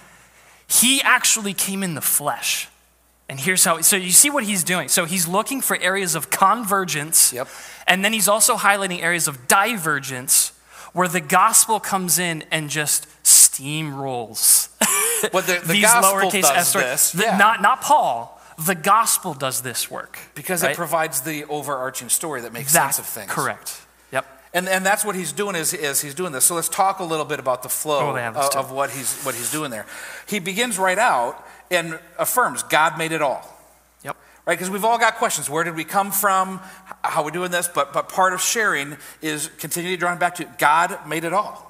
He 0.68 1.02
actually 1.02 1.54
came 1.54 1.82
in 1.82 1.94
the 1.94 2.00
flesh. 2.00 2.68
And 3.28 3.38
here's 3.38 3.64
how, 3.64 3.80
so 3.82 3.96
you 3.96 4.10
see 4.10 4.30
what 4.30 4.44
he's 4.44 4.64
doing. 4.64 4.88
So 4.88 5.04
he's 5.04 5.28
looking 5.28 5.60
for 5.60 5.76
areas 5.80 6.14
of 6.14 6.30
convergence. 6.30 7.32
Yep. 7.32 7.48
And 7.86 8.04
then 8.04 8.12
he's 8.12 8.28
also 8.28 8.56
highlighting 8.56 9.02
areas 9.02 9.28
of 9.28 9.46
divergence 9.48 10.52
where 10.94 11.08
the 11.08 11.20
gospel 11.20 11.78
comes 11.78 12.18
in 12.18 12.44
and 12.50 12.70
just 12.70 13.06
steamrolls. 13.24 14.68
Well, 15.32 15.42
the, 15.42 15.60
the 15.66 15.72
These 15.72 15.82
gospel 15.82 16.30
lowercase 16.30 16.42
does 16.42 16.72
this. 16.72 17.10
The- 17.10 17.24
yeah. 17.24 17.36
Not, 17.38 17.60
not 17.60 17.80
Paul. 17.80 18.40
The 18.64 18.76
gospel 18.76 19.34
does 19.34 19.62
this 19.62 19.90
work. 19.90 20.16
because 20.36 20.62
right? 20.62 20.70
it 20.70 20.76
provides 20.76 21.22
the 21.22 21.44
overarching 21.46 22.08
story 22.08 22.42
that 22.42 22.52
makes 22.52 22.72
That's 22.72 22.96
sense 22.96 23.08
of 23.08 23.12
things. 23.12 23.28
Correct. 23.28 23.80
Yep. 24.12 24.26
And, 24.54 24.68
and 24.68 24.86
that's 24.86 25.04
what 25.04 25.16
he's 25.16 25.32
doing 25.32 25.56
is, 25.56 25.74
is 25.74 26.00
he's 26.00 26.14
doing 26.14 26.30
this. 26.30 26.44
So 26.44 26.54
let's 26.54 26.68
talk 26.68 27.00
a 27.00 27.04
little 27.04 27.24
bit 27.24 27.40
about 27.40 27.64
the 27.64 27.68
flow 27.68 28.10
Oh, 28.10 28.12
let's 28.12 28.54
of, 28.54 28.66
of 28.66 28.70
what 28.70 28.90
he's, 28.90 29.20
what 29.22 29.34
he's 29.34 29.50
doing 29.50 29.72
there. 29.72 29.86
He 30.28 30.38
begins 30.38 30.78
right 30.78 30.98
out 31.00 31.44
and 31.70 31.98
affirms 32.18 32.62
God 32.62 32.98
made 32.98 33.12
it 33.12 33.22
all. 33.22 33.42
Yep. 34.04 34.16
Right? 34.46 34.58
Because 34.58 34.70
we've 34.70 34.84
all 34.84 34.98
got 34.98 35.16
questions. 35.16 35.50
Where 35.50 35.64
did 35.64 35.76
we 35.76 35.84
come 35.84 36.10
from? 36.10 36.60
How 37.02 37.22
are 37.22 37.24
we 37.24 37.32
doing 37.32 37.50
this? 37.50 37.68
But, 37.68 37.92
but 37.92 38.08
part 38.08 38.32
of 38.32 38.40
sharing 38.40 38.96
is 39.22 39.50
continually 39.58 39.96
drawing 39.96 40.18
back 40.18 40.36
to 40.36 40.44
God 40.58 40.98
made 41.06 41.24
it 41.24 41.32
all. 41.32 41.68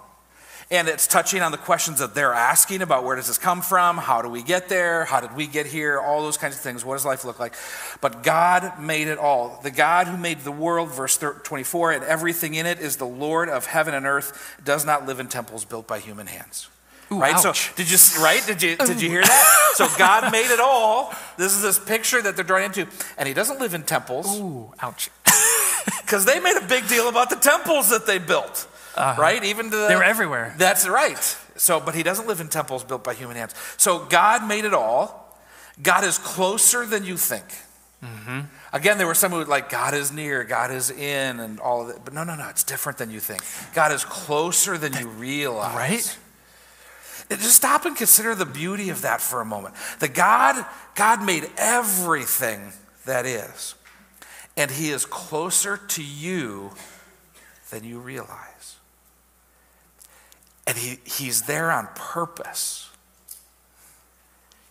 And 0.70 0.86
it's 0.86 1.06
touching 1.06 1.40
on 1.40 1.50
the 1.50 1.58
questions 1.58 2.00
that 2.00 2.14
they're 2.14 2.34
asking 2.34 2.82
about 2.82 3.02
where 3.02 3.16
does 3.16 3.26
this 3.26 3.38
come 3.38 3.62
from? 3.62 3.96
How 3.96 4.20
do 4.20 4.28
we 4.28 4.42
get 4.42 4.68
there? 4.68 5.06
How 5.06 5.20
did 5.20 5.34
we 5.34 5.46
get 5.46 5.64
here? 5.64 5.98
All 5.98 6.22
those 6.22 6.36
kinds 6.36 6.56
of 6.56 6.60
things. 6.60 6.84
What 6.84 6.96
does 6.96 7.06
life 7.06 7.24
look 7.24 7.40
like? 7.40 7.54
But 8.02 8.22
God 8.22 8.78
made 8.78 9.08
it 9.08 9.16
all. 9.16 9.60
The 9.62 9.70
God 9.70 10.08
who 10.08 10.18
made 10.18 10.40
the 10.40 10.52
world, 10.52 10.90
verse 10.90 11.16
24, 11.16 11.92
and 11.92 12.04
everything 12.04 12.54
in 12.54 12.66
it 12.66 12.80
is 12.80 12.96
the 12.96 13.06
Lord 13.06 13.48
of 13.48 13.64
heaven 13.64 13.94
and 13.94 14.04
earth, 14.04 14.58
does 14.62 14.84
not 14.84 15.06
live 15.06 15.20
in 15.20 15.28
temples 15.28 15.64
built 15.64 15.88
by 15.88 16.00
human 16.00 16.26
hands. 16.26 16.68
Ooh, 17.10 17.20
right? 17.20 17.34
ouch. 17.34 17.70
So 17.70 17.76
did 17.76 17.90
you 17.90 17.98
right? 18.22 18.44
Did 18.46 18.62
you 18.62 18.76
did 18.76 19.00
you 19.00 19.08
hear 19.08 19.22
that? 19.22 19.72
so 19.74 19.88
God 19.98 20.30
made 20.32 20.50
it 20.50 20.60
all. 20.60 21.12
This 21.36 21.54
is 21.54 21.62
this 21.62 21.78
picture 21.78 22.20
that 22.20 22.36
they're 22.36 22.44
drawing 22.44 22.64
into. 22.64 22.86
And 23.16 23.26
he 23.26 23.34
doesn't 23.34 23.60
live 23.60 23.74
in 23.74 23.82
temples 23.82 24.38
Ooh, 24.38 24.72
ouch. 24.80 25.10
because 26.02 26.24
they 26.24 26.40
made 26.40 26.56
a 26.56 26.66
big 26.66 26.86
deal 26.88 27.08
about 27.08 27.30
the 27.30 27.36
temples 27.36 27.90
that 27.90 28.06
they 28.06 28.18
built, 28.18 28.66
right? 28.96 29.42
Even 29.44 29.70
to 29.70 29.76
the, 29.76 29.76
Uh-huh. 29.76 29.88
They 29.88 29.96
were 29.96 30.04
everywhere. 30.04 30.54
That's 30.58 30.86
right. 30.88 31.36
So, 31.56 31.80
but 31.80 31.94
he 31.94 32.02
doesn't 32.02 32.26
live 32.26 32.40
in 32.40 32.48
temples 32.48 32.84
built 32.84 33.04
by 33.04 33.14
human 33.14 33.36
hands. 33.36 33.54
So 33.76 34.04
God 34.04 34.46
made 34.46 34.64
it 34.64 34.74
all. 34.74 35.36
God 35.82 36.04
is 36.04 36.18
closer 36.18 36.84
than 36.86 37.04
you 37.04 37.16
think. 37.16 37.44
Mm-hmm. 38.04 38.40
Again, 38.72 38.98
there 38.98 39.06
were 39.06 39.14
some 39.14 39.32
who 39.32 39.38
were 39.38 39.44
like, 39.44 39.70
God 39.70 39.94
is 39.94 40.12
near, 40.12 40.44
God 40.44 40.70
is 40.70 40.90
in, 40.90 41.40
and 41.40 41.58
all 41.58 41.82
of 41.82 41.88
that. 41.88 42.04
But 42.04 42.14
no, 42.14 42.22
no, 42.22 42.36
no, 42.36 42.48
it's 42.48 42.62
different 42.62 42.98
than 42.98 43.10
you 43.10 43.18
think. 43.20 43.42
God 43.74 43.92
is 43.92 44.04
closer 44.04 44.78
than 44.78 44.92
you 44.94 45.08
realize. 45.08 45.74
Right? 45.74 46.18
Just 47.30 47.56
stop 47.56 47.84
and 47.84 47.96
consider 47.96 48.34
the 48.34 48.46
beauty 48.46 48.88
of 48.90 49.02
that 49.02 49.20
for 49.20 49.40
a 49.40 49.44
moment. 49.44 49.74
The 50.00 50.08
God, 50.08 50.64
God 50.94 51.22
made 51.22 51.50
everything 51.56 52.72
that 53.04 53.26
is, 53.26 53.74
and 54.56 54.70
He 54.70 54.90
is 54.90 55.04
closer 55.04 55.76
to 55.76 56.02
you 56.02 56.72
than 57.70 57.84
you 57.84 57.98
realize. 57.98 58.76
And 60.66 60.76
he, 60.76 60.98
He's 61.04 61.42
there 61.42 61.70
on 61.70 61.88
purpose. 61.94 62.90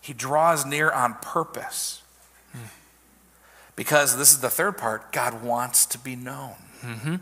He 0.00 0.12
draws 0.12 0.64
near 0.64 0.90
on 0.90 1.14
purpose. 1.14 2.02
Because 3.76 4.16
this 4.16 4.32
is 4.32 4.40
the 4.40 4.50
third 4.50 4.76
part 4.76 5.12
God 5.12 5.42
wants 5.42 5.86
to 5.86 5.98
be 5.98 6.16
known. 6.16 6.56
Mm-hmm. 6.82 7.16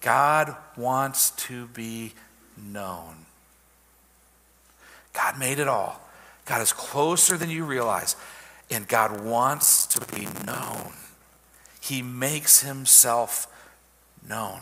God 0.00 0.56
wants 0.76 1.32
to 1.32 1.66
be 1.66 2.14
known. 2.56 3.26
God 5.12 5.38
made 5.38 5.58
it 5.58 5.68
all. 5.68 6.00
God 6.44 6.62
is 6.62 6.72
closer 6.72 7.36
than 7.36 7.50
you 7.50 7.64
realize. 7.64 8.16
And 8.70 8.86
God 8.86 9.20
wants 9.20 9.86
to 9.86 10.14
be 10.14 10.28
known. 10.46 10.92
He 11.80 12.02
makes 12.02 12.62
himself 12.62 13.46
known. 14.26 14.60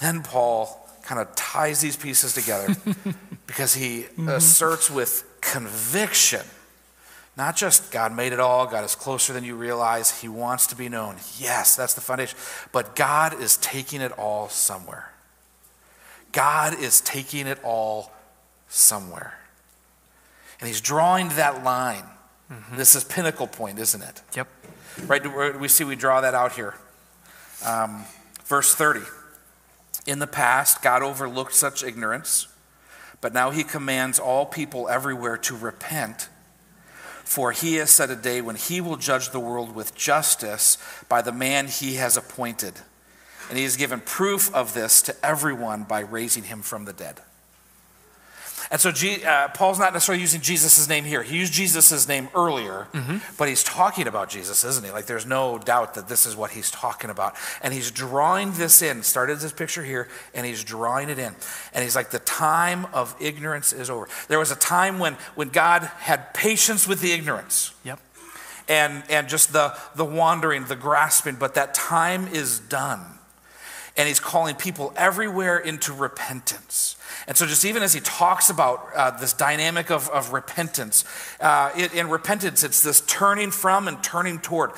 Then 0.00 0.22
Paul 0.22 0.88
kind 1.02 1.20
of 1.20 1.34
ties 1.34 1.80
these 1.80 1.96
pieces 1.96 2.34
together 2.34 2.74
because 3.46 3.74
he 3.74 4.02
mm-hmm. 4.02 4.28
asserts 4.28 4.90
with 4.90 5.24
conviction 5.40 6.42
not 7.38 7.54
just 7.54 7.92
God 7.92 8.14
made 8.16 8.32
it 8.32 8.40
all, 8.40 8.66
God 8.66 8.84
is 8.84 8.96
closer 8.96 9.32
than 9.32 9.44
you 9.44 9.54
realize, 9.54 10.20
He 10.20 10.28
wants 10.28 10.66
to 10.66 10.76
be 10.76 10.88
known. 10.88 11.16
Yes, 11.38 11.76
that's 11.76 11.94
the 11.94 12.00
foundation. 12.00 12.36
But 12.72 12.96
God 12.96 13.40
is 13.40 13.56
taking 13.58 14.00
it 14.00 14.10
all 14.18 14.48
somewhere. 14.48 15.12
God 16.38 16.80
is 16.80 17.00
taking 17.00 17.48
it 17.48 17.58
all 17.64 18.12
somewhere. 18.68 19.36
And 20.60 20.68
He's 20.68 20.80
drawing 20.80 21.30
that 21.30 21.64
line. 21.64 22.04
This 22.74 22.94
is 22.94 23.02
pinnacle 23.02 23.48
point, 23.48 23.80
isn't 23.80 24.00
it? 24.00 24.22
Yep. 24.36 24.46
Right? 25.08 25.58
We 25.58 25.66
see 25.66 25.82
we 25.82 25.96
draw 25.96 26.20
that 26.20 26.34
out 26.34 26.52
here. 26.52 26.76
Um, 27.66 28.04
verse 28.44 28.72
30. 28.72 29.00
In 30.06 30.20
the 30.20 30.28
past, 30.28 30.80
God 30.80 31.02
overlooked 31.02 31.54
such 31.54 31.82
ignorance, 31.82 32.46
but 33.20 33.34
now 33.34 33.50
he 33.50 33.64
commands 33.64 34.20
all 34.20 34.46
people 34.46 34.88
everywhere 34.88 35.38
to 35.38 35.56
repent. 35.56 36.28
For 37.24 37.50
he 37.50 37.74
has 37.74 37.90
set 37.90 38.10
a 38.10 38.16
day 38.16 38.42
when 38.42 38.54
he 38.54 38.80
will 38.80 38.96
judge 38.96 39.30
the 39.30 39.40
world 39.40 39.74
with 39.74 39.96
justice 39.96 40.78
by 41.08 41.20
the 41.20 41.32
man 41.32 41.66
he 41.66 41.96
has 41.96 42.16
appointed. 42.16 42.74
And 43.48 43.56
he 43.56 43.64
has 43.64 43.76
given 43.76 44.00
proof 44.00 44.54
of 44.54 44.74
this 44.74 45.00
to 45.02 45.16
everyone 45.24 45.84
by 45.84 46.00
raising 46.00 46.44
him 46.44 46.62
from 46.62 46.84
the 46.84 46.92
dead. 46.92 47.20
And 48.70 48.78
so 48.78 48.90
uh, 48.90 49.48
Paul's 49.48 49.78
not 49.78 49.94
necessarily 49.94 50.20
using 50.20 50.42
Jesus' 50.42 50.86
name 50.88 51.04
here. 51.04 51.22
He 51.22 51.38
used 51.38 51.54
Jesus' 51.54 52.06
name 52.06 52.28
earlier, 52.34 52.86
but 53.38 53.48
he's 53.48 53.64
talking 53.64 54.06
about 54.06 54.28
Jesus, 54.28 54.62
isn't 54.62 54.84
he? 54.84 54.92
Like 54.92 55.06
there's 55.06 55.24
no 55.24 55.56
doubt 55.56 55.94
that 55.94 56.06
this 56.08 56.26
is 56.26 56.36
what 56.36 56.50
he's 56.50 56.70
talking 56.70 57.08
about. 57.08 57.34
And 57.62 57.72
he's 57.72 57.90
drawing 57.90 58.52
this 58.52 58.82
in, 58.82 59.02
started 59.02 59.38
this 59.38 59.52
picture 59.52 59.82
here, 59.82 60.08
and 60.34 60.44
he's 60.44 60.62
drawing 60.64 61.08
it 61.08 61.18
in. 61.18 61.34
And 61.72 61.82
he's 61.82 61.96
like, 61.96 62.10
the 62.10 62.18
time 62.18 62.86
of 62.92 63.16
ignorance 63.18 63.72
is 63.72 63.88
over. 63.88 64.06
There 64.28 64.38
was 64.38 64.50
a 64.50 64.56
time 64.56 64.98
when, 64.98 65.14
when 65.34 65.48
God 65.48 65.84
had 66.00 66.34
patience 66.34 66.86
with 66.86 67.00
the 67.00 67.12
ignorance 67.12 67.72
Yep. 67.84 68.00
and, 68.68 69.02
and 69.08 69.28
just 69.30 69.54
the, 69.54 69.74
the 69.94 70.04
wandering, 70.04 70.66
the 70.66 70.76
grasping, 70.76 71.36
but 71.36 71.54
that 71.54 71.72
time 71.72 72.28
is 72.28 72.60
done. 72.60 73.17
And 73.98 74.08
he's 74.08 74.20
calling 74.20 74.54
people 74.54 74.94
everywhere 74.96 75.58
into 75.58 75.92
repentance. 75.92 76.96
And 77.26 77.36
so, 77.36 77.46
just 77.46 77.64
even 77.64 77.82
as 77.82 77.92
he 77.92 78.00
talks 78.00 78.48
about 78.50 78.86
uh, 78.94 79.10
this 79.12 79.32
dynamic 79.32 79.90
of, 79.90 80.08
of 80.10 80.32
repentance, 80.32 81.04
uh, 81.40 81.70
it, 81.76 81.94
in 81.94 82.08
repentance, 82.08 82.62
it's 82.64 82.82
this 82.82 83.00
turning 83.02 83.50
from 83.50 83.88
and 83.88 84.02
turning 84.02 84.38
toward. 84.38 84.70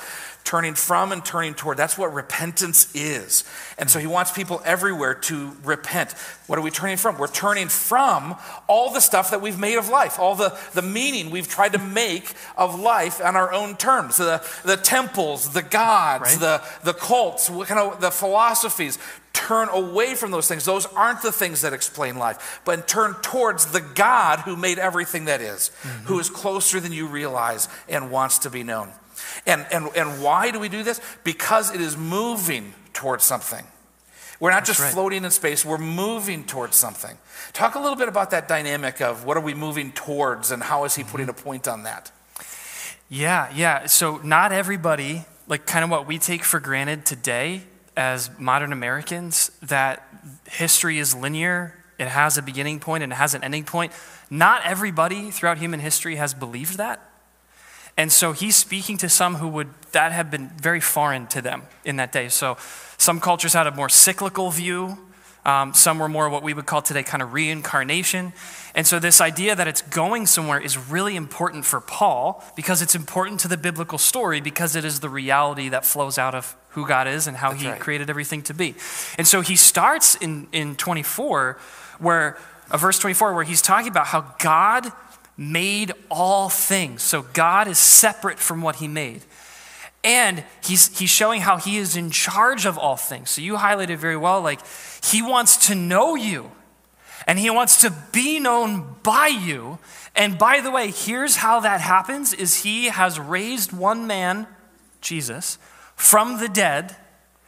Turning 0.43 0.73
from 0.73 1.11
and 1.11 1.23
turning 1.23 1.53
toward. 1.53 1.77
That's 1.77 1.99
what 1.99 2.11
repentance 2.11 2.93
is. 2.95 3.43
And 3.77 3.89
so, 3.91 3.99
he 3.99 4.07
wants 4.07 4.31
people 4.31 4.59
everywhere 4.65 5.13
to 5.13 5.55
repent. 5.63 6.13
What 6.47 6.57
are 6.57 6.63
we 6.63 6.71
turning 6.71 6.97
from? 6.97 7.17
We're 7.19 7.27
turning 7.27 7.67
from 7.67 8.35
all 8.67 8.91
the 8.91 8.99
stuff 9.01 9.29
that 9.31 9.41
we've 9.41 9.59
made 9.59 9.77
of 9.77 9.87
life, 9.89 10.19
all 10.19 10.35
the, 10.35 10.57
the 10.73 10.81
meaning 10.81 11.29
we've 11.29 11.47
tried 11.47 11.73
to 11.73 11.79
make 11.79 12.33
of 12.57 12.79
life 12.79 13.21
on 13.23 13.35
our 13.35 13.53
own 13.53 13.77
terms. 13.77 14.17
The, 14.17 14.43
the 14.65 14.77
temples, 14.77 15.53
the 15.53 15.61
gods, 15.61 16.23
Right. 16.23 16.39
the, 16.39 16.61
the 16.83 16.93
cults, 16.93 17.49
what 17.49 17.67
kind 17.67 17.79
of 17.79 18.01
the 18.01 18.11
philosophies. 18.11 18.97
Turn 19.33 19.69
away 19.69 20.15
from 20.15 20.31
those 20.31 20.47
things. 20.47 20.65
Those 20.65 20.85
aren't 20.87 21.21
the 21.21 21.31
things 21.31 21.61
that 21.61 21.73
explain 21.73 22.17
life, 22.17 22.61
but 22.65 22.87
turn 22.87 23.13
towards 23.21 23.67
the 23.67 23.81
God 23.81 24.39
who 24.39 24.55
made 24.55 24.77
everything 24.77 25.25
that 25.25 25.41
is, 25.41 25.69
who 26.05 26.19
is 26.19 26.29
closer 26.29 26.79
than 26.79 26.91
you 26.91 27.07
realize 27.07 27.69
and 27.87 28.11
wants 28.11 28.39
to 28.39 28.49
be 28.49 28.63
known. 28.63 28.89
And, 29.45 29.65
and, 29.71 29.89
and 29.95 30.21
why 30.21 30.51
do 30.51 30.59
we 30.59 30.69
do 30.69 30.83
this? 30.83 30.99
Because 31.23 31.73
it 31.73 31.79
is 31.79 31.95
moving 31.95 32.73
towards 32.93 33.23
something. 33.23 33.65
We're 34.39 34.51
not 34.51 34.65
just 34.65 34.79
right. 34.79 34.91
floating 34.91 35.23
in 35.23 35.31
space, 35.31 35.63
we're 35.63 35.77
moving 35.77 36.45
towards 36.45 36.75
something. 36.75 37.15
Talk 37.53 37.75
a 37.75 37.79
little 37.79 37.95
bit 37.95 38.07
about 38.07 38.31
that 38.31 38.47
dynamic 38.47 38.99
of 38.99 39.23
what 39.23 39.37
are 39.37 39.41
we 39.41 39.53
moving 39.53 39.91
towards 39.91 40.51
and 40.51 40.63
how 40.63 40.83
is 40.83 40.95
he 40.95 41.03
putting 41.03 41.27
mm-hmm. 41.27 41.39
a 41.39 41.43
point 41.43 41.67
on 41.67 41.83
that? 41.83 42.11
Yeah, 43.07 43.51
yeah. 43.53 43.85
So 43.85 44.17
not 44.23 44.51
everybody, 44.51 45.25
like 45.47 45.65
kind 45.67 45.83
of 45.83 45.91
what 45.91 46.07
we 46.07 46.17
take 46.17 46.43
for 46.43 46.59
granted 46.59 47.05
today 47.05 47.61
as 47.95 48.29
modern 48.39 48.71
Americans, 48.71 49.51
that 49.61 50.07
history 50.49 50.97
is 50.97 51.13
linear, 51.15 51.75
it 51.99 52.07
has 52.07 52.37
a 52.37 52.41
beginning 52.41 52.79
point 52.79 53.03
and 53.03 53.13
it 53.13 53.15
has 53.15 53.33
an 53.33 53.43
ending 53.43 53.63
point. 53.63 53.91
Not 54.29 54.61
everybody 54.65 55.29
throughout 55.29 55.57
human 55.57 55.79
history 55.79 56.15
has 56.15 56.33
believed 56.33 56.77
that. 56.77 56.99
And 57.97 58.11
so 58.11 58.31
he's 58.31 58.55
speaking 58.55 58.97
to 58.97 59.09
some 59.09 59.35
who 59.35 59.47
would 59.49 59.69
that 59.91 60.11
have 60.11 60.31
been 60.31 60.49
very 60.61 60.79
foreign 60.79 61.27
to 61.27 61.41
them 61.41 61.63
in 61.83 61.97
that 61.97 62.11
day. 62.11 62.29
So 62.29 62.57
some 62.97 63.19
cultures 63.19 63.53
had 63.53 63.67
a 63.67 63.71
more 63.71 63.89
cyclical 63.89 64.49
view 64.49 64.97
Um, 65.43 65.73
some 65.73 65.97
were 65.97 66.09
more 66.09 66.29
what 66.29 66.43
we 66.43 66.53
would 66.53 66.67
call 66.67 66.81
today 66.81 67.01
kind 67.01 67.23
of 67.23 67.33
reincarnation. 67.33 68.33
And 68.75 68.85
so, 68.85 68.99
this 68.99 69.19
idea 69.19 69.55
that 69.55 69.67
it's 69.67 69.81
going 69.81 70.27
somewhere 70.27 70.59
is 70.59 70.77
really 70.77 71.15
important 71.15 71.65
for 71.65 71.81
Paul 71.81 72.43
because 72.55 72.81
it's 72.81 72.95
important 72.95 73.39
to 73.41 73.47
the 73.47 73.57
biblical 73.57 73.97
story 73.97 74.39
because 74.39 74.75
it 74.75 74.85
is 74.85 74.99
the 74.99 75.09
reality 75.09 75.69
that 75.69 75.83
flows 75.85 76.17
out 76.17 76.35
of 76.35 76.55
who 76.69 76.87
God 76.87 77.07
is 77.07 77.27
and 77.27 77.35
how 77.35 77.49
That's 77.49 77.63
he 77.63 77.69
right. 77.69 77.79
created 77.79 78.09
everything 78.09 78.43
to 78.43 78.53
be. 78.53 78.75
And 79.17 79.27
so, 79.27 79.41
he 79.41 79.55
starts 79.55 80.15
in, 80.15 80.47
in 80.51 80.75
24, 80.75 81.57
where, 81.97 82.37
uh, 82.69 82.77
verse 82.77 82.99
24, 82.99 83.33
where 83.33 83.43
he's 83.43 83.63
talking 83.63 83.89
about 83.89 84.07
how 84.07 84.35
God 84.39 84.91
made 85.37 85.91
all 86.11 86.49
things. 86.49 87.01
So, 87.01 87.23
God 87.33 87.67
is 87.67 87.79
separate 87.79 88.37
from 88.37 88.61
what 88.61 88.75
he 88.75 88.87
made. 88.87 89.23
And 90.03 90.43
he's, 90.63 90.97
he's 90.97 91.09
showing 91.09 91.41
how 91.41 91.57
he 91.57 91.77
is 91.77 91.95
in 91.95 92.09
charge 92.09 92.65
of 92.65 92.77
all 92.77 92.95
things. 92.95 93.29
So 93.29 93.41
you 93.41 93.55
highlighted 93.55 93.97
very 93.97 94.17
well, 94.17 94.41
like 94.41 94.59
he 95.03 95.21
wants 95.21 95.67
to 95.67 95.75
know 95.75 96.15
you 96.15 96.51
and 97.27 97.37
he 97.37 97.49
wants 97.49 97.81
to 97.81 97.93
be 98.11 98.39
known 98.39 98.95
by 99.03 99.27
you. 99.27 99.77
And 100.15 100.37
by 100.37 100.59
the 100.59 100.71
way, 100.71 100.91
here's 100.91 101.37
how 101.37 101.59
that 101.59 101.81
happens 101.81 102.33
is 102.33 102.63
he 102.63 102.85
has 102.85 103.19
raised 103.19 103.71
one 103.71 104.07
man, 104.07 104.47
Jesus, 105.01 105.57
from 105.95 106.39
the 106.39 106.49
dead 106.49 106.95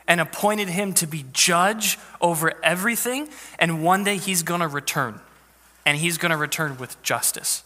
and 0.08 0.22
appointed 0.22 0.68
him 0.68 0.94
to 0.94 1.08
be 1.08 1.26
judge 1.34 1.98
over 2.22 2.54
everything. 2.64 3.30
And 3.58 3.84
one 3.84 4.04
day 4.04 4.18
he's 4.18 4.44
going 4.44 4.62
to 4.62 4.68
return. 4.68 5.20
And 5.86 5.98
he's 5.98 6.18
going 6.18 6.32
to 6.32 6.38
return 6.38 6.78
with 6.78 7.02
justice. 7.02 7.64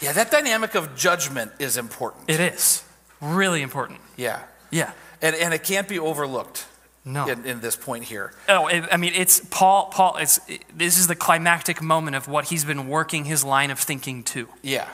Yeah, 0.00 0.12
that 0.12 0.30
dynamic 0.30 0.74
of 0.74 0.96
judgment 0.96 1.52
is 1.58 1.76
important. 1.76 2.30
It 2.30 2.40
is 2.40 2.82
really 3.20 3.62
important. 3.62 4.00
Yeah. 4.16 4.42
Yeah. 4.70 4.92
And, 5.22 5.34
and 5.36 5.54
it 5.54 5.62
can't 5.64 5.88
be 5.88 5.98
overlooked 5.98 6.66
No. 7.04 7.26
in, 7.28 7.44
in 7.44 7.60
this 7.60 7.76
point 7.76 8.04
here. 8.04 8.32
Oh, 8.48 8.66
it, 8.68 8.84
I 8.92 8.96
mean, 8.96 9.12
it's 9.14 9.40
Paul. 9.40 9.86
Paul. 9.86 10.16
It's 10.18 10.38
it- 10.48 10.64
this 10.76 10.98
is 10.98 11.06
the 11.06 11.14
climactic 11.16 11.80
moment 11.80 12.16
of 12.16 12.28
what 12.28 12.46
he's 12.46 12.64
been 12.64 12.88
working 12.88 13.24
his 13.24 13.44
line 13.44 13.70
of 13.70 13.78
thinking 13.78 14.22
to. 14.24 14.48
Yeah. 14.62 14.88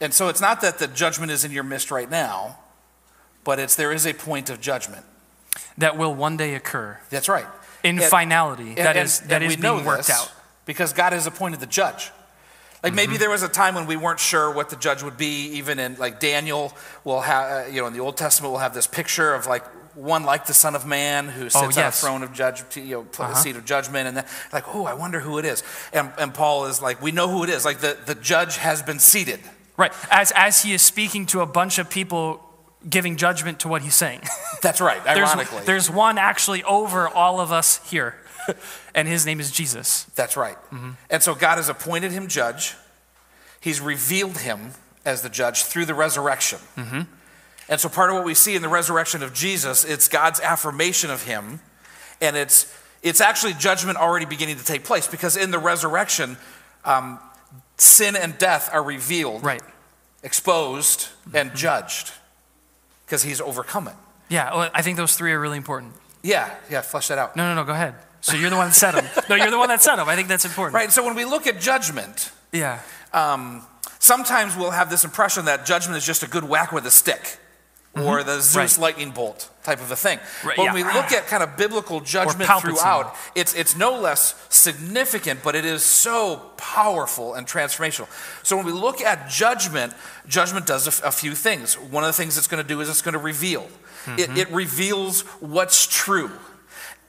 And 0.00 0.12
so 0.12 0.28
it's 0.28 0.40
not 0.40 0.60
that 0.62 0.78
the 0.78 0.88
judgment 0.88 1.30
is 1.32 1.44
in 1.44 1.52
your 1.52 1.62
midst 1.64 1.90
right 1.90 2.10
now, 2.10 2.58
but 3.44 3.58
it's 3.58 3.76
there 3.76 3.92
is 3.92 4.06
a 4.06 4.12
point 4.12 4.50
of 4.50 4.60
judgment. 4.60 5.04
That 5.78 5.96
will 5.96 6.14
one 6.14 6.36
day 6.36 6.54
occur 6.54 6.98
That's 7.10 7.28
right. 7.28 7.46
in 7.82 7.98
And- 7.98 8.10
finality. 8.10 8.68
and- 8.70 8.78
that 8.78 8.96
and- 8.96 9.06
is 9.06 9.20
that 9.20 9.42
is 9.42 9.56
being 9.56 9.84
worked 9.84 10.10
out. 10.10 10.30
Because 10.66 10.92
God 10.92 11.12
has 11.12 11.26
appointed 11.26 11.60
the 11.60 11.66
judge. 11.66 12.10
Like 12.82 12.94
maybe 12.94 13.12
Mm-hmm. 13.12 13.20
there 13.20 13.30
was 13.30 13.42
a 13.42 13.48
time 13.48 13.74
when 13.74 13.86
we 13.86 13.96
weren't 13.96 14.18
sure 14.20 14.50
what 14.50 14.70
the 14.70 14.76
judge 14.76 15.02
would 15.02 15.16
be. 15.16 15.48
Even 15.58 15.78
in 15.78 15.96
like 15.96 16.18
Daniel 16.20 16.72
will 17.04 17.20
have, 17.20 17.66
uh, 17.66 17.70
you 17.70 17.80
know, 17.80 17.86
in 17.86 17.92
the 17.92 18.00
Old 18.00 18.16
Testament, 18.16 18.50
we'll 18.52 18.60
have 18.60 18.74
this 18.74 18.86
picture 18.86 19.34
of 19.34 19.46
like 19.46 19.64
one 19.94 20.24
like 20.24 20.46
the 20.46 20.54
Son 20.54 20.74
of 20.74 20.86
Man 20.86 21.28
who 21.28 21.50
sits 21.50 21.76
Oh, 21.76 21.80
on 21.80 21.86
a 21.88 21.92
throne 21.92 22.22
of 22.22 22.32
judge, 22.32 22.64
you 22.76 22.82
know, 22.96 23.06
Uh-huh. 23.18 23.34
seat 23.34 23.56
of 23.56 23.64
judgment, 23.64 24.08
and 24.08 24.16
then 24.16 24.24
like, 24.52 24.64
oh, 24.74 24.84
I 24.86 24.94
wonder 24.94 25.20
who 25.20 25.38
it 25.38 25.44
is. 25.44 25.62
And, 25.92 26.10
and 26.18 26.32
Paul 26.34 26.64
is 26.66 26.80
like, 26.82 27.00
we 27.02 27.12
know 27.12 27.28
who 27.28 27.44
it 27.44 27.50
is. 27.50 27.64
Like 27.64 27.78
the, 27.78 27.96
the 28.06 28.14
judge 28.14 28.56
has 28.56 28.82
been 28.82 28.98
seated. 28.98 29.38
Right. 29.76 29.92
As 30.10 30.32
as 30.34 30.62
he 30.62 30.72
is 30.72 30.82
speaking 30.82 31.26
to 31.26 31.40
a 31.40 31.46
bunch 31.46 31.78
of 31.78 31.88
people, 31.90 32.40
giving 32.88 33.16
judgment 33.16 33.60
to 33.60 33.68
what 33.68 33.82
he's 33.82 33.94
saying. 33.94 34.20
That's 34.60 34.80
right. 34.80 35.02
there's, 35.04 35.18
Ironically, 35.30 35.60
there's 35.66 35.88
one 35.90 36.18
actually 36.18 36.64
over 36.64 37.06
all 37.08 37.38
of 37.40 37.52
us 37.52 37.80
here, 37.90 38.16
and 38.94 39.08
his 39.08 39.26
name 39.26 39.40
is 39.40 39.50
Jesus. 39.50 40.04
That's 40.14 40.36
right. 40.36 40.56
Mm-hmm. 40.70 40.90
And 41.10 41.22
so 41.22 41.34
God 41.34 41.56
has 41.56 41.68
appointed 41.68 42.12
him 42.12 42.28
judge. 42.28 42.74
He's 43.60 43.80
revealed 43.80 44.38
him 44.38 44.72
as 45.04 45.22
the 45.22 45.28
judge 45.28 45.64
through 45.64 45.86
the 45.86 45.94
resurrection. 45.94 46.58
Mm-hmm. 46.76 47.00
And 47.68 47.80
so 47.80 47.88
part 47.88 48.10
of 48.10 48.16
what 48.16 48.24
we 48.24 48.34
see 48.34 48.54
in 48.54 48.62
the 48.62 48.68
resurrection 48.68 49.22
of 49.22 49.32
Jesus, 49.32 49.84
it's 49.84 50.08
God's 50.08 50.40
affirmation 50.40 51.10
of 51.10 51.22
him, 51.24 51.60
and 52.20 52.36
it's 52.36 52.72
it's 53.02 53.20
actually 53.20 53.54
judgment 53.54 53.98
already 53.98 54.26
beginning 54.26 54.56
to 54.56 54.64
take 54.64 54.84
place 54.84 55.08
because 55.08 55.36
in 55.36 55.50
the 55.50 55.58
resurrection, 55.58 56.36
um, 56.84 57.18
sin 57.76 58.14
and 58.14 58.38
death 58.38 58.70
are 58.72 58.82
revealed, 58.82 59.42
Right. 59.44 59.62
exposed, 60.22 61.08
and 61.34 61.54
judged 61.54 62.12
because 63.06 63.22
he's 63.24 63.40
overcome 63.40 63.88
it. 63.88 63.94
Yeah. 64.28 64.54
well, 64.54 64.70
I 64.72 64.82
think 64.82 64.96
those 64.96 65.16
three 65.16 65.32
are 65.32 65.40
really 65.40 65.56
important. 65.56 65.94
Yeah, 66.22 66.54
yeah, 66.70 66.80
flesh 66.80 67.08
that 67.08 67.18
out. 67.18 67.34
No, 67.36 67.48
no, 67.48 67.54
no. 67.60 67.64
Go 67.64 67.72
ahead. 67.72 67.94
So 68.22 68.36
you're 68.36 68.50
the 68.50 68.56
one 68.56 68.68
that 68.68 68.74
said 68.74 68.92
them. 68.92 69.04
No, 69.28 69.34
you're 69.36 69.50
the 69.50 69.58
one 69.58 69.68
that 69.68 69.82
said 69.82 69.96
them. 69.96 70.08
I 70.08 70.16
think 70.16 70.28
that's 70.28 70.44
important. 70.46 70.74
Right. 70.74 70.90
So 70.90 71.04
when 71.04 71.14
we 71.14 71.24
look 71.24 71.46
at 71.46 71.60
judgment, 71.60 72.30
Yeah. 72.52 72.80
um, 73.12 73.62
sometimes 73.98 74.56
we'll 74.56 74.70
have 74.70 74.88
this 74.90 75.04
impression 75.04 75.44
that 75.46 75.66
judgment 75.66 75.96
is 75.98 76.06
just 76.06 76.22
a 76.22 76.28
good 76.28 76.44
whack 76.44 76.72
with 76.72 76.86
a 76.86 76.90
stick 76.90 77.38
or 77.94 78.22
the 78.22 78.40
Zeus 78.40 78.46
Mm-hmm. 78.46 78.58
Right. 78.58 78.78
lightning 78.96 79.10
bolt 79.10 79.50
type 79.64 79.80
of 79.80 79.90
a 79.90 79.96
thing. 79.96 80.18
Right, 80.42 80.56
but 80.56 80.62
yeah. 80.62 80.72
when 80.72 80.86
we 80.86 80.92
look 80.94 81.12
at 81.12 81.26
kind 81.26 81.42
of 81.42 81.58
biblical 81.58 82.00
judgment 82.00 82.48
throughout, 82.60 83.14
it's, 83.34 83.54
it's 83.54 83.76
no 83.76 83.98
less 84.00 84.34
significant, 84.48 85.42
but 85.42 85.54
it 85.54 85.64
is 85.66 85.84
so 85.84 86.36
powerful 86.56 87.34
and 87.34 87.46
transformational. 87.46 88.08
So 88.46 88.56
when 88.56 88.64
we 88.64 88.72
look 88.72 89.02
at 89.02 89.28
judgment, 89.28 89.92
judgment 90.26 90.64
does 90.66 90.86
a, 90.86 90.90
f- 90.90 91.02
a 91.04 91.10
few 91.10 91.34
things. 91.34 91.74
One 91.78 92.02
of 92.02 92.08
the 92.08 92.14
things 92.14 92.38
it's 92.38 92.46
going 92.48 92.62
to 92.62 92.68
do 92.68 92.80
is 92.80 92.88
it's 92.88 93.02
going 93.02 93.12
to 93.12 93.18
reveal. 93.18 93.62
Mm-hmm. 94.06 94.18
It, 94.18 94.38
it 94.38 94.50
reveals 94.50 95.20
what's 95.40 95.86
true. 95.86 96.30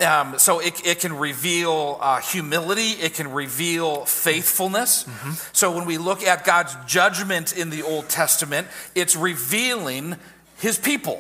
Um, 0.04 0.38
so 0.40 0.60
it, 0.60 0.86
it 0.86 1.00
can 1.00 1.14
reveal 1.18 1.98
uh, 2.02 2.20
humility, 2.20 2.92
it 3.02 3.14
can 3.14 3.32
reveal 3.32 4.06
faithfulness. 4.06 5.04
Mm-hmm. 5.06 5.32
So 5.54 5.72
when 5.76 5.86
we 5.86 5.98
look 5.98 6.24
at 6.24 6.44
God's 6.46 6.76
judgment 6.86 7.56
in 7.56 7.70
the 7.70 7.84
Old 7.84 8.10
Testament, 8.10 8.68
it's 8.96 9.16
revealing 9.16 10.18
his 10.58 10.78
people 10.78 11.20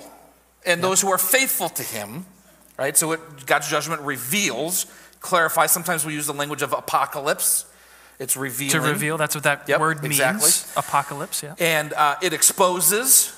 and 0.65 0.83
those 0.83 1.01
who 1.01 1.11
are 1.11 1.17
faithful 1.17 1.69
to 1.69 1.83
him, 1.83 2.25
right? 2.77 2.97
So 2.97 3.11
it, 3.13 3.19
God's 3.45 3.69
judgment 3.69 4.01
reveals, 4.01 4.85
clarifies. 5.19 5.71
Sometimes 5.71 6.05
we 6.05 6.13
use 6.13 6.27
the 6.27 6.33
language 6.33 6.61
of 6.61 6.73
apocalypse. 6.73 7.65
It's 8.19 8.37
revealing. 8.37 8.71
To 8.71 8.81
reveal, 8.81 9.17
that's 9.17 9.35
what 9.35 9.43
that 9.43 9.67
Yep, 9.67 9.79
word 9.79 10.01
means. 10.03 10.19
exactly. 10.19 10.51
Apocalypse, 10.77 11.43
yeah. 11.43 11.55
And 11.59 11.93
uh, 11.93 12.15
it 12.21 12.31
exposes, 12.31 13.33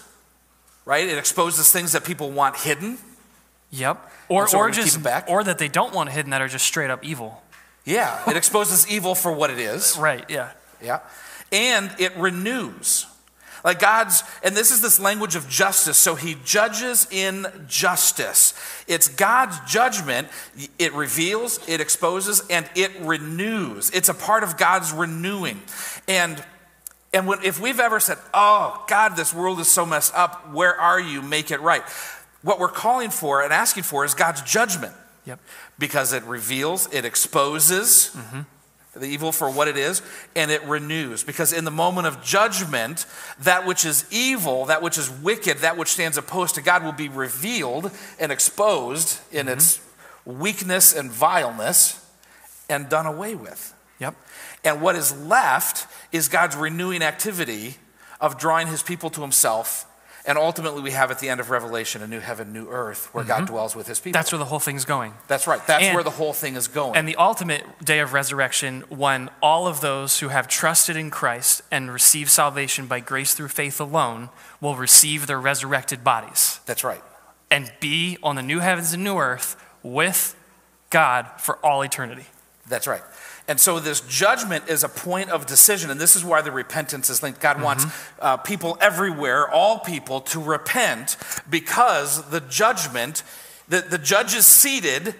right? 0.85 1.07
It 1.07 1.17
exposes 1.17 1.71
things 1.71 1.93
that 1.93 2.03
people 2.03 2.29
want 2.31 2.57
hidden. 2.57 2.97
Yep. 3.71 4.11
Or, 4.29 4.47
so 4.47 4.57
or 4.57 4.71
just 4.71 4.99
or 5.27 5.43
that 5.43 5.57
they 5.57 5.67
don't 5.67 5.93
want 5.93 6.09
hidden 6.09 6.31
that 6.31 6.41
are 6.41 6.47
just 6.47 6.65
straight 6.65 6.89
up 6.89 7.03
evil. 7.03 7.41
Yeah, 7.85 8.29
it 8.29 8.35
exposes 8.35 8.89
evil 8.89 9.13
for 9.15 9.31
what 9.31 9.49
it 9.49 9.59
is. 9.59 9.97
Right, 10.05 10.25
yeah. 10.29 10.51
Yeah. 10.81 10.99
And 11.51 11.93
it 11.99 12.15
renews. 12.17 13.05
Like 13.63 13.79
God's, 13.79 14.23
and 14.43 14.55
this 14.55 14.69
is 14.69 14.81
this 14.81 14.99
language 14.99 15.35
of 15.35 15.49
justice. 15.49 15.97
So 15.97 16.13
he 16.13 16.37
judges 16.45 17.07
in 17.09 17.47
justice. 17.67 18.53
It's 18.87 19.07
God's 19.07 19.59
judgment. 19.61 20.27
It 20.77 20.93
reveals, 20.93 21.67
it 21.67 21.81
exposes, 21.81 22.43
and 22.49 22.69
it 22.75 22.91
renews. 23.01 23.89
It's 23.89 24.09
a 24.09 24.13
part 24.13 24.43
of 24.43 24.57
God's 24.57 24.91
renewing. 24.91 25.61
And 26.07 26.43
and 27.11 27.27
when, 27.27 27.41
if 27.43 27.59
we've 27.59 27.79
ever 27.79 27.99
said, 27.99 28.17
"Oh 28.33 28.83
God, 28.87 29.15
this 29.15 29.33
world 29.33 29.59
is 29.59 29.69
so 29.69 29.85
messed 29.85 30.13
up. 30.13 30.51
Where 30.53 30.75
are 30.75 30.99
you? 30.99 31.21
Make 31.21 31.49
it 31.49 31.61
right." 31.61 31.81
What 32.45 32.59
we're 32.59 32.67
calling 32.67 33.09
for 33.09 33.41
and 33.41 33.51
asking 33.51 33.83
for 33.83 34.05
is 34.05 34.13
God's 34.13 34.43
judgment 34.43 34.93
Yep. 35.25 35.39
because 35.79 36.13
it 36.13 36.23
reveals, 36.25 36.87
it 36.93 37.03
exposes 37.03 38.15
the 38.95 39.07
evil 39.07 39.31
for 39.31 39.49
what 39.49 39.67
it 39.67 39.77
is, 39.77 40.03
and 40.35 40.51
it 40.51 40.63
renews. 40.65 41.23
Because 41.23 41.51
in 41.51 41.65
the 41.65 41.71
moment 41.71 42.05
of 42.05 42.23
judgment, 42.23 43.07
that 43.39 43.65
which 43.65 43.83
is 43.83 44.05
evil, 44.11 44.65
that 44.65 44.83
which 44.83 44.99
is 44.99 45.09
wicked, 45.09 45.57
that 45.57 45.75
which 45.75 45.89
stands 45.89 46.17
opposed 46.17 46.53
to 46.53 46.61
God 46.61 46.83
will 46.83 46.91
be 46.91 47.09
revealed 47.09 47.89
and 48.19 48.31
exposed 48.31 49.19
in 49.31 49.47
mm-hmm. 49.47 49.57
its 49.57 49.81
weakness 50.23 50.95
and 50.95 51.11
vileness 51.11 52.07
and 52.69 52.89
done 52.89 53.07
away 53.07 53.33
with. 53.33 53.73
Yep. 53.99 54.13
And 54.63 54.83
what 54.83 54.95
is 54.95 55.19
left 55.19 55.87
is 56.11 56.27
God's 56.27 56.55
renewing 56.55 57.01
activity 57.01 57.77
of 58.21 58.37
drawing 58.37 58.67
his 58.67 58.83
people 58.83 59.09
to 59.09 59.21
himself. 59.21 59.87
And 60.27 60.39
ultimately, 60.39 60.81
we 60.81 60.91
have 60.91 61.11
at 61.11 61.19
the 61.19 61.29
end 61.29 61.39
of 61.39 61.51
Revelation 61.51 62.01
a 62.01 62.07
new 62.07 62.19
heaven, 62.19 62.51
new 62.51 62.67
earth, 62.67 63.13
where 63.13 63.23
God 63.23 63.43
mm-hmm. 63.43 63.53
dwells 63.53 63.75
with 63.75 63.85
his 63.85 63.99
people. 63.99 64.17
That's 64.17 64.31
where 64.31 64.39
the 64.39 64.45
whole 64.45 64.59
thing's 64.59 64.83
going. 64.83 65.13
That's 65.27 65.45
right. 65.45 65.65
That's 65.67 65.83
And- 65.83 65.93
where 65.93 66.03
the 66.03 66.09
whole 66.09 66.33
thing 66.33 66.55
is 66.55 66.67
going. 66.67 66.95
And 66.95 67.07
the 67.07 67.15
ultimate 67.17 67.63
day 67.83 67.99
of 67.99 68.13
resurrection, 68.13 68.83
when 68.89 69.29
all 69.41 69.67
of 69.67 69.81
those 69.81 70.19
who 70.21 70.29
have 70.29 70.47
trusted 70.47 70.95
in 70.95 71.11
Christ 71.11 71.61
and 71.69 71.91
received 71.91 72.31
salvation 72.31 72.87
by 72.87 73.01
grace 73.01 73.35
through 73.35 73.49
faith 73.49 73.79
alone 73.79 74.29
will 74.59 74.75
receive 74.75 75.27
their 75.27 75.39
resurrected 75.39 76.03
bodies 76.03 76.59
That's 76.65 76.83
right. 76.83 77.03
and 77.51 77.71
be 77.79 78.17
on 78.23 78.35
the 78.35 78.43
new 78.43 78.59
heavens 78.59 78.93
and 78.93 79.03
new 79.03 79.17
earth 79.17 79.55
with 79.83 80.35
God 80.89 81.27
for 81.37 81.57
all 81.63 81.83
eternity. 81.83 82.25
That's 82.67 82.87
right. 82.87 83.03
And 83.47 83.59
so 83.59 83.79
this 83.79 84.01
judgment 84.01 84.67
is 84.67 84.83
a 84.83 84.89
point 84.89 85.29
of 85.29 85.45
decision, 85.45 85.91
and 85.91 85.99
this 85.99 86.15
is 86.15 86.23
why 86.25 86.41
the 86.41 86.51
repentance 86.51 87.09
is 87.11 87.21
linked. 87.21 87.39
God 87.39 87.61
wants 87.61 87.85
uh, 88.19 88.37
people 88.37 88.75
everywhere, 88.81 89.47
all 89.47 89.79
people, 89.79 90.21
to 90.21 90.41
repent 90.41 91.15
because 91.47 92.27
the 92.31 92.39
judgment, 92.41 93.21
the, 93.67 93.81
the 93.81 93.99
judge 93.99 94.33
is 94.33 94.47
seated, 94.47 95.13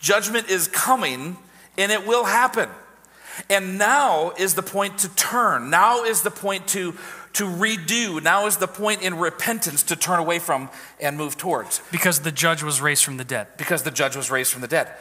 judgment 0.00 0.50
is 0.50 0.68
coming, 0.68 1.38
and 1.78 1.90
it 1.90 2.06
will 2.06 2.24
happen. 2.24 2.68
And 3.48 3.78
now 3.78 4.32
is 4.36 4.52
the 4.54 4.62
point 4.62 4.98
to 4.98 5.08
turn. 5.14 5.70
Now 5.70 6.04
is 6.04 6.20
the 6.20 6.30
point 6.30 6.68
to, 6.68 6.92
to 7.32 7.44
redo. 7.44 8.22
Now 8.22 8.46
is 8.46 8.58
the 8.58 8.68
point 8.68 9.00
in 9.00 9.18
repentance 9.18 9.82
to 9.84 9.96
turn 9.96 10.18
away 10.18 10.38
from 10.38 10.68
and 11.00 11.16
move 11.16 11.38
towards 11.38 11.80
Because 11.90 12.20
the 12.20 12.32
judge 12.32 12.62
was 12.62 12.82
raised 12.82 13.02
from 13.02 13.16
the 13.16 13.24
dead. 13.24 13.46
because 13.56 13.84
the 13.84 13.90
judge 13.90 14.14
was 14.14 14.30
raised 14.30 14.52
from 14.52 14.60
the 14.60 14.68
dead. 14.68 14.92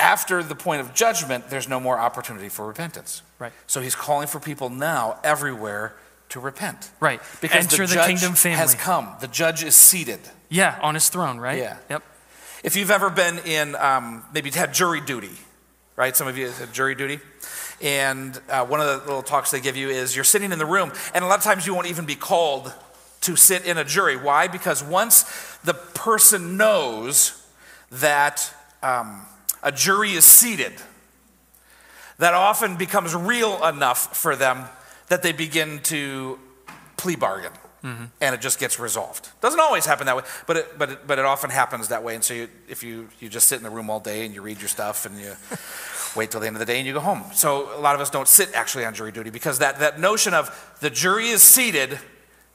After 0.00 0.42
the 0.42 0.54
point 0.54 0.80
of 0.80 0.94
judgment, 0.94 1.50
there's 1.50 1.68
no 1.68 1.80
more 1.80 1.98
opportunity 1.98 2.48
for 2.48 2.66
repentance. 2.66 3.22
Right. 3.38 3.52
So 3.66 3.80
he's 3.80 3.94
calling 3.94 4.28
for 4.28 4.40
people 4.40 4.70
now 4.70 5.18
everywhere 5.24 5.94
to 6.30 6.40
repent. 6.40 6.90
Right. 7.00 7.20
Because 7.40 7.64
Enter 7.64 7.86
the, 7.86 7.96
the 7.96 8.06
kingdom 8.06 8.34
family. 8.34 8.58
has 8.58 8.74
come. 8.74 9.08
The 9.20 9.28
judge 9.28 9.64
is 9.64 9.74
seated. 9.74 10.20
Yeah, 10.48 10.78
on 10.82 10.94
his 10.94 11.08
throne, 11.08 11.38
right? 11.38 11.58
Yeah. 11.58 11.76
Yep. 11.90 12.02
If 12.64 12.76
you've 12.76 12.90
ever 12.90 13.10
been 13.10 13.38
in, 13.40 13.76
um, 13.76 14.24
maybe 14.32 14.50
had 14.50 14.74
jury 14.74 15.00
duty, 15.00 15.30
right? 15.96 16.16
Some 16.16 16.26
of 16.28 16.36
you 16.36 16.48
had 16.48 16.72
jury 16.72 16.94
duty. 16.94 17.20
And 17.80 18.38
uh, 18.50 18.66
one 18.66 18.80
of 18.80 18.86
the 18.86 19.06
little 19.06 19.22
talks 19.22 19.50
they 19.52 19.60
give 19.60 19.76
you 19.76 19.88
is 19.88 20.16
you're 20.16 20.24
sitting 20.24 20.50
in 20.50 20.58
the 20.58 20.66
room, 20.66 20.92
and 21.14 21.24
a 21.24 21.28
lot 21.28 21.38
of 21.38 21.44
times 21.44 21.66
you 21.66 21.74
won't 21.74 21.86
even 21.86 22.06
be 22.06 22.16
called 22.16 22.72
to 23.20 23.36
sit 23.36 23.64
in 23.64 23.78
a 23.78 23.84
jury. 23.84 24.16
Why? 24.16 24.48
Because 24.48 24.82
once 24.82 25.22
the 25.64 25.74
person 25.74 26.56
knows 26.56 27.40
that 27.90 28.52
um, 28.82 29.26
a 29.62 29.72
jury 29.72 30.12
is 30.12 30.24
seated, 30.24 30.72
that 32.18 32.34
often 32.34 32.76
becomes 32.76 33.14
real 33.14 33.64
enough 33.64 34.16
for 34.16 34.36
them 34.36 34.64
that 35.08 35.22
they 35.22 35.32
begin 35.32 35.80
to 35.84 36.38
plea 36.96 37.16
bargain. 37.16 37.52
Mm-hmm. 37.84 38.04
And 38.20 38.34
it 38.34 38.40
just 38.40 38.58
gets 38.58 38.80
resolved. 38.80 39.28
Doesn't 39.40 39.60
always 39.60 39.86
happen 39.86 40.06
that 40.06 40.16
way, 40.16 40.24
but 40.48 40.56
it, 40.56 40.78
but 40.78 40.90
it, 40.90 41.06
but 41.06 41.20
it 41.20 41.24
often 41.24 41.48
happens 41.48 41.88
that 41.88 42.02
way. 42.02 42.16
And 42.16 42.24
so 42.24 42.34
you, 42.34 42.48
if 42.68 42.82
you, 42.82 43.08
you 43.20 43.28
just 43.28 43.48
sit 43.48 43.56
in 43.56 43.62
the 43.62 43.70
room 43.70 43.88
all 43.88 44.00
day 44.00 44.26
and 44.26 44.34
you 44.34 44.42
read 44.42 44.58
your 44.58 44.68
stuff 44.68 45.06
and 45.06 45.16
you 45.16 45.32
wait 46.16 46.32
till 46.32 46.40
the 46.40 46.48
end 46.48 46.56
of 46.56 46.60
the 46.60 46.66
day 46.66 46.78
and 46.78 46.86
you 46.86 46.92
go 46.92 47.00
home. 47.00 47.22
So 47.32 47.78
a 47.78 47.80
lot 47.80 47.94
of 47.94 48.00
us 48.00 48.10
don't 48.10 48.26
sit 48.26 48.52
actually 48.52 48.84
on 48.84 48.94
jury 48.94 49.12
duty 49.12 49.30
because 49.30 49.60
that, 49.60 49.78
that 49.78 50.00
notion 50.00 50.34
of 50.34 50.76
the 50.80 50.90
jury 50.90 51.28
is 51.28 51.40
seated, 51.40 52.00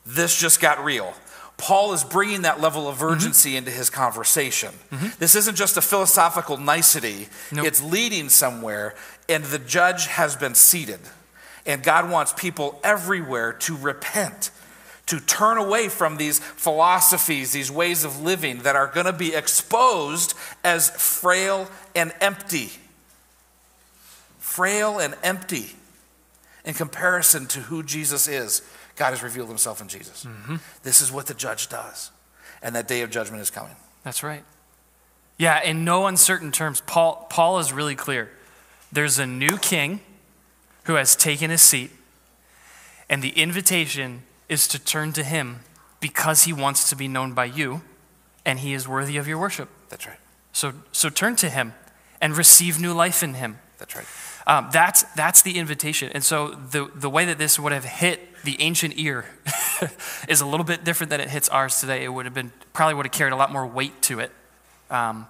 this 0.06 0.38
just 0.38 0.60
got 0.60 0.84
real. 0.84 1.14
Paul 1.58 1.94
is 1.94 2.04
bringing 2.04 2.42
that 2.42 2.60
level 2.60 2.88
of 2.88 2.98
mm-hmm. 2.98 3.14
urgency 3.14 3.56
into 3.56 3.72
his 3.72 3.90
conversation. 3.90 4.74
Mm-hmm. 4.92 5.08
This 5.20 5.36
isn't 5.36 5.56
just 5.56 5.78
a 5.78 5.82
philosophical 5.82 6.58
nicety, 6.58 7.28
Nope. 7.52 7.66
it's 7.66 7.82
leading 7.82 8.30
somewhere, 8.30 8.96
and 9.30 9.44
the 9.46 9.60
judge 9.60 10.08
has 10.08 10.36
been 10.36 10.56
seated. 10.56 11.00
And 11.66 11.82
God 11.82 12.10
wants 12.10 12.34
people 12.34 12.80
everywhere 12.84 13.54
to 13.54 13.78
repent, 13.78 14.52
to 15.06 15.20
turn 15.20 15.58
away 15.58 15.88
from 15.88 16.18
these 16.18 16.40
philosophies, 16.40 17.54
these 17.54 17.72
ways 17.72 18.04
of 18.04 18.22
living 18.22 18.60
that 18.60 18.76
are 18.76 18.88
going 18.88 19.06
to 19.06 19.14
be 19.14 19.34
exposed 19.34 20.34
as 20.64 20.90
frail 20.90 21.70
and 21.96 22.12
empty. 22.20 22.72
Frail 24.40 25.00
and 25.00 25.16
empty 25.24 25.72
in 26.66 26.74
comparison 26.74 27.46
to 27.48 27.60
who 27.62 27.84
Jesus 27.84 28.28
is. 28.28 28.62
God 28.96 29.12
has 29.12 29.24
revealed 29.24 29.50
himself 29.50 29.82
in 29.82 29.88
Jesus. 29.88 30.26
This 30.84 31.02
is 31.02 31.12
what 31.12 31.28
the 31.28 31.34
judge 31.34 31.70
does. 31.70 32.12
And 32.62 32.76
that 32.76 32.88
day 32.88 33.02
of 33.02 33.10
judgment 33.10 33.42
is 33.42 33.50
coming. 33.50 33.76
That's 34.04 34.24
right. 34.24 34.44
Yeah, 35.38 35.62
in 35.64 35.84
no 35.84 36.06
uncertain 36.06 36.52
terms, 36.52 36.82
Paul, 36.82 37.28
Paul 37.30 37.60
is 37.60 37.74
really 37.74 37.96
clear. 37.96 38.30
There's 38.92 39.20
a 39.20 39.26
new 39.26 39.58
king 39.58 40.00
who 40.84 40.96
has 40.96 41.16
taken 41.16 41.50
his 41.50 41.62
seat, 41.62 41.92
and 43.10 43.22
the 43.22 43.30
invitation 43.30 44.24
is 44.48 44.68
to 44.68 44.80
turn 44.80 45.12
to 45.14 45.24
him 45.24 45.62
because 46.00 46.44
he 46.44 46.54
wants 46.54 46.90
to 46.90 46.96
be 46.96 47.08
known 47.08 47.34
by 47.34 47.46
you, 47.46 47.82
and 48.46 48.60
he 48.60 48.74
is 48.74 48.88
worthy 48.88 49.18
of 49.18 49.28
your 49.28 49.40
worship. 49.40 49.70
That's 49.90 50.06
right. 50.06 50.20
So, 50.52 50.74
so 50.92 51.10
turn 51.10 51.36
to 51.38 51.50
him 51.50 51.74
and 52.22 52.38
receive 52.38 52.80
new 52.80 52.94
life 52.94 53.24
in 53.24 53.34
him. 53.34 53.60
That's 53.80 53.96
right. 53.96 54.06
Um, 54.46 54.70
that's, 54.72 55.04
that's 55.16 55.42
the 55.42 55.58
invitation. 55.58 56.12
And 56.14 56.24
so 56.24 56.50
the, 56.50 56.92
the 56.94 57.10
way 57.10 57.26
that 57.26 57.38
this 57.38 57.58
would 57.58 57.72
have 57.72 57.86
hit 57.86 58.20
the 58.44 58.62
ancient 58.62 58.96
ear 58.98 59.26
is 60.28 60.42
a 60.42 60.46
little 60.46 60.66
bit 60.66 60.84
different 60.84 61.10
than 61.10 61.22
it 61.22 61.30
hits 61.30 61.50
ours 61.50 61.80
today. 61.80 62.04
It 62.04 62.10
would 62.10 62.26
have 62.26 62.34
been, 62.34 62.52
probably 62.74 62.96
would 62.96 63.06
have 63.06 63.14
carried 63.14 63.34
a 63.34 63.36
lot 63.36 63.52
more 63.52 63.66
weight 63.66 64.02
to 64.04 64.20
it 64.20 64.32
um, 64.90 65.28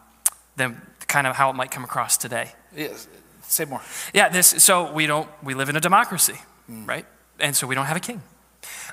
than 0.55 0.81
kind 1.07 1.27
of 1.27 1.35
how 1.35 1.49
it 1.49 1.53
might 1.53 1.71
come 1.71 1.83
across 1.83 2.17
today. 2.17 2.51
Yes. 2.75 3.07
Say 3.43 3.65
more. 3.65 3.81
Yeah, 4.13 4.29
this, 4.29 4.47
so 4.47 4.91
we 4.91 5.05
don't, 5.05 5.29
we 5.43 5.53
live 5.53 5.69
in 5.69 5.75
a 5.75 5.79
democracy, 5.79 6.35
right? 6.67 7.05
And 7.39 7.55
so 7.55 7.67
we 7.67 7.75
don't 7.75 7.85
have 7.85 7.97
a 7.97 8.01
king. 8.01 8.21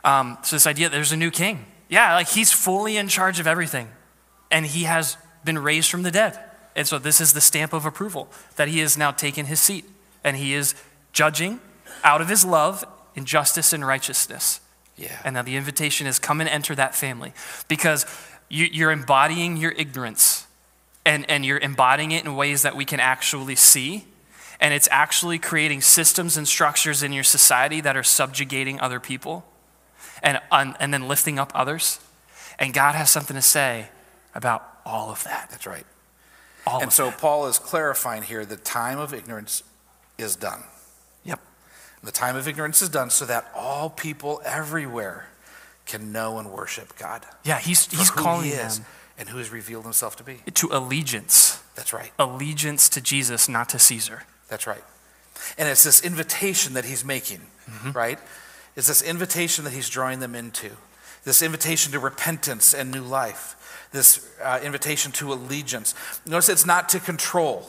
Um, 0.04 0.38
so 0.42 0.56
this 0.56 0.66
idea 0.66 0.88
that 0.88 0.94
there's 0.94 1.12
a 1.12 1.16
new 1.16 1.30
king. 1.30 1.64
Yeah, 1.88 2.14
like 2.14 2.28
he's 2.28 2.52
fully 2.52 2.96
in 2.96 3.08
charge 3.08 3.40
of 3.40 3.46
everything. 3.46 3.88
And 4.50 4.66
he 4.66 4.84
has 4.84 5.16
been 5.44 5.58
raised 5.58 5.90
from 5.90 6.02
the 6.02 6.10
dead. 6.10 6.38
And 6.76 6.86
so 6.86 6.98
this 6.98 7.20
is 7.20 7.32
the 7.32 7.40
stamp 7.40 7.72
of 7.72 7.86
approval 7.86 8.28
that 8.56 8.68
he 8.68 8.80
has 8.80 8.98
now 8.98 9.10
taken 9.12 9.46
his 9.46 9.60
seat. 9.60 9.84
And 10.22 10.36
he 10.36 10.54
is 10.54 10.74
judging 11.12 11.60
out 12.04 12.20
of 12.20 12.28
his 12.28 12.44
love 12.44 12.84
in 13.14 13.24
justice 13.24 13.72
and 13.72 13.86
righteousness. 13.86 14.60
Yeah. 14.96 15.18
And 15.24 15.34
now 15.34 15.42
the 15.42 15.56
invitation 15.56 16.06
is 16.06 16.18
come 16.18 16.40
and 16.40 16.48
enter 16.48 16.74
that 16.74 16.94
family 16.94 17.32
because 17.68 18.06
you, 18.48 18.66
you're 18.70 18.90
embodying 18.90 19.56
your 19.56 19.72
ignorance 19.72 20.46
and, 21.06 21.28
and 21.30 21.44
you're 21.44 21.58
embodying 21.58 22.12
it 22.12 22.24
in 22.24 22.36
ways 22.36 22.62
that 22.62 22.76
we 22.76 22.84
can 22.84 23.00
actually 23.00 23.56
see. 23.56 24.04
And 24.60 24.74
it's 24.74 24.88
actually 24.90 25.38
creating 25.38 25.80
systems 25.80 26.36
and 26.36 26.46
structures 26.46 27.02
in 27.02 27.12
your 27.12 27.24
society 27.24 27.80
that 27.80 27.96
are 27.96 28.02
subjugating 28.02 28.78
other 28.80 29.00
people 29.00 29.46
and, 30.22 30.38
and 30.52 30.92
then 30.92 31.08
lifting 31.08 31.38
up 31.38 31.50
others. 31.54 31.98
And 32.58 32.74
God 32.74 32.94
has 32.94 33.10
something 33.10 33.34
to 33.34 33.42
say 33.42 33.88
about 34.34 34.80
all 34.84 35.10
of 35.10 35.24
that. 35.24 35.48
That's 35.50 35.66
right. 35.66 35.86
All 36.66 36.82
And 36.82 36.92
so 36.92 37.06
that. 37.06 37.18
Paul 37.18 37.46
is 37.46 37.58
clarifying 37.58 38.22
here 38.22 38.44
the 38.44 38.56
time 38.56 38.98
of 38.98 39.14
ignorance 39.14 39.62
is 40.18 40.36
done. 40.36 40.62
Yep. 42.02 42.06
The 42.06 42.12
time 42.12 42.36
of 42.36 42.48
ignorance 42.48 42.82
is 42.82 42.88
done 42.88 43.10
so 43.10 43.24
that 43.26 43.50
all 43.54 43.90
people 43.90 44.40
everywhere 44.44 45.28
can 45.86 46.12
know 46.12 46.38
and 46.38 46.50
worship 46.52 46.96
God. 46.96 47.26
Yeah, 47.44 47.58
he's, 47.58 47.86
he's 47.86 48.10
who 48.10 48.20
calling 48.20 48.46
he 48.46 48.50
is 48.52 48.78
them 48.78 48.86
and 49.18 49.28
who 49.28 49.38
has 49.38 49.50
revealed 49.50 49.84
himself 49.84 50.16
to 50.16 50.24
be. 50.24 50.38
to 50.54 50.68
allegiance. 50.72 51.62
That's 51.74 51.92
right. 51.92 52.10
Allegiance 52.18 52.88
to 52.90 53.00
Jesus, 53.00 53.48
not 53.48 53.68
to 53.70 53.78
Caesar. 53.78 54.22
That's 54.48 54.66
right. 54.66 54.82
And 55.58 55.68
it's 55.68 55.82
this 55.82 56.02
invitation 56.02 56.74
that 56.74 56.84
he's 56.84 57.04
making, 57.04 57.40
right? 57.92 58.18
It's 58.76 58.88
this 58.88 59.02
invitation 59.02 59.64
that 59.64 59.72
he's 59.72 59.88
drawing 59.88 60.20
them 60.20 60.34
into. 60.34 60.70
This 61.24 61.42
invitation 61.42 61.92
to 61.92 61.98
repentance 61.98 62.74
and 62.74 62.90
new 62.90 63.02
life. 63.02 63.88
This 63.92 64.30
uh, 64.42 64.60
invitation 64.62 65.12
to 65.12 65.32
allegiance. 65.32 65.94
Notice 66.26 66.48
it's 66.48 66.66
not 66.66 66.88
to 66.90 67.00
control. 67.00 67.66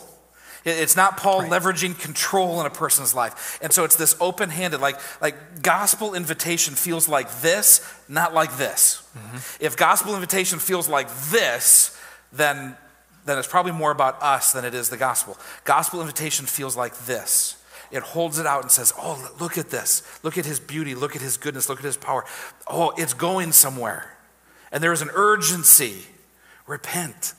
It- 0.64 0.78
It's 0.78 0.96
not 0.96 1.18
Paul 1.18 1.44
leveraging 1.44 2.00
control 2.00 2.60
in 2.60 2.66
a 2.66 2.70
person's 2.70 3.14
life. 3.16 3.58
And 3.62 3.72
so 3.74 3.84
it's 3.84 3.96
this 3.96 4.16
open 4.20 4.50
handed, 4.50 4.80
like, 4.82 5.00
like 5.22 5.62
gospel 5.64 6.14
invitation 6.14 6.76
feels 6.76 7.08
like 7.08 7.42
this, 7.42 7.82
not 8.08 8.34
like 8.34 8.58
this. 8.58 9.02
Mm-hmm. 9.18 9.38
If 9.60 9.76
gospel 9.78 10.14
invitation 10.16 10.60
feels 10.60 10.88
like 10.88 11.10
this, 11.32 11.98
then, 12.32 12.78
then 13.26 13.38
it's 13.38 13.48
probably 13.48 13.72
more 13.72 13.92
about 13.92 14.22
us 14.22 14.52
than 14.52 14.64
it 14.66 14.74
is 14.74 14.90
the 14.90 14.98
gospel. 14.98 15.38
Gospel 15.64 16.00
invitation 16.02 16.46
feels 16.46 16.76
like 16.78 16.96
this. 17.06 17.58
It 17.92 18.04
holds 18.04 18.40
it 18.40 18.46
out 18.46 18.62
and 18.62 18.72
says, 18.72 18.94
Oh, 18.98 19.32
look 19.40 19.58
at 19.58 19.70
this. 19.70 20.04
Look 20.24 20.38
at 20.38 20.46
his 20.46 20.60
beauty. 20.62 20.96
Look 20.96 21.16
at 21.16 21.22
his 21.22 21.36
goodness. 21.38 21.68
Look 21.68 21.80
at 21.80 21.86
his 21.86 21.98
power. 21.98 22.24
Oh, 22.68 22.92
it's 22.98 23.14
going 23.14 23.52
somewhere. 23.52 24.16
And 24.72 24.82
there 24.82 24.94
is 24.94 25.02
an 25.02 25.10
urgency. 25.14 26.06
Repent. 26.68 27.34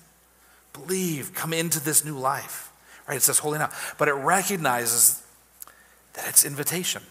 Believe. 0.74 1.34
Come 1.34 1.52
into 1.54 1.80
this 1.80 2.04
new 2.04 2.18
life. 2.18 2.70
Right? 3.12 3.18
It 3.18 3.22
says 3.22 3.40
holy 3.40 3.58
now. 3.58 3.68
But 3.98 4.08
it 4.08 4.14
recognizes 4.14 5.22
that 6.14 6.26
it's 6.28 6.46
invitation. 6.46 7.02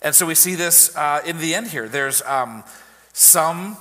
And 0.00 0.14
so 0.14 0.24
we 0.24 0.34
see 0.34 0.54
this 0.54 0.96
uh, 0.96 1.20
in 1.26 1.38
the 1.40 1.54
end 1.54 1.66
here. 1.66 1.88
There's 1.88 2.22
um, 2.22 2.64
some, 3.12 3.76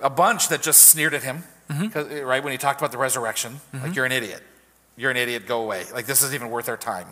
a 0.00 0.10
bunch 0.10 0.48
that 0.48 0.60
just 0.60 0.82
sneered 0.82 1.14
at 1.14 1.22
him, 1.22 1.44
'cause, 1.92 2.06
uh, 2.12 2.24
right? 2.26 2.44
When 2.44 2.52
he 2.52 2.58
talked 2.58 2.78
about 2.78 2.92
the 2.92 2.98
resurrection, 2.98 3.60
like, 3.72 3.94
you're 3.96 4.04
an 4.04 4.12
idiot. 4.12 4.42
You're 4.98 5.10
an 5.10 5.16
idiot, 5.16 5.46
go 5.46 5.62
away. 5.62 5.84
Like, 5.94 6.04
this 6.04 6.22
isn't 6.22 6.34
even 6.34 6.50
worth 6.50 6.68
our 6.68 6.76
time. 6.76 7.08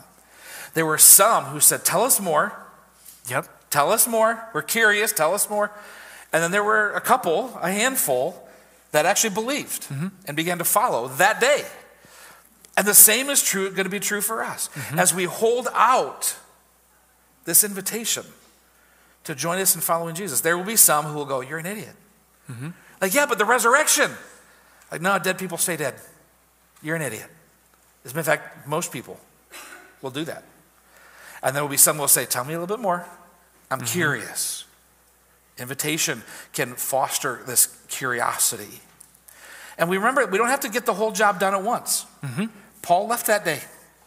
There 0.75 0.85
were 0.85 0.99
some 0.99 1.45
who 1.45 1.59
said, 1.59 1.83
Tell 1.83 2.03
us 2.03 2.19
more. 2.19 2.53
Yep. 3.29 3.47
Tell 3.71 3.91
us 3.91 4.07
more. 4.07 4.47
We're 4.53 4.61
curious. 4.61 5.11
Tell 5.11 5.33
us 5.33 5.49
more. 5.49 5.71
And 6.31 6.43
then 6.43 6.51
there 6.51 6.63
were 6.63 6.91
a 6.91 7.01
couple, 7.01 7.57
a 7.63 7.71
handful, 7.71 8.47
that 8.91 9.07
actually 9.07 9.33
believed 9.33 9.87
and 10.27 10.35
began 10.37 10.59
to 10.59 10.63
follow 10.65 11.07
that 11.17 11.39
day. 11.41 11.65
And 12.77 12.85
the 12.85 12.93
same 12.93 13.29
is 13.29 13.41
true, 13.41 13.69
going 13.71 13.85
to 13.85 13.89
be 13.89 13.99
true 13.99 14.21
for 14.21 14.43
us. 14.43 14.69
Mm-hmm. 14.69 14.99
As 14.99 15.13
we 15.13 15.23
hold 15.25 15.67
out 15.73 16.37
this 17.45 17.63
invitation 17.63 18.25
to 19.23 19.33
join 19.33 19.59
us 19.59 19.75
in 19.75 19.81
following 19.81 20.15
Jesus, 20.15 20.41
there 20.41 20.57
will 20.57 20.65
be 20.65 20.75
some 20.75 21.05
who 21.05 21.15
will 21.15 21.25
go, 21.25 21.41
You're 21.41 21.59
an 21.59 21.65
idiot. 21.65 21.95
Mm-hmm. 22.51 22.69
Like, 23.01 23.13
yeah, 23.13 23.25
but 23.25 23.37
the 23.37 23.45
resurrection. 23.45 24.11
Like, 24.91 25.01
no, 25.01 25.17
dead 25.19 25.37
people 25.37 25.57
stay 25.57 25.77
dead. 25.77 25.95
You're 26.81 26.95
an 26.95 27.01
idiot. 27.01 27.29
As 28.03 28.11
a 28.11 28.15
matter 28.15 28.31
of 28.31 28.39
fact, 28.39 28.67
most 28.67 28.91
people 28.91 29.19
will 30.01 30.11
do 30.11 30.25
that. 30.25 30.43
And 31.41 31.55
there 31.55 31.63
will 31.63 31.69
be 31.69 31.77
some 31.77 31.95
who 31.95 32.01
will 32.01 32.07
say, 32.07 32.25
Tell 32.25 32.43
me 32.43 32.53
a 32.53 32.59
little 32.59 32.75
bit 32.75 32.81
more. 32.81 33.05
I'm 33.71 33.79
mm-hmm. 33.79 33.87
curious. 33.87 34.65
Invitation 35.57 36.23
can 36.53 36.73
foster 36.73 37.41
this 37.47 37.77
curiosity. 37.87 38.81
And 39.77 39.89
we 39.89 39.97
remember, 39.97 40.25
we 40.25 40.37
don't 40.37 40.49
have 40.49 40.61
to 40.61 40.69
get 40.69 40.85
the 40.85 40.93
whole 40.93 41.11
job 41.11 41.39
done 41.39 41.53
at 41.53 41.63
once. 41.63 42.05
Paul 42.85 43.07
left 43.07 43.25
that 43.27 43.43
day. 43.43 43.59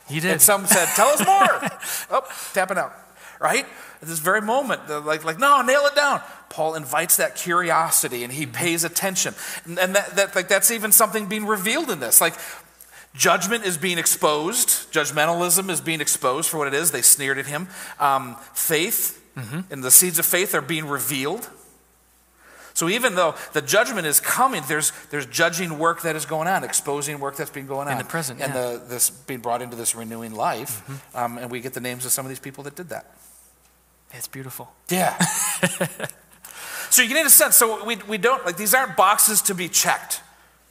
He 0.08 0.20
did. 0.20 0.30
And 0.30 0.40
some 0.40 0.66
said, 0.66 0.86
Tell 0.94 1.08
us 1.08 1.18
more. 1.26 2.18
oh, 2.22 2.26
tapping 2.54 2.78
out. 2.78 2.94
Right? 3.40 3.66
At 4.00 4.08
this 4.08 4.20
very 4.20 4.40
moment, 4.40 4.86
they're 4.86 5.00
like, 5.00 5.24
like, 5.24 5.38
no, 5.38 5.60
nail 5.62 5.84
it 5.86 5.96
down. 5.96 6.22
Paul 6.48 6.76
invites 6.76 7.16
that 7.16 7.34
curiosity 7.34 8.24
and 8.24 8.32
he 8.32 8.46
pays 8.46 8.84
attention. 8.84 9.34
And, 9.64 9.78
and 9.78 9.96
that, 9.96 10.16
that, 10.16 10.36
like, 10.36 10.48
that's 10.48 10.70
even 10.70 10.92
something 10.92 11.26
being 11.26 11.46
revealed 11.46 11.90
in 11.90 12.00
this. 12.00 12.20
Like, 12.20 12.34
Judgment 13.14 13.64
is 13.64 13.76
being 13.76 13.98
exposed. 13.98 14.92
Judgmentalism 14.92 15.70
is 15.70 15.80
being 15.80 16.00
exposed 16.00 16.48
for 16.48 16.58
what 16.58 16.68
it 16.68 16.74
is. 16.74 16.92
They 16.92 17.02
sneered 17.02 17.38
at 17.38 17.46
him. 17.46 17.68
Um, 17.98 18.36
faith 18.54 19.20
and 19.70 19.82
the 19.82 19.90
seeds 19.90 20.18
of 20.18 20.26
faith 20.26 20.54
are 20.54 20.60
being 20.60 20.86
revealed. 20.86 21.48
So 22.78 22.88
even 22.88 23.16
though 23.16 23.34
the 23.54 23.60
judgment 23.60 24.06
is 24.06 24.20
coming, 24.20 24.62
there's, 24.68 24.92
there's 25.10 25.26
judging 25.26 25.80
work 25.80 26.02
that 26.02 26.14
is 26.14 26.24
going 26.24 26.46
on, 26.46 26.62
exposing 26.62 27.18
work 27.18 27.34
that's 27.34 27.50
been 27.50 27.66
going 27.66 27.88
on. 27.88 27.94
In 27.94 27.98
the 27.98 28.04
present, 28.04 28.40
And 28.40 28.54
yeah. 28.54 28.74
the, 28.74 28.84
this 28.86 29.10
being 29.10 29.40
brought 29.40 29.62
into 29.62 29.74
this 29.74 29.96
renewing 29.96 30.32
life. 30.32 30.88
Um, 31.12 31.38
and 31.38 31.50
we 31.50 31.60
get 31.60 31.74
the 31.74 31.80
names 31.80 32.06
of 32.06 32.12
some 32.12 32.24
of 32.24 32.28
these 32.28 32.38
people 32.38 32.62
that 32.62 32.76
did 32.76 32.90
that. 32.90 33.16
It's 34.12 34.28
beautiful. 34.28 34.70
Yeah. 34.90 35.18
so 36.90 37.02
you 37.02 37.08
get 37.08 37.26
a 37.26 37.30
sense. 37.30 37.56
So 37.56 37.84
we, 37.84 37.96
we 38.06 38.16
don't, 38.16 38.46
like, 38.46 38.56
these 38.56 38.74
aren't 38.74 38.96
boxes 38.96 39.42
to 39.42 39.56
be 39.56 39.68
checked, 39.68 40.22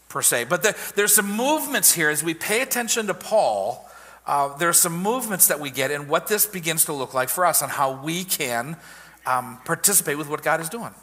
per 0.08 0.22
se. 0.22 0.45
But 0.45 0.64
the, 0.64 0.78
there's 0.95 1.14
some 1.14 1.30
movements 1.30 1.91
here 1.91 2.10
as 2.10 2.24
we 2.24 2.34
pay 2.34 2.62
attention 2.62 3.08
to 3.08 3.14
Paul. 3.14 3.86
Uh, 4.26 4.55
there 4.55 4.70
are 4.70 4.74
some 4.74 4.97
movements 4.97 5.47
that 5.47 5.60
we 5.60 5.72
get 5.72 5.91
and 5.91 6.08
what 6.08 6.28
this 6.28 6.45
begins 6.45 6.86
to 6.86 6.93
look 6.93 7.14
like 7.14 7.28
for 7.28 7.45
us 7.45 7.62
and 7.62 7.70
how 7.70 8.01
we 8.01 8.24
can 8.24 8.78
um, 9.26 9.58
participate 9.66 10.18
with 10.18 10.30
what 10.30 10.41
God 10.41 10.62
is 10.62 10.70
doing. 10.70 10.93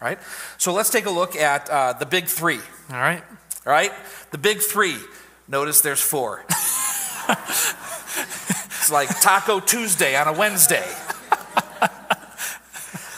Right? 0.00 0.18
So 0.56 0.72
let's 0.72 0.90
take 0.90 1.06
a 1.06 1.10
look 1.10 1.36
at 1.36 1.68
uh, 1.68 1.92
the 1.92 2.06
big 2.06 2.26
three. 2.26 2.60
All 2.90 2.96
right. 2.96 3.22
All 3.66 3.72
right? 3.72 3.92
The 4.30 4.38
big 4.38 4.60
three. 4.60 4.96
Notice 5.46 5.80
there's 5.82 6.00
four. 6.00 6.44
it's 7.28 8.90
like 8.90 9.08
Taco 9.20 9.60
Tuesday 9.60 10.16
on 10.16 10.28
a 10.28 10.32
Wednesday. 10.32 10.86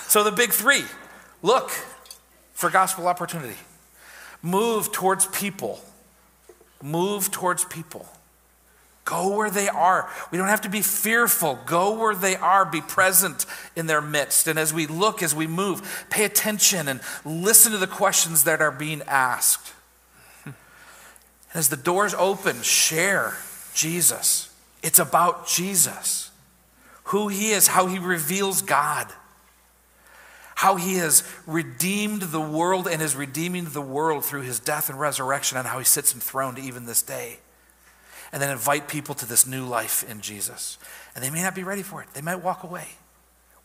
so 0.08 0.24
the 0.24 0.32
big 0.32 0.50
three 0.50 0.84
look 1.42 1.70
for 2.52 2.70
gospel 2.70 3.06
opportunity, 3.06 3.56
move 4.40 4.92
towards 4.92 5.26
people, 5.26 5.80
move 6.82 7.30
towards 7.30 7.64
people. 7.64 8.08
Go 9.04 9.36
where 9.36 9.50
they 9.50 9.68
are. 9.68 10.08
We 10.30 10.38
don't 10.38 10.48
have 10.48 10.60
to 10.60 10.68
be 10.68 10.80
fearful. 10.80 11.58
Go 11.66 11.98
where 11.98 12.14
they 12.14 12.36
are. 12.36 12.64
Be 12.64 12.80
present 12.80 13.46
in 13.74 13.86
their 13.86 14.00
midst. 14.00 14.46
And 14.46 14.58
as 14.58 14.72
we 14.72 14.86
look, 14.86 15.22
as 15.22 15.34
we 15.34 15.48
move, 15.48 16.06
pay 16.08 16.24
attention 16.24 16.86
and 16.86 17.00
listen 17.24 17.72
to 17.72 17.78
the 17.78 17.88
questions 17.88 18.44
that 18.44 18.60
are 18.60 18.70
being 18.70 19.02
asked. 19.02 19.72
And 20.44 20.54
as 21.54 21.68
the 21.68 21.76
doors 21.76 22.14
open, 22.14 22.62
share 22.62 23.36
Jesus. 23.74 24.54
It's 24.82 25.00
about 25.00 25.48
Jesus, 25.48 26.30
who 27.04 27.28
he 27.28 27.50
is, 27.50 27.68
how 27.68 27.86
he 27.86 27.98
reveals 27.98 28.62
God, 28.62 29.08
how 30.54 30.76
he 30.76 30.94
has 30.94 31.24
redeemed 31.46 32.22
the 32.22 32.40
world 32.40 32.86
and 32.86 33.02
is 33.02 33.16
redeeming 33.16 33.64
the 33.64 33.82
world 33.82 34.24
through 34.24 34.42
his 34.42 34.60
death 34.60 34.88
and 34.88 34.98
resurrection, 34.98 35.58
and 35.58 35.66
how 35.66 35.78
he 35.78 35.84
sits 35.84 36.14
enthroned 36.14 36.58
even 36.58 36.86
this 36.86 37.02
day 37.02 37.38
and 38.32 38.40
then 38.40 38.50
invite 38.50 38.88
people 38.88 39.14
to 39.16 39.26
this 39.26 39.46
new 39.46 39.64
life 39.64 40.08
in 40.10 40.20
Jesus. 40.20 40.78
And 41.14 41.22
they 41.22 41.30
may 41.30 41.42
not 41.42 41.54
be 41.54 41.64
ready 41.64 41.82
for 41.82 42.02
it, 42.02 42.08
they 42.14 42.22
might 42.22 42.42
walk 42.42 42.62
away. 42.62 42.88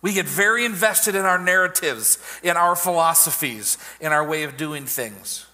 We 0.02 0.14
get 0.14 0.26
very 0.26 0.64
invested 0.64 1.16
in 1.16 1.26
our 1.26 1.40
narratives, 1.40 2.20
in 2.44 2.56
our 2.56 2.76
philosophies, 2.76 3.78
in 4.00 4.12
our 4.12 4.26
way 4.26 4.44
of 4.44 4.56
doing 4.56 4.86
things. 4.86 5.48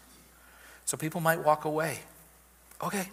So 0.85 0.97
people 0.97 1.21
might 1.21 1.43
walk 1.43 1.63
away. 1.63 1.99
Okay. 2.81 3.07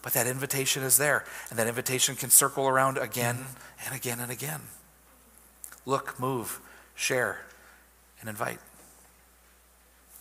But 0.00 0.12
that 0.14 0.26
invitation 0.26 0.82
is 0.82 0.96
there, 0.96 1.24
and 1.50 1.58
that 1.58 1.66
invitation 1.66 2.14
can 2.14 2.30
circle 2.30 2.66
around 2.66 2.96
again 2.96 3.44
and 3.84 3.94
again 3.94 4.20
and 4.20 4.30
again. 4.30 4.60
Look, 5.84 6.18
move, 6.18 6.60
share, 6.94 7.40
and 8.20 8.28
invite. 8.28 8.60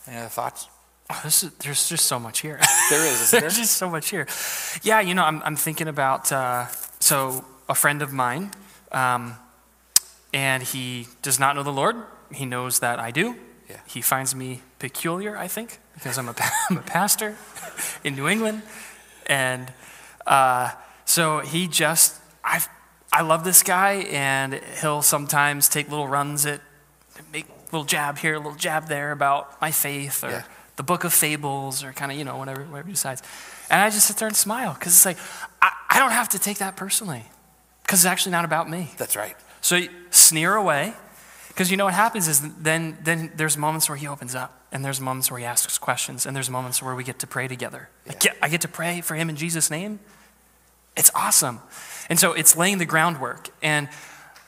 Any 0.07 0.17
other 0.17 0.29
thoughts? 0.29 0.67
Oh, 1.09 1.21
this 1.23 1.43
is, 1.43 1.51
there's 1.59 1.87
just 1.87 2.05
so 2.07 2.19
much 2.19 2.39
here. 2.39 2.59
There 2.89 3.05
is, 3.05 3.21
isn't 3.21 3.31
there? 3.31 3.41
There's 3.41 3.57
just 3.57 3.77
so 3.77 3.89
much 3.89 4.09
here. 4.09 4.27
Yeah, 4.81 5.01
you 5.01 5.13
know, 5.13 5.23
I'm, 5.23 5.41
I'm 5.43 5.55
thinking 5.55 5.87
about, 5.87 6.31
uh, 6.31 6.65
so 6.99 7.45
a 7.69 7.75
friend 7.75 8.01
of 8.01 8.11
mine, 8.11 8.51
um, 8.91 9.35
and 10.33 10.63
he 10.63 11.07
does 11.21 11.39
not 11.39 11.55
know 11.55 11.63
the 11.63 11.71
Lord. 11.71 11.95
He 12.33 12.45
knows 12.45 12.79
that 12.79 12.99
I 12.99 13.11
do. 13.11 13.35
Yeah. 13.69 13.77
He 13.85 14.01
finds 14.01 14.35
me 14.35 14.61
peculiar, 14.79 15.37
I 15.37 15.47
think, 15.47 15.79
because 15.93 16.17
I'm 16.17 16.27
a, 16.27 16.35
I'm 16.69 16.77
a 16.77 16.81
pastor 16.81 17.35
in 18.03 18.15
New 18.15 18.27
England. 18.27 18.63
And 19.27 19.71
uh, 20.25 20.71
so 21.05 21.39
he 21.39 21.67
just, 21.67 22.19
I, 22.43 22.63
I 23.11 23.21
love 23.21 23.43
this 23.43 23.61
guy, 23.61 24.07
and 24.11 24.59
he'll 24.81 25.03
sometimes 25.03 25.69
take 25.69 25.89
little 25.89 26.07
runs 26.07 26.47
at, 26.47 26.61
make 27.31 27.47
a 27.47 27.65
little 27.65 27.85
jab 27.85 28.17
here, 28.17 28.33
a 28.33 28.37
little 28.37 28.55
jab 28.55 28.87
there 28.87 29.11
about 29.11 29.61
my 29.61 29.69
faith 29.71 30.23
or 30.23 30.29
Yeah. 30.31 30.43
The 30.75 30.83
book 30.83 31.03
of 31.03 31.13
fables 31.13 31.83
or 31.83 31.93
kind 31.93 32.11
of, 32.11 32.17
you 32.17 32.23
know, 32.23 32.37
whatever, 32.37 32.63
whatever 32.63 32.87
he 32.87 32.93
decides. 32.93 33.23
And 33.69 33.81
I 33.81 33.89
just 33.89 34.07
sit 34.07 34.17
there 34.17 34.27
and 34.27 34.35
smile 34.35 34.73
because 34.73 34.93
it's 34.93 35.05
like, 35.05 35.17
I, 35.61 35.71
I 35.89 35.99
don't 35.99 36.11
have 36.11 36.29
to 36.29 36.39
take 36.39 36.57
that 36.57 36.75
personally 36.75 37.23
because 37.83 37.99
it's 37.99 38.11
actually 38.11 38.33
not 38.33 38.45
about 38.45 38.69
me. 38.69 38.91
That's 38.97 39.15
right. 39.15 39.35
So 39.61 39.77
you 39.77 39.89
sneer 40.11 40.55
away, 40.55 40.93
because 41.47 41.71
you 41.71 41.77
know 41.77 41.85
what 41.85 41.93
happens 41.93 42.27
is 42.27 42.41
then, 42.57 42.97
then 43.01 43.31
there's 43.35 43.57
moments 43.57 43.87
where 43.87 43.97
he 43.97 44.07
opens 44.07 44.35
up, 44.35 44.61
and 44.71 44.83
there's 44.83 44.99
moments 44.99 45.31
where 45.31 45.39
he 45.39 45.45
asks 45.45 45.77
questions, 45.77 46.25
and 46.25 46.35
there's 46.35 46.49
moments 46.49 46.83
where 46.83 46.93
we 46.93 47.03
get 47.03 47.19
to 47.19 47.27
pray 47.27 47.47
together. 47.47 47.89
I, 48.09 48.13
get, 48.13 48.37
I 48.41 48.49
get 48.49 48.61
to 48.61 48.67
pray 48.67 49.01
for 49.01 49.15
him 49.15 49.29
in 49.29 49.37
Jesus' 49.37 49.71
name. 49.71 49.99
It's 50.97 51.09
awesome. 51.15 51.61
And 52.09 52.19
so 52.19 52.33
it's 52.33 52.57
laying 52.57 52.77
the 52.77 52.85
groundwork, 52.85 53.49
and, 53.61 53.87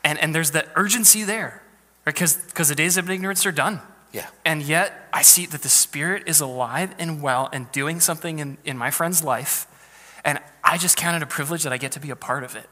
and, 0.04 0.20
and 0.20 0.36
there's 0.36 0.52
the 0.52 0.66
urgency 0.76 1.24
there, 1.24 1.64
because 2.04 2.36
because 2.36 2.70
the 2.70 2.76
days 2.76 2.98
of 2.98 3.10
ignorance 3.10 3.46
are 3.46 3.52
done. 3.52 3.82
Yeah. 4.18 4.28
And 4.44 4.64
yet 4.64 5.08
I 5.14 5.22
see 5.22 5.46
that 5.46 5.62
the 5.62 5.70
Spirit 5.70 6.24
is 6.26 6.42
alive 6.42 6.96
and 6.98 7.22
well 7.22 7.50
and 7.54 7.72
doing 7.72 8.00
something 8.00 8.40
in, 8.40 8.58
in 8.66 8.76
my 8.76 8.90
friend's 8.90 9.24
life, 9.24 9.68
and 10.26 10.40
I 10.64 10.80
just 10.80 10.98
count 10.98 11.18
it 11.18 11.22
a 11.22 11.28
privilege 11.28 11.62
that 11.64 11.72
I 11.72 11.78
get 11.78 11.92
to 11.92 12.00
be 12.00 12.10
a 12.10 12.16
part 12.16 12.44
of 12.44 12.56
it. 12.56 12.68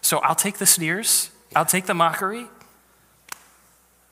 So 0.00 0.18
I'll 0.20 0.34
take 0.34 0.56
the 0.56 0.64
sneers, 0.64 1.30
I'll 1.54 1.66
take 1.66 1.84
the 1.84 1.92
mockery. 1.92 2.46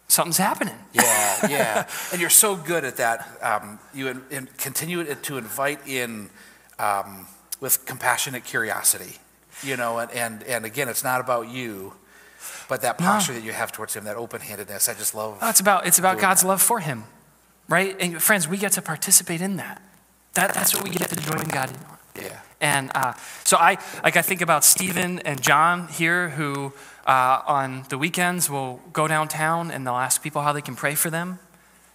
Something's 0.08 0.36
happening. 0.36 0.74
Yeah, 0.92 1.46
yeah. 1.48 1.88
and 2.12 2.20
you're 2.20 2.28
so 2.28 2.54
good 2.54 2.84
at 2.84 2.98
that. 2.98 3.26
Um, 3.40 3.78
you 3.94 4.08
in, 4.08 4.22
in, 4.30 4.48
continue 4.58 5.02
to 5.02 5.38
invite 5.38 5.88
in 5.88 6.28
um, 6.78 7.26
with 7.60 7.86
compassionate 7.86 8.44
curiosity, 8.44 9.16
you 9.62 9.78
know, 9.78 9.98
and, 9.98 10.10
and, 10.10 10.42
and 10.42 10.66
again, 10.66 10.90
it's 10.90 11.02
not 11.02 11.22
about 11.22 11.48
you, 11.48 11.94
but 12.68 12.82
that 12.82 12.98
posture 12.98 13.32
that 13.32 13.42
you 13.42 13.52
have 13.52 13.72
towards 13.72 13.94
him, 13.94 14.04
that 14.04 14.16
open 14.16 14.40
handedness. 14.40 14.88
I 14.88 14.94
just 14.94 15.14
love. 15.14 15.38
Oh, 15.40 15.50
it's 15.50 15.60
about 15.60 15.86
it's 15.86 15.98
about 15.98 16.18
God's 16.18 16.42
that. 16.42 16.48
love 16.48 16.62
for 16.62 16.80
him, 16.80 17.04
right? 17.68 17.96
And 18.00 18.22
friends, 18.22 18.48
we 18.48 18.56
get 18.56 18.72
to 18.72 18.82
participate 18.82 19.40
in 19.40 19.56
that. 19.56 19.82
That 20.34 20.54
that's 20.54 20.74
what 20.74 20.84
we 20.84 20.90
get 20.90 21.08
to 21.10 21.16
join 21.16 21.44
God 21.48 21.70
in 21.70 21.76
on. 21.76 21.98
Yeah. 22.16 22.40
And 22.60 22.90
uh, 22.94 23.14
so 23.44 23.56
I 23.56 23.78
like 24.02 24.16
I 24.16 24.22
think 24.22 24.40
about 24.40 24.64
Stephen 24.64 25.18
and 25.20 25.40
John 25.42 25.88
here, 25.88 26.30
who 26.30 26.72
uh, 27.06 27.42
on 27.46 27.84
the 27.88 27.98
weekends 27.98 28.48
will 28.48 28.80
go 28.92 29.06
downtown 29.06 29.70
and 29.70 29.86
they'll 29.86 29.94
ask 29.94 30.22
people 30.22 30.42
how 30.42 30.52
they 30.52 30.62
can 30.62 30.74
pray 30.74 30.94
for 30.94 31.10
them. 31.10 31.38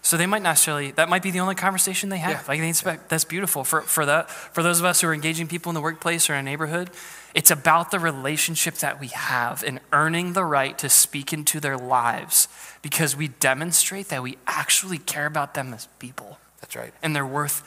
So 0.01 0.15
they 0.15 0.25
might 0.25 0.41
not 0.41 0.51
necessarily 0.51 0.91
that 0.91 1.09
might 1.09 1.23
be 1.23 1.31
the 1.31 1.39
only 1.39 1.55
conversation 1.55 2.09
they 2.09 2.17
have. 2.19 2.31
Yeah. 2.31 2.43
Like 2.47 2.59
they 2.59 2.69
expect 2.69 3.09
that's 3.09 3.25
beautiful 3.25 3.63
for 3.63 3.81
for 3.81 4.05
that 4.05 4.29
for 4.29 4.63
those 4.63 4.79
of 4.79 4.85
us 4.85 5.01
who 5.01 5.07
are 5.07 5.13
engaging 5.13 5.47
people 5.47 5.69
in 5.69 5.73
the 5.73 5.81
workplace 5.81 6.29
or 6.29 6.33
in 6.33 6.39
a 6.39 6.43
neighborhood. 6.43 6.89
It's 7.33 7.51
about 7.51 7.91
the 7.91 7.99
relationship 7.99 8.75
that 8.75 8.99
we 8.99 9.07
have 9.07 9.63
and 9.63 9.79
earning 9.91 10.33
the 10.33 10.43
right 10.43 10.77
to 10.79 10.89
speak 10.89 11.31
into 11.31 11.59
their 11.59 11.77
lives 11.77 12.47
because 12.81 13.15
we 13.15 13.27
demonstrate 13.27 14.09
that 14.09 14.23
we 14.23 14.37
actually 14.47 14.97
care 14.97 15.25
about 15.25 15.53
them 15.53 15.73
as 15.73 15.87
people 15.99 16.39
That's 16.61 16.75
right. 16.75 16.93
and 17.03 17.15
they're 17.15 17.25
worth 17.25 17.63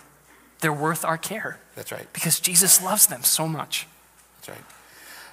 they're 0.60 0.72
worth 0.72 1.04
our 1.04 1.18
care 1.18 1.58
That's 1.74 1.90
right. 1.90 2.06
because 2.12 2.38
Jesus 2.38 2.80
loves 2.82 3.08
them 3.08 3.24
so 3.24 3.48
much. 3.48 3.88
That's 4.36 4.50
right. 4.50 4.66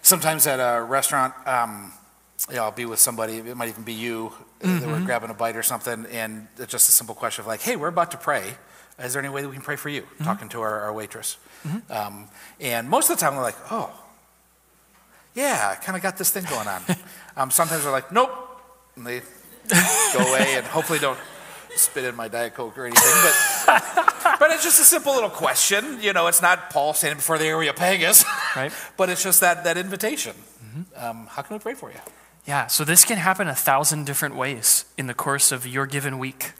Sometimes 0.01 0.47
at 0.47 0.59
a 0.59 0.81
restaurant, 0.83 1.35
um, 1.45 1.93
you 2.49 2.55
know, 2.55 2.63
I'll 2.63 2.71
be 2.71 2.85
with 2.85 2.99
somebody, 2.99 3.37
it 3.37 3.55
might 3.55 3.69
even 3.69 3.83
be 3.83 3.93
you, 3.93 4.31
uh, 4.63 4.79
that 4.79 4.87
we're 4.87 5.05
grabbing 5.05 5.29
a 5.29 5.35
bite 5.35 5.55
or 5.55 5.61
something, 5.61 6.07
and 6.11 6.47
it's 6.57 6.71
just 6.71 6.89
a 6.89 6.91
simple 6.91 7.13
question 7.13 7.43
of 7.43 7.47
like, 7.47 7.61
hey, 7.61 7.75
we're 7.75 7.89
about 7.89 8.09
to 8.11 8.17
pray. 8.17 8.55
Is 8.97 9.13
there 9.13 9.21
any 9.21 9.29
way 9.31 9.41
that 9.41 9.47
we 9.47 9.53
can 9.53 9.63
pray 9.63 9.75
for 9.75 9.89
you? 9.89 10.03
Talking 10.23 10.49
to 10.49 10.61
our, 10.61 10.79
our 10.81 10.93
waitress. 10.93 11.37
Um, 11.89 12.27
and 12.59 12.89
most 12.89 13.09
of 13.09 13.17
the 13.17 13.21
time, 13.21 13.35
we're 13.35 13.43
like, 13.43 13.55
oh, 13.71 13.91
yeah, 15.35 15.73
I 15.73 15.83
kind 15.83 15.95
of 15.95 16.03
got 16.03 16.17
this 16.17 16.31
thing 16.31 16.45
going 16.45 16.67
on. 16.67 16.81
um, 17.37 17.51
sometimes 17.51 17.83
they're 17.83 17.91
like, 17.91 18.11
nope. 18.11 18.31
And 18.95 19.05
they 19.05 19.21
go 20.13 20.19
away 20.19 20.55
and 20.55 20.65
hopefully 20.65 20.99
don't 20.99 21.19
spit 21.75 22.03
in 22.03 22.15
my 22.15 22.27
Diet 22.27 22.53
Coke 22.55 22.77
or 22.77 22.85
anything. 22.85 23.11
But, 23.65 24.37
but 24.39 24.51
it's 24.51 24.63
just 24.63 24.79
a 24.79 24.83
simple 24.83 25.13
little 25.13 25.29
question. 25.29 26.01
You 26.01 26.13
know, 26.13 26.27
it's 26.27 26.41
not 26.41 26.69
Paul 26.69 26.93
standing 26.93 27.17
before 27.17 27.37
the 27.37 27.45
Areopagus. 27.45 28.25
Right. 28.55 28.71
But 28.97 29.09
it's 29.09 29.23
just 29.23 29.39
that, 29.41 29.63
that 29.63 29.77
invitation. 29.77 30.35
Um, 30.95 31.27
how 31.27 31.41
can 31.41 31.55
we 31.55 31.59
pray 31.59 31.73
for 31.73 31.89
you? 31.89 31.99
Yeah, 32.45 32.67
so 32.67 32.83
this 32.83 33.05
can 33.05 33.17
happen 33.17 33.47
a 33.47 33.55
thousand 33.55 34.05
different 34.05 34.35
ways 34.35 34.85
in 34.97 35.07
the 35.07 35.13
course 35.13 35.51
of 35.51 35.65
your 35.65 35.85
given 35.85 36.19
week. 36.19 36.53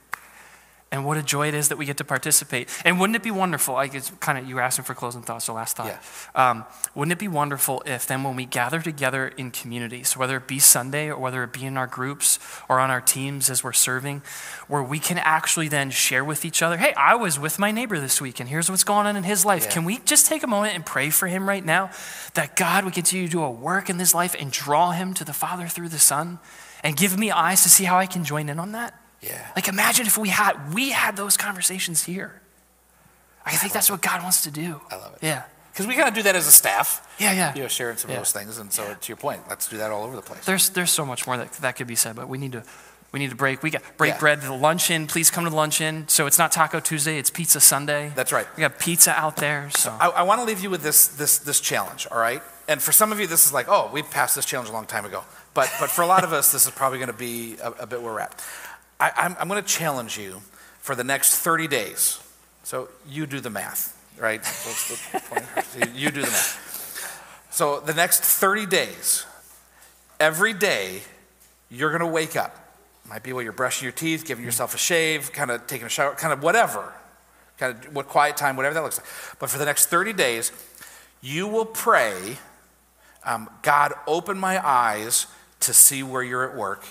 And 0.92 1.06
what 1.06 1.18
a 1.18 1.24
joy 1.24 1.48
it 1.48 1.54
is 1.54 1.70
that 1.70 1.78
we 1.78 1.86
get 1.86 1.98
to 1.98 2.04
participate. 2.04 2.68
And 2.84 3.00
wouldn't 3.00 3.16
it 3.16 3.22
be 3.22 3.30
wonderful? 3.30 3.76
I 3.76 3.86
it's 3.86 4.10
kind 4.20 4.40
of 4.40 4.48
you 4.48 4.56
were 4.56 4.62
asking 4.62 4.86
for 4.86 4.96
closing 4.96 5.22
thoughts, 5.22 5.46
so 5.46 5.54
last 5.54 5.78
thought. 5.78 5.86
Um, 6.34 6.66
wouldn't 6.96 7.12
it 7.12 7.20
be 7.20 7.28
wonderful 7.28 7.84
if 7.86 8.08
then 8.08 8.24
when 8.24 8.36
we 8.36 8.46
gather 8.46 8.82
together 8.82 9.28
in 9.28 9.52
community, 9.52 10.04
so 10.04 10.20
whether 10.20 10.38
it 10.38 10.48
be 10.48 10.58
Sunday 10.58 11.10
or 11.10 11.18
whether 11.18 11.44
it 11.44 11.54
be 11.54 11.64
in 11.66 11.78
our 11.78 11.86
groups 11.86 12.40
or 12.68 12.80
on 12.80 12.90
our 12.90 13.02
teams 13.02 13.52
as 13.52 13.64
we're 13.64 13.72
serving, 13.72 14.24
where 14.68 14.82
we 14.82 14.98
can 14.98 15.20
actually 15.20 15.68
then 15.68 15.92
share 15.92 16.26
with 16.26 16.44
each 16.44 16.64
other, 16.64 16.78
hey, 16.78 16.94
I 16.94 17.14
was 17.14 17.38
with 17.38 17.60
my 17.60 17.70
neighbor 17.70 18.00
this 18.00 18.20
week 18.20 18.40
and 18.40 18.50
here's 18.50 18.68
what's 18.68 18.84
going 18.84 19.06
on 19.06 19.16
in 19.16 19.24
his 19.24 19.46
life. 19.46 19.66
Yeah. 19.66 19.72
Can 19.72 19.86
we 19.86 20.00
just 20.00 20.26
take 20.26 20.42
a 20.42 20.48
moment 20.48 20.74
and 20.74 20.84
pray 20.84 21.12
for 21.12 21.28
him 21.28 21.48
right 21.48 21.64
now 21.64 21.92
that 22.34 22.56
God 22.56 22.84
would 22.84 22.96
continue 22.96 23.28
to 23.28 23.32
do 23.32 23.44
a 23.44 23.52
work 23.52 23.92
in 23.92 24.00
his 24.00 24.16
life 24.16 24.36
and 24.40 24.52
draw 24.52 24.92
him 24.92 25.14
to 25.14 25.24
the 25.24 25.34
Father 25.34 25.68
through 25.68 25.90
the 25.90 26.00
Son 26.00 26.40
and 26.84 26.98
give 26.98 27.18
me 27.18 27.30
eyes 27.30 27.62
to 27.62 27.70
see 27.70 27.84
how 27.84 27.98
I 27.98 28.08
can 28.08 28.24
join 28.24 28.50
in 28.50 28.60
on 28.60 28.72
that? 28.72 28.99
Yeah. 29.22 29.52
Like 29.56 29.68
imagine 29.68 30.06
if 30.08 30.18
we 30.18 30.30
had 30.30 30.74
we 30.74 30.90
had 30.92 31.16
those 31.18 31.38
conversations 31.38 32.04
here. 32.06 32.42
I 33.46 33.56
think 33.56 33.74
that's 33.74 33.90
what 33.90 34.02
God 34.02 34.22
wants 34.22 34.44
to 34.44 34.52
do. 34.52 34.80
I 34.92 34.96
love 34.96 35.14
it. 35.16 35.20
Yeah. 35.26 35.44
Because 35.72 35.88
we 35.88 35.96
kind 35.96 36.08
of 36.10 36.14
do 36.14 36.24
that 36.24 36.36
as 36.36 36.46
a 36.48 36.52
staff. 36.52 37.08
Yeah, 37.20 37.32
yeah. 37.34 37.56
You 37.56 37.62
know, 37.64 37.68
sharing 37.68 37.98
some 37.98 38.10
Yeah. 38.12 38.18
of 38.18 38.22
those 38.22 38.32
things. 38.34 38.58
And 38.58 38.72
so, 38.72 38.94
to 38.94 39.08
your 39.08 39.18
point, 39.18 39.42
let's 39.50 39.68
do 39.70 39.78
that 39.78 39.92
all 39.92 40.04
over 40.04 40.16
the 40.16 40.22
place. 40.22 40.44
There's 40.46 40.70
there's 40.70 40.92
so 40.92 41.06
much 41.06 41.26
more 41.26 41.38
that 41.38 41.52
that 41.54 41.76
could 41.78 41.88
be 41.88 41.96
said, 41.96 42.16
but 42.16 42.28
we 42.28 42.38
need 42.38 42.52
to 42.52 42.64
we 43.12 43.20
need 43.20 43.30
to 43.32 43.36
break. 43.36 43.64
We 43.64 43.72
got 43.72 43.82
break 43.98 44.14
Yeah. 44.14 44.20
bread. 44.20 44.42
The 44.42 44.54
luncheon, 44.54 45.08
please 45.08 45.32
come 45.32 45.44
to 45.46 45.50
the 45.50 45.56
luncheon. 45.56 46.08
So 46.08 46.28
it's 46.28 46.38
not 46.38 46.52
Taco 46.52 46.80
Tuesday, 46.80 47.18
it's 47.18 47.30
Pizza 47.32 47.60
Sunday. 47.60 48.12
That's 48.16 48.32
right. 48.32 48.46
We 48.56 48.62
got 48.62 48.78
pizza 48.78 49.12
out 49.12 49.38
there. 49.38 49.70
So 49.72 49.96
I, 50.00 50.10
I 50.10 50.22
want 50.24 50.42
to 50.42 50.46
leave 50.46 50.60
you 50.62 50.70
with 50.70 50.84
this, 50.84 51.08
this, 51.08 51.40
this 51.40 51.60
challenge, 51.60 52.08
all 52.12 52.20
right? 52.20 52.44
And 52.68 52.80
for 52.82 52.92
some 52.92 53.12
of 53.12 53.20
you, 53.20 53.26
this 53.26 53.48
is 53.48 53.52
like, 53.54 53.68
oh, 53.68 53.90
we 53.92 54.04
passed 54.04 54.36
this 54.36 54.46
challenge 54.46 54.70
a 54.70 54.74
long 54.74 54.86
time 54.86 55.06
ago. 55.06 55.24
But, 55.56 55.72
but 55.80 55.90
for 55.90 56.04
a 56.04 56.06
lot 56.08 56.24
of 56.24 56.34
us, 56.34 56.52
this 56.52 56.66
is 56.66 56.72
probably 56.72 57.00
going 57.00 57.08
to 57.10 57.18
be 57.18 57.56
a, 57.64 57.72
a 57.84 57.88
bit 57.88 58.00
where 58.04 58.14
we're 58.14 58.20
at. 58.20 58.40
I, 59.00 59.12
I'm, 59.16 59.36
I'm 59.40 59.48
going 59.48 59.62
to 59.62 59.68
challenge 59.68 60.18
you 60.18 60.42
for 60.80 60.96
the 60.96 61.04
next 61.04 61.38
30 61.38 61.68
days. 61.68 62.20
So 62.64 62.90
you 63.08 63.26
do 63.26 63.40
the 63.40 63.50
math, 63.50 63.98
right? 64.20 64.44
So 64.44 64.96
the. 65.80 65.90
You 65.96 66.10
do 66.10 66.22
the 66.22 66.28
math. 66.28 67.48
So 67.52 67.80
the 67.80 67.94
next 67.94 68.22
30 68.22 68.66
days, 68.66 69.26
every 70.20 70.54
day, 70.54 71.02
you're 71.70 71.90
going 71.90 72.02
to 72.02 72.08
wake 72.08 72.36
up. 72.36 72.56
Might 73.08 73.24
be 73.24 73.34
while 73.34 73.42
you're 73.42 73.54
brushing 73.54 73.86
your 73.86 73.92
teeth, 73.92 74.26
giving 74.26 74.46
yourself 74.46 74.76
a 74.76 74.78
shave, 74.78 75.32
kind 75.32 75.50
of 75.50 75.66
taking 75.66 75.88
a 75.88 75.90
shower, 75.90 76.14
kind 76.16 76.34
of 76.34 76.44
whatever. 76.44 76.94
Kind 77.58 77.76
of 77.76 77.96
what 77.96 78.08
quiet 78.08 78.38
time, 78.38 78.56
whatever 78.56 78.76
that 78.76 78.84
looks 78.84 79.00
like. 79.00 79.08
But 79.40 79.50
for 79.50 79.58
the 79.58 79.66
next 79.66 79.88
30 79.88 80.14
days, 80.14 80.52
you 81.22 81.48
will 81.48 81.66
pray, 81.66 82.38
um, 83.26 83.50
God, 83.62 83.94
open 84.08 84.38
my 84.38 84.66
eyes 84.66 85.28
to 85.62 85.74
see 85.74 86.04
where 86.04 86.24
you're 86.24 86.50
at 86.50 86.56
work 86.56 86.86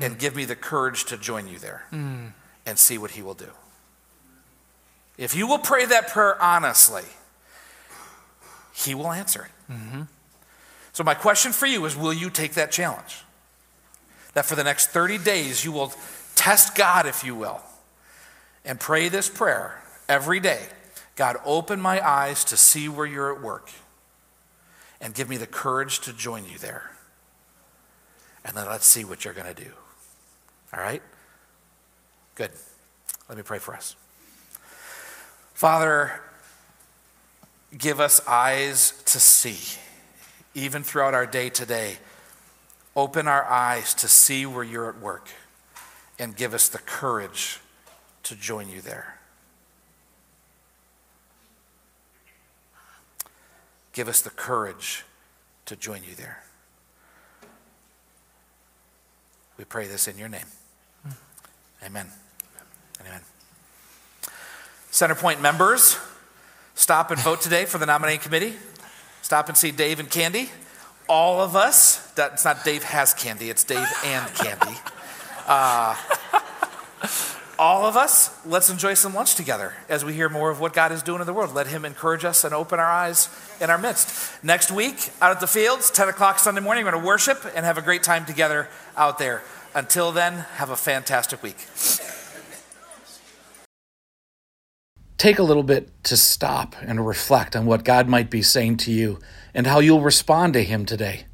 and 0.00 0.18
give 0.18 0.34
me 0.34 0.44
the 0.44 0.56
courage 0.56 1.04
to 1.06 1.16
join 1.16 1.46
you 1.48 1.58
there 1.58 1.84
hmm. 1.90 2.26
and 2.66 2.78
see 2.78 2.98
what 2.98 3.12
He 3.12 3.22
will 3.22 3.34
do. 3.34 3.50
If 5.18 5.34
you 5.34 5.46
will 5.46 5.58
pray 5.58 5.84
that 5.86 6.08
prayer 6.08 6.40
honestly, 6.42 7.04
He 8.74 8.94
will 8.94 9.12
answer 9.12 9.44
it. 9.44 9.72
Mm-hmm. 9.72 10.02
So, 10.92 11.04
my 11.04 11.14
question 11.14 11.52
for 11.52 11.66
you 11.66 11.84
is 11.84 11.96
will 11.96 12.12
you 12.12 12.30
take 12.30 12.54
that 12.54 12.72
challenge? 12.72 13.24
That 14.34 14.46
for 14.46 14.54
the 14.54 14.64
next 14.64 14.88
30 14.88 15.18
days, 15.18 15.64
you 15.64 15.72
will 15.72 15.92
test 16.34 16.74
God, 16.74 17.06
if 17.06 17.24
you 17.24 17.34
will, 17.34 17.60
and 18.64 18.78
pray 18.78 19.08
this 19.08 19.28
prayer 19.28 19.82
every 20.08 20.40
day 20.40 20.60
God, 21.20 21.36
open 21.44 21.82
my 21.82 22.06
eyes 22.06 22.44
to 22.44 22.56
see 22.56 22.88
where 22.88 23.04
you're 23.04 23.34
at 23.34 23.42
work 23.42 23.68
and 25.02 25.12
give 25.12 25.28
me 25.28 25.36
the 25.36 25.46
courage 25.46 26.00
to 26.00 26.14
join 26.14 26.46
you 26.46 26.56
there. 26.56 26.92
And 28.42 28.56
then 28.56 28.66
let's 28.66 28.86
see 28.86 29.04
what 29.04 29.22
you're 29.22 29.34
going 29.34 29.54
to 29.54 29.64
do. 29.64 29.70
All 30.72 30.82
right? 30.82 31.02
Good. 32.34 32.50
Let 33.28 33.36
me 33.36 33.42
pray 33.42 33.58
for 33.58 33.74
us. 33.74 33.96
Father, 35.54 36.20
give 37.76 38.00
us 38.00 38.26
eyes 38.26 39.02
to 39.06 39.20
see, 39.20 39.78
even 40.54 40.82
throughout 40.82 41.14
our 41.14 41.26
day 41.26 41.50
today. 41.50 41.98
Open 42.96 43.28
our 43.28 43.44
eyes 43.44 43.94
to 43.94 44.08
see 44.08 44.46
where 44.46 44.64
you're 44.64 44.88
at 44.88 44.98
work 45.00 45.28
and 46.18 46.36
give 46.36 46.54
us 46.54 46.68
the 46.68 46.78
courage 46.78 47.60
to 48.24 48.34
join 48.34 48.68
you 48.68 48.80
there. 48.80 49.18
Give 53.92 54.08
us 54.08 54.20
the 54.22 54.30
courage 54.30 55.04
to 55.66 55.76
join 55.76 56.02
you 56.08 56.14
there. 56.14 56.42
We 59.56 59.64
pray 59.64 59.86
this 59.86 60.08
in 60.08 60.16
your 60.16 60.28
name. 60.28 60.46
Amen. 61.84 62.06
Amen. 63.00 63.20
Centerpoint 64.92 65.40
members, 65.40 65.96
stop 66.74 67.10
and 67.10 67.20
vote 67.20 67.40
today 67.40 67.64
for 67.64 67.78
the 67.78 67.86
nominating 67.86 68.20
committee. 68.20 68.54
Stop 69.22 69.48
and 69.48 69.56
see 69.56 69.70
Dave 69.70 69.98
and 69.98 70.10
Candy. 70.10 70.50
All 71.08 71.40
of 71.40 71.56
us, 71.56 71.96
that- 72.16 72.34
it's 72.34 72.44
not 72.44 72.64
Dave 72.64 72.84
has 72.84 73.14
candy, 73.14 73.50
it's 73.50 73.64
Dave 73.64 73.86
and 74.04 74.34
Candy. 74.34 74.78
Uh, 75.46 75.96
all 77.58 77.84
of 77.86 77.96
us, 77.96 78.30
let's 78.46 78.70
enjoy 78.70 78.94
some 78.94 79.14
lunch 79.14 79.34
together 79.34 79.74
as 79.88 80.04
we 80.04 80.12
hear 80.12 80.28
more 80.28 80.50
of 80.50 80.60
what 80.60 80.72
God 80.72 80.92
is 80.92 81.02
doing 81.02 81.20
in 81.20 81.26
the 81.26 81.32
world. 81.32 81.54
Let 81.54 81.66
Him 81.66 81.84
encourage 81.84 82.24
us 82.24 82.44
and 82.44 82.54
open 82.54 82.78
our 82.78 82.90
eyes 82.90 83.28
in 83.60 83.70
our 83.70 83.78
midst. 83.78 84.42
Next 84.44 84.70
week, 84.70 85.10
out 85.20 85.30
at 85.30 85.40
the 85.40 85.46
fields, 85.46 85.90
10 85.90 86.08
o'clock 86.08 86.38
Sunday 86.38 86.60
morning, 86.60 86.84
we're 86.84 86.92
going 86.92 87.02
to 87.02 87.06
worship 87.06 87.44
and 87.54 87.64
have 87.64 87.78
a 87.78 87.82
great 87.82 88.02
time 88.02 88.24
together 88.24 88.68
out 88.96 89.18
there. 89.18 89.42
Until 89.74 90.10
then, 90.10 90.46
have 90.56 90.70
a 90.70 90.76
fantastic 90.76 91.42
week. 91.42 91.56
Take 95.16 95.38
a 95.38 95.42
little 95.42 95.62
bit 95.62 95.90
to 96.04 96.16
stop 96.16 96.74
and 96.80 97.06
reflect 97.06 97.54
on 97.54 97.66
what 97.66 97.84
God 97.84 98.08
might 98.08 98.30
be 98.30 98.42
saying 98.42 98.78
to 98.78 98.90
you 98.90 99.18
and 99.54 99.66
how 99.66 99.78
you'll 99.78 100.00
respond 100.00 100.54
to 100.54 100.64
Him 100.64 100.86
today. 100.86 101.26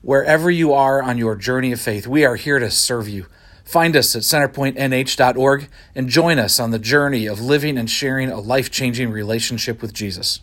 Wherever 0.00 0.50
you 0.50 0.72
are 0.72 1.02
on 1.02 1.18
your 1.18 1.36
journey 1.36 1.70
of 1.70 1.80
faith, 1.80 2.06
we 2.06 2.24
are 2.24 2.36
here 2.36 2.58
to 2.58 2.70
serve 2.70 3.08
you. 3.08 3.26
Find 3.64 3.94
us 3.96 4.16
at 4.16 4.22
centerpointnh.org 4.22 5.68
and 5.94 6.08
join 6.08 6.38
us 6.38 6.58
on 6.58 6.70
the 6.70 6.78
journey 6.78 7.26
of 7.26 7.40
living 7.40 7.76
and 7.76 7.90
sharing 7.90 8.30
a 8.30 8.40
life 8.40 8.70
changing 8.70 9.10
relationship 9.10 9.82
with 9.82 9.92
Jesus. 9.92 10.40